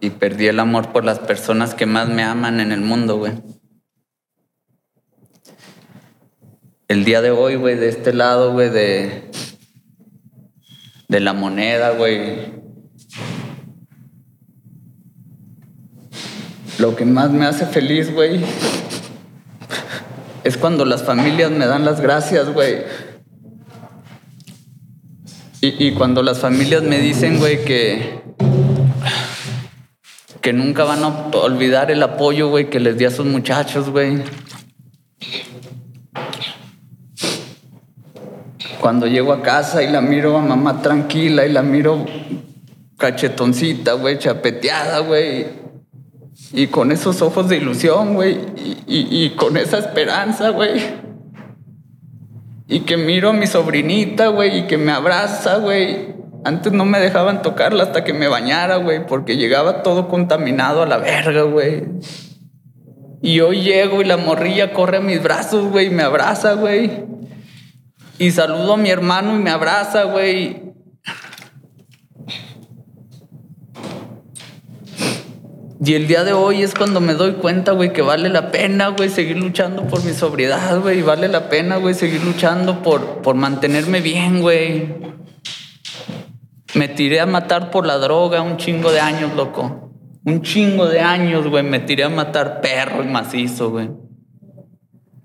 [0.00, 3.34] Y perdí el amor por las personas que más me aman en el mundo, güey.
[6.88, 9.30] El día de hoy, güey, de este lado, güey, de,
[11.06, 12.58] de la moneda, güey,
[16.78, 18.40] Lo que más me hace feliz, güey,
[20.44, 22.84] es cuando las familias me dan las gracias, güey.
[25.60, 28.20] Y, cuando las familias me dicen, güey, que,
[30.40, 34.22] que nunca van a olvidar el apoyo, güey, que les di a sus muchachos, güey.
[38.80, 42.06] Cuando llego a casa y la miro a mamá tranquila y la miro
[42.96, 45.67] cachetoncita, güey, chapeteada, güey.
[46.52, 48.38] Y con esos ojos de ilusión, güey.
[48.86, 50.80] Y, con esa esperanza, güey.
[52.66, 56.14] Y que miro a mi sobrinita, güey, y que me abraza, güey.
[56.44, 60.86] Antes no me dejaban tocarla hasta que me bañara, güey, porque llegaba todo contaminado a
[60.86, 61.84] la verga, güey.
[63.20, 67.04] Y hoy llego y la morrilla corre a mis brazos, güey, y me abraza, güey.
[68.18, 70.67] Y saludo a mi hermano y me abraza, güey.
[75.80, 78.88] Y el día de hoy es cuando me doy cuenta, güey, que vale la pena,
[78.88, 81.02] güey, seguir luchando por mi sobriedad, güey.
[81.02, 84.96] Vale la pena, güey, seguir luchando por, por mantenerme bien, güey.
[86.74, 89.92] Me tiré a matar por la droga un chingo de años, loco.
[90.24, 91.62] Un chingo de años, güey.
[91.62, 93.88] Me tiré a matar perro y macizo, güey.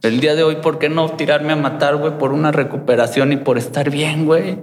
[0.04, 3.38] El día de hoy, ¿por qué no tirarme a matar, güey, por una recuperación y
[3.38, 4.60] por estar bien, güey?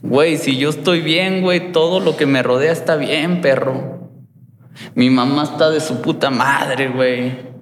[0.00, 4.03] Güey, si yo estoy bien, güey, todo lo que me rodea está bien, perro.
[4.94, 7.54] Mi mamá está de su puta madre, güey.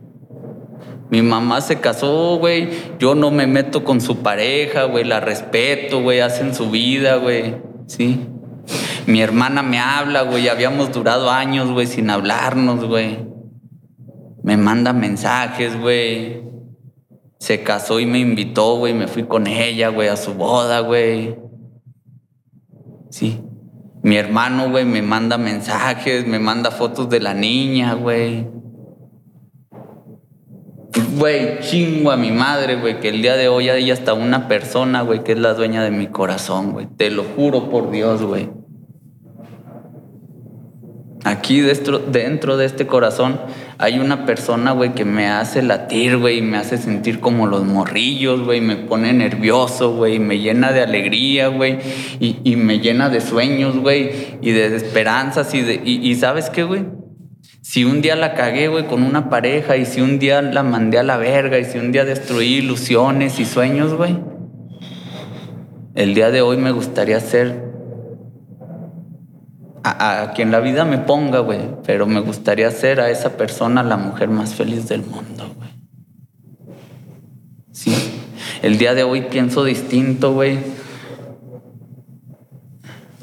[1.10, 2.70] Mi mamá se casó, güey.
[2.98, 5.04] Yo no me meto con su pareja, güey.
[5.04, 6.20] La respeto, güey.
[6.20, 7.56] Hacen su vida, güey.
[7.86, 8.26] Sí.
[9.06, 10.48] Mi hermana me habla, güey.
[10.48, 13.18] Habíamos durado años, güey, sin hablarnos, güey.
[14.42, 16.42] Me manda mensajes, güey.
[17.38, 18.94] Se casó y me invitó, güey.
[18.94, 21.36] Me fui con ella, güey, a su boda, güey.
[23.10, 23.42] Sí.
[24.02, 28.48] Mi hermano, güey, me manda mensajes, me manda fotos de la niña, güey.
[31.16, 35.02] Güey, chingo a mi madre, güey, que el día de hoy hay hasta una persona,
[35.02, 36.86] güey, que es la dueña de mi corazón, güey.
[36.86, 38.50] Te lo juro por Dios, güey.
[41.24, 43.38] Aquí dentro, dentro de este corazón
[43.78, 47.64] hay una persona, güey, que me hace latir, güey, y me hace sentir como los
[47.64, 51.78] morrillos, güey, me pone nervioso, güey, me llena de alegría, güey,
[52.18, 56.86] y, me llena de sueños, güey, y de esperanzas, y, de, y, ¿sabes qué, güey?
[57.60, 60.98] Si un día la cagué, güey, con una pareja, y si un día la mandé
[60.98, 64.16] a la verga, y si un día destruí ilusiones y sueños, güey,
[65.94, 67.71] el día de hoy me gustaría ser
[69.84, 73.96] a, quien la vida me ponga, güey, pero me gustaría ser a esa persona la
[73.96, 75.70] mujer más feliz del mundo, güey.
[77.72, 77.94] Sí,
[78.62, 80.58] el día de hoy pienso distinto, güey,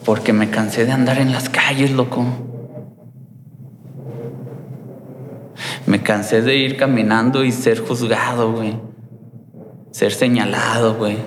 [0.06, 2.26] porque me cansé de andar en las calles, loco.
[5.86, 8.78] Me cansé de ir caminando y ser juzgado, güey.
[9.92, 11.18] Ser señalado, güey.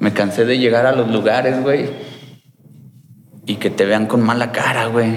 [0.00, 2.09] Me cansé de llegar a los lugares, güey
[3.50, 5.12] y que te vean con mala cara, güey.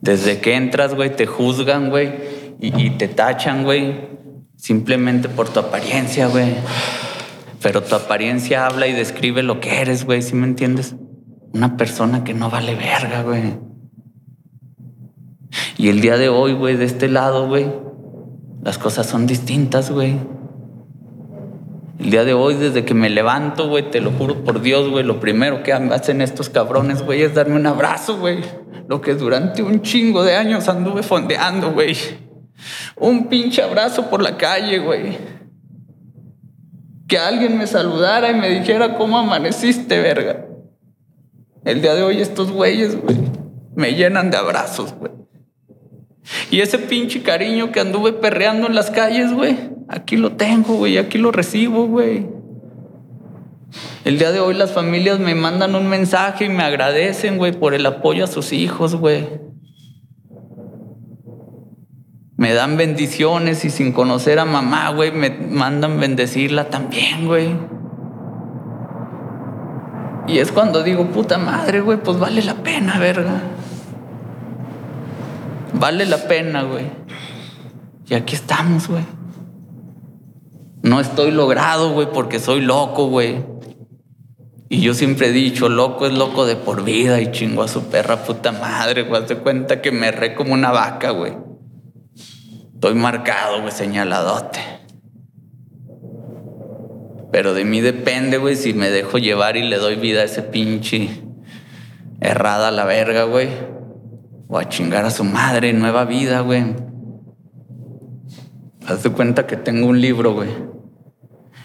[0.00, 2.14] Desde que entras, güey, te juzgan, güey,
[2.60, 4.08] y, te tachan, güey,
[4.56, 6.54] simplemente por tu apariencia, güey.
[7.60, 10.96] Pero tu apariencia habla y describe lo que eres, güey, ¿sí me entiendes?
[11.52, 13.52] Una persona que no vale verga, güey.
[15.76, 17.70] Y el día de hoy, güey, de este lado, güey,
[18.62, 20.16] las cosas son distintas, güey.
[22.02, 25.04] El día de hoy, desde que me levanto, güey, te lo juro por Dios, güey,
[25.04, 28.40] lo primero que hacen estos cabrones, güey, es darme un abrazo, güey.
[28.88, 31.96] Lo que durante un chingo de años anduve fondeando, güey.
[32.96, 35.16] Un pinche abrazo por la calle, güey.
[37.06, 40.46] Que alguien me saludara y me dijera cómo amaneciste, verga.
[41.64, 43.16] El día de hoy estos güeyes, güey,
[43.76, 45.12] me llenan de abrazos, güey.
[46.50, 50.98] Y ese pinche cariño que anduve perreando en las calles, güey, aquí lo tengo, güey,
[50.98, 52.26] aquí lo recibo, güey.
[54.04, 57.74] El día de hoy las familias me mandan un mensaje y me agradecen, güey, por
[57.74, 59.28] el apoyo a sus hijos, güey.
[62.36, 67.54] Me dan bendiciones y sin conocer a mamá, güey, me mandan bendecirla también, güey.
[70.26, 73.40] Y es cuando digo, puta madre, güey, pues vale la pena, verga.
[75.74, 76.86] Vale la pena, güey.
[78.08, 79.04] Y aquí estamos, güey.
[80.82, 83.44] No estoy logrado, güey, porque soy loco, güey.
[84.68, 87.84] Y yo siempre he dicho, loco es loco de por vida y chingo a su
[87.84, 89.20] perra puta madre, güey.
[89.20, 91.34] Hazte cuenta que me re como una vaca, güey.
[92.74, 94.60] Estoy marcado, güey, señaladote.
[97.30, 100.42] Pero de mí depende, güey, si me dejo llevar y le doy vida a ese
[100.42, 101.22] pinche
[102.20, 103.48] errada a la verga, güey.
[104.48, 106.91] O a chingar a su madre, nueva vida, güey.
[108.86, 110.50] Haz de cuenta que tengo un libro, güey.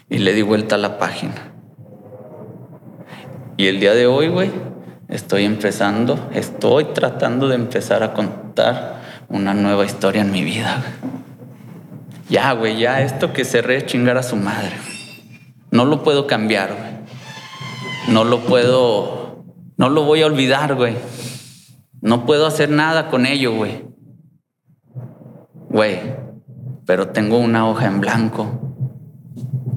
[0.09, 1.53] Y le di vuelta a la página.
[3.57, 4.51] Y el día de hoy, güey,
[5.07, 11.17] estoy empezando, estoy tratando de empezar a contar una nueva historia en mi vida, güey.
[12.29, 14.73] Ya, güey, ya esto que cerré chingar a su madre.
[15.71, 18.13] No lo puedo cambiar, güey.
[18.13, 19.45] No lo puedo,
[19.77, 20.95] no lo voy a olvidar, güey.
[22.01, 23.85] No puedo hacer nada con ello, güey.
[25.69, 25.99] Güey,
[26.87, 28.47] pero tengo una hoja en blanco.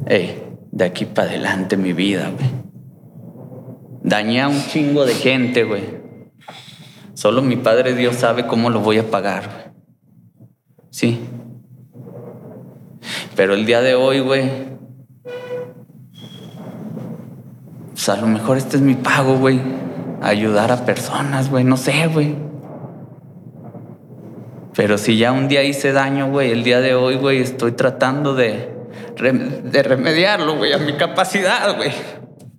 [0.06, 2.48] Ey, de aquí para adelante mi vida, güey.
[4.04, 5.82] Dañé a un chingo de gente, güey.
[7.14, 9.74] Solo mi Padre Dios sabe cómo lo voy a pagar, güey.
[10.90, 11.20] Sí.
[13.34, 14.48] Pero el día de hoy, güey,
[17.90, 19.60] pues a lo mejor este es mi pago, güey.
[20.22, 21.64] Ayudar a personas, güey.
[21.64, 22.49] No sé, güey.
[24.74, 28.34] Pero si ya un día hice daño, güey, el día de hoy, güey, estoy tratando
[28.34, 28.68] de,
[29.16, 31.92] de remediarlo, güey, a mi capacidad, güey.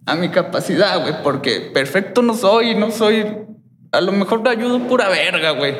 [0.06, 3.26] A mi capacidad, güey, porque perfecto no soy, no soy.
[3.92, 5.76] A lo mejor te ayudo pura verga, güey.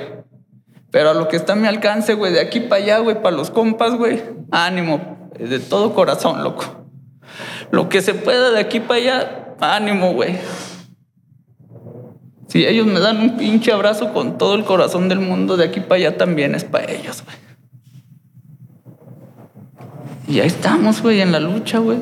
[0.92, 3.36] Pero a lo que está a mi alcance, güey, de aquí para allá, güey, para
[3.36, 6.86] los compas, güey, ánimo, de todo corazón, loco.
[7.72, 10.38] Lo que se pueda de aquí para allá, ánimo, güey.
[12.52, 15.80] Si ellos me dan un pinche abrazo con todo el corazón del mundo, de aquí
[15.80, 17.38] para allá también es para ellos, güey.
[20.28, 22.00] Y ahí estamos, güey, en la lucha, güey.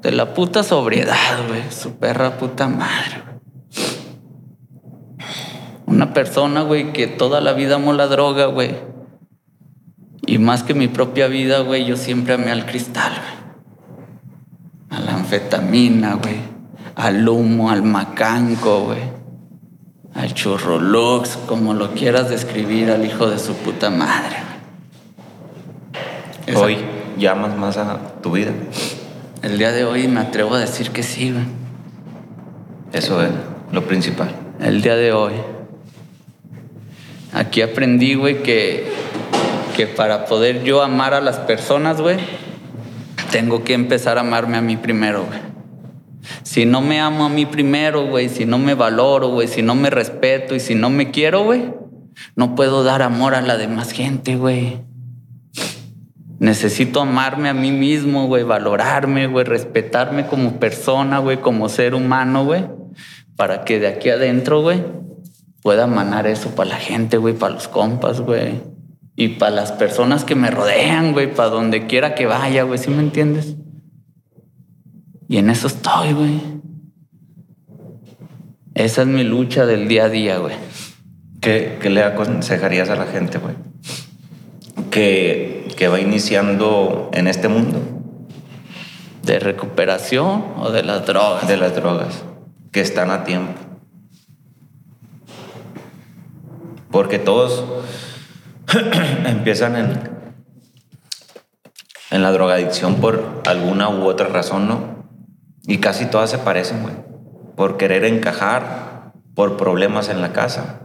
[0.00, 1.70] De la puta sobriedad, güey.
[1.70, 3.36] Su perra puta madre, güey.
[5.84, 8.76] Una persona, güey, que toda la vida amó la droga, güey.
[10.24, 14.98] Y más que mi propia vida, güey, yo siempre amé al cristal, güey.
[14.98, 16.36] A la anfetamina, güey.
[16.94, 19.13] Al humo, al macanco, güey
[20.14, 24.36] al churrolux, como lo quieras describir al hijo de su puta madre.
[26.46, 26.58] Esa...
[26.60, 26.78] Hoy
[27.18, 28.52] llamas más a tu vida.
[29.42, 31.44] El día de hoy me atrevo a decir que sí, güey.
[32.92, 33.30] Eso es
[33.72, 34.34] lo principal.
[34.60, 35.34] El día de hoy.
[37.32, 38.92] Aquí aprendí, güey, que,
[39.76, 42.18] que para poder yo amar a las personas, güey,
[43.32, 45.53] tengo que empezar a amarme a mí primero, güey.
[46.42, 49.74] Si no me amo a mí primero, güey, si no me valoro, güey, si no
[49.74, 51.72] me respeto y si no me quiero, güey,
[52.36, 54.80] no puedo dar amor a la demás gente, güey.
[56.38, 62.44] Necesito amarme a mí mismo, güey, valorarme, güey, respetarme como persona, güey, como ser humano,
[62.44, 62.66] güey,
[63.36, 64.82] para que de aquí adentro, güey,
[65.62, 68.60] pueda manar eso para la gente, güey, para los compas, güey,
[69.16, 72.90] y para las personas que me rodean, güey, para donde quiera que vaya, güey, ¿sí
[72.90, 73.56] me entiendes?
[75.28, 76.40] Y en eso estoy, güey.
[78.74, 80.56] Esa es mi lucha del día a día, güey.
[81.40, 83.54] ¿Qué, ¿Qué, le aconsejarías a la gente, güey?
[84.90, 87.80] Que, que va iniciando en este mundo.
[89.22, 91.46] ¿De recuperación o de las drogas?
[91.48, 92.24] De las drogas.
[92.72, 93.52] que están a tiempo.
[96.90, 97.64] Porque todos
[99.26, 100.10] empiezan en,
[102.10, 104.93] en la drogadicción por alguna u otra razón, ¿no?
[105.66, 106.94] Y casi todas se parecen, güey.
[107.56, 110.80] Por querer encajar, por problemas en la casa.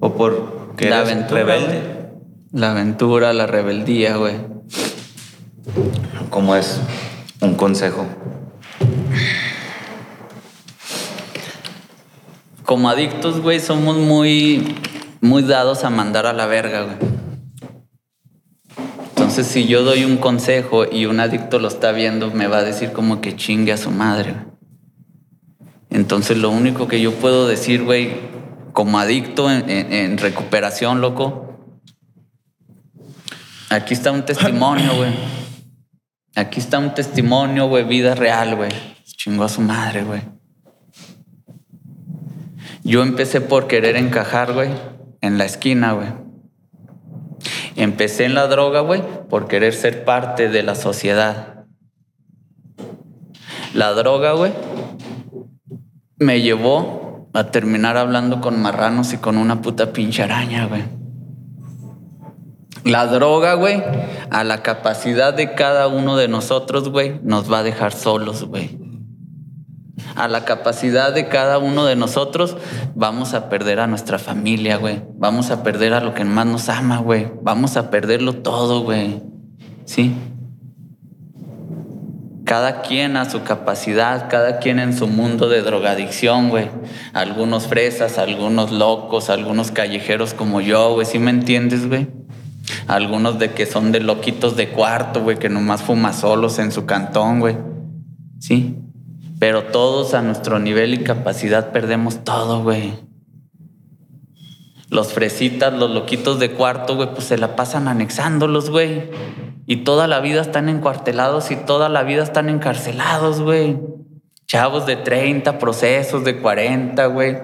[0.00, 1.82] O por que La eres aventura, rebelde.
[2.52, 4.36] La aventura, la rebeldía, güey.
[6.30, 6.80] Como es
[7.40, 8.06] un consejo.
[12.64, 14.76] Como adictos, güey, somos muy,
[15.20, 17.13] muy dados a mandar a la verga, güey.
[19.36, 22.62] Entonces, si yo doy un consejo y un adicto lo está viendo, me va a
[22.62, 24.36] decir como que chingue a su madre.
[25.90, 28.12] Entonces, lo único que yo puedo decir, güey,
[28.72, 31.58] como adicto en, en- en recuperación, loco,
[33.70, 35.10] aquí está un testimonio, güey.
[36.36, 38.70] Aquí está un testimonio, güey, vida real, güey.
[39.04, 40.20] Chingó a su madre, güey.
[42.84, 44.70] Yo empecé por querer encajar, güey,
[45.20, 46.22] en la esquina, güey.
[47.76, 51.64] Empecé en la droga, güey, por querer ser parte de la sociedad.
[53.74, 54.52] La droga, güey,
[56.18, 60.84] me llevó a terminar hablando con marranos y con una puta pinche araña, güey.
[62.84, 63.82] La droga, güey,
[64.30, 68.83] a la capacidad de cada uno de nosotros, güey, nos va a dejar solos, güey
[70.14, 72.56] a la capacidad de cada uno de nosotros,
[72.94, 75.02] vamos a perder a nuestra familia, güey.
[75.16, 77.30] Vamos a perder a lo que más nos ama, güey.
[77.42, 79.22] Vamos a perderlo todo, güey.
[79.84, 80.14] ¿Sí?
[82.44, 86.68] Cada quien a su capacidad, cada quien en su mundo de drogadicción, güey.
[87.12, 91.06] Algunos fresas, algunos locos, algunos callejeros como yo, güey.
[91.06, 92.06] ¿Sí me entiendes, güey?
[92.86, 96.86] Algunos de que son de loquitos de cuarto, güey, que nomás fuma solos en su
[96.86, 97.56] cantón, güey.
[98.40, 98.83] Sí.
[99.38, 102.94] Pero todos a nuestro nivel y capacidad perdemos todo, güey.
[104.90, 109.10] Los fresitas, los loquitos de cuarto, güey, pues se la pasan anexándolos, güey.
[109.66, 113.78] Y toda la vida están encuartelados y toda la vida están encarcelados, güey.
[114.46, 117.38] Chavos de 30, procesos de 40, güey.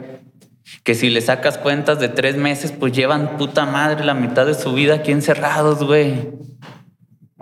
[0.85, 4.55] Que si le sacas cuentas de tres meses, pues llevan puta madre la mitad de
[4.55, 6.31] su vida aquí encerrados, güey.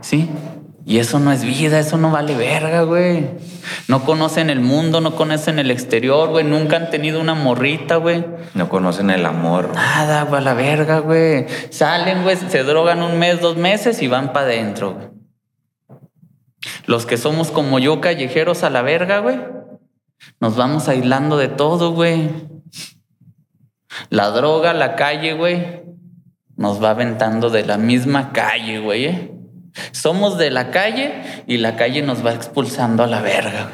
[0.01, 0.31] ¿Sí?
[0.89, 3.29] Y eso no es vida, eso no vale verga, güey.
[3.89, 6.47] No conocen el mundo, no conocen el exterior, güey.
[6.47, 8.25] Nunca han tenido una morrita, güey.
[8.55, 9.73] No conocen el amor.
[9.75, 11.45] Nada, güey, a la verga, güey.
[11.69, 15.09] Salen, güey, se drogan un mes, dos meses y van para adentro, güey.
[16.87, 19.39] Los que somos como yo, callejeros a la verga, güey,
[20.41, 22.31] nos vamos aislando de todo, güey.
[24.09, 25.83] La droga, la calle, güey,
[26.57, 29.05] nos va aventando de la misma calle, güey.
[29.05, 29.38] ¿eh?
[29.93, 33.71] Somos de la calle y la calle nos va expulsando a la verga.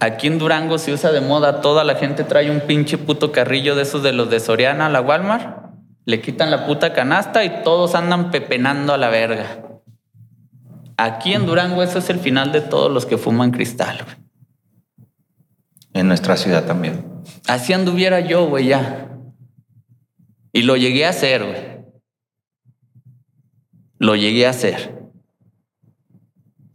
[0.00, 3.74] Aquí en Durango se usa de moda, toda la gente trae un pinche puto carrillo
[3.74, 5.74] de esos de los de Soriana a la Walmart,
[6.06, 9.62] le quitan la puta canasta y todos andan pepenando a la verga.
[10.96, 14.16] Aquí en Durango eso es el final de todos los que fuman cristal, güey.
[15.92, 17.04] En nuestra ciudad también.
[17.46, 19.08] Así anduviera yo, güey, ya.
[20.52, 21.69] Y lo llegué a hacer, güey.
[24.00, 24.98] Lo llegué a hacer.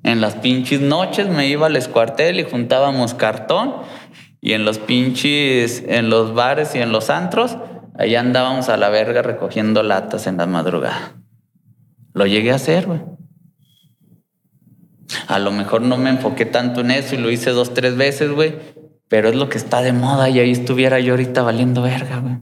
[0.03, 3.73] En las pinches noches me iba al escuartel y juntábamos cartón.
[4.41, 7.57] Y en los pinches, en los bares y en los antros,
[7.97, 11.13] allá andábamos a la verga recogiendo latas en la madrugada.
[12.13, 13.01] Lo llegué a hacer, güey.
[15.27, 18.29] A lo mejor no me enfoqué tanto en eso y lo hice dos, tres veces,
[18.29, 18.53] güey.
[19.07, 22.37] Pero es lo que está de moda y ahí estuviera yo ahorita valiendo verga, güey.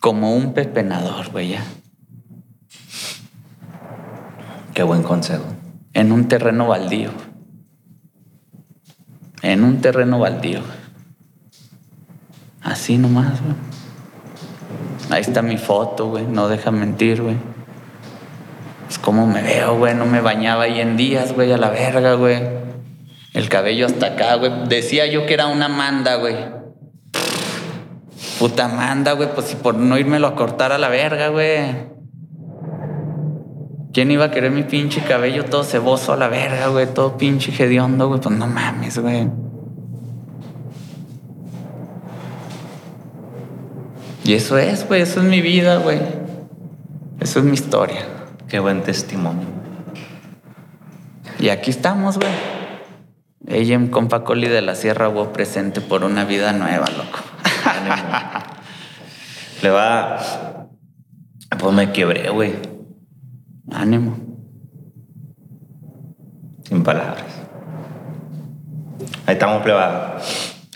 [0.00, 1.62] Como un pepenador, güey, ya.
[4.78, 5.42] Qué buen consejo.
[5.92, 7.10] En un terreno baldío.
[9.42, 10.60] En un terreno baldío.
[12.62, 13.56] Así nomás, güey.
[15.10, 16.26] Ahí está mi foto, güey.
[16.26, 17.34] No deja mentir, güey.
[18.86, 19.96] Pues cómo me veo, güey.
[19.96, 22.40] No me bañaba ahí en días, güey, a la verga, güey.
[23.34, 24.68] El cabello hasta acá, güey.
[24.68, 26.36] Decía yo que era una manda, güey.
[28.38, 29.28] Puta manda, güey.
[29.34, 31.97] Pues si por no irme a cortar a la verga, güey.
[33.92, 36.86] ¿Quién iba a querer mi pinche cabello todo ceboso a la verga, güey?
[36.92, 38.20] Todo pinche hediondo, güey.
[38.20, 39.28] Pues no mames, güey.
[44.24, 45.02] Y eso es, güey.
[45.02, 46.00] Eso es mi vida, güey.
[47.18, 48.06] Eso es mi historia.
[48.46, 49.46] Qué buen testimonio.
[51.38, 52.30] Y aquí estamos, güey.
[53.46, 57.20] Ella en compa Coli de la Sierra hubo presente por una vida nueva, loco.
[59.62, 60.18] Le va.
[61.58, 62.67] Pues me quebré, güey.
[63.70, 64.16] Ánimo.
[66.64, 67.24] Sin palabras.
[69.26, 70.18] Ahí estamos plebada.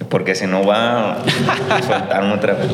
[0.08, 1.12] Porque si no va
[1.70, 2.68] a soltarme otra vez.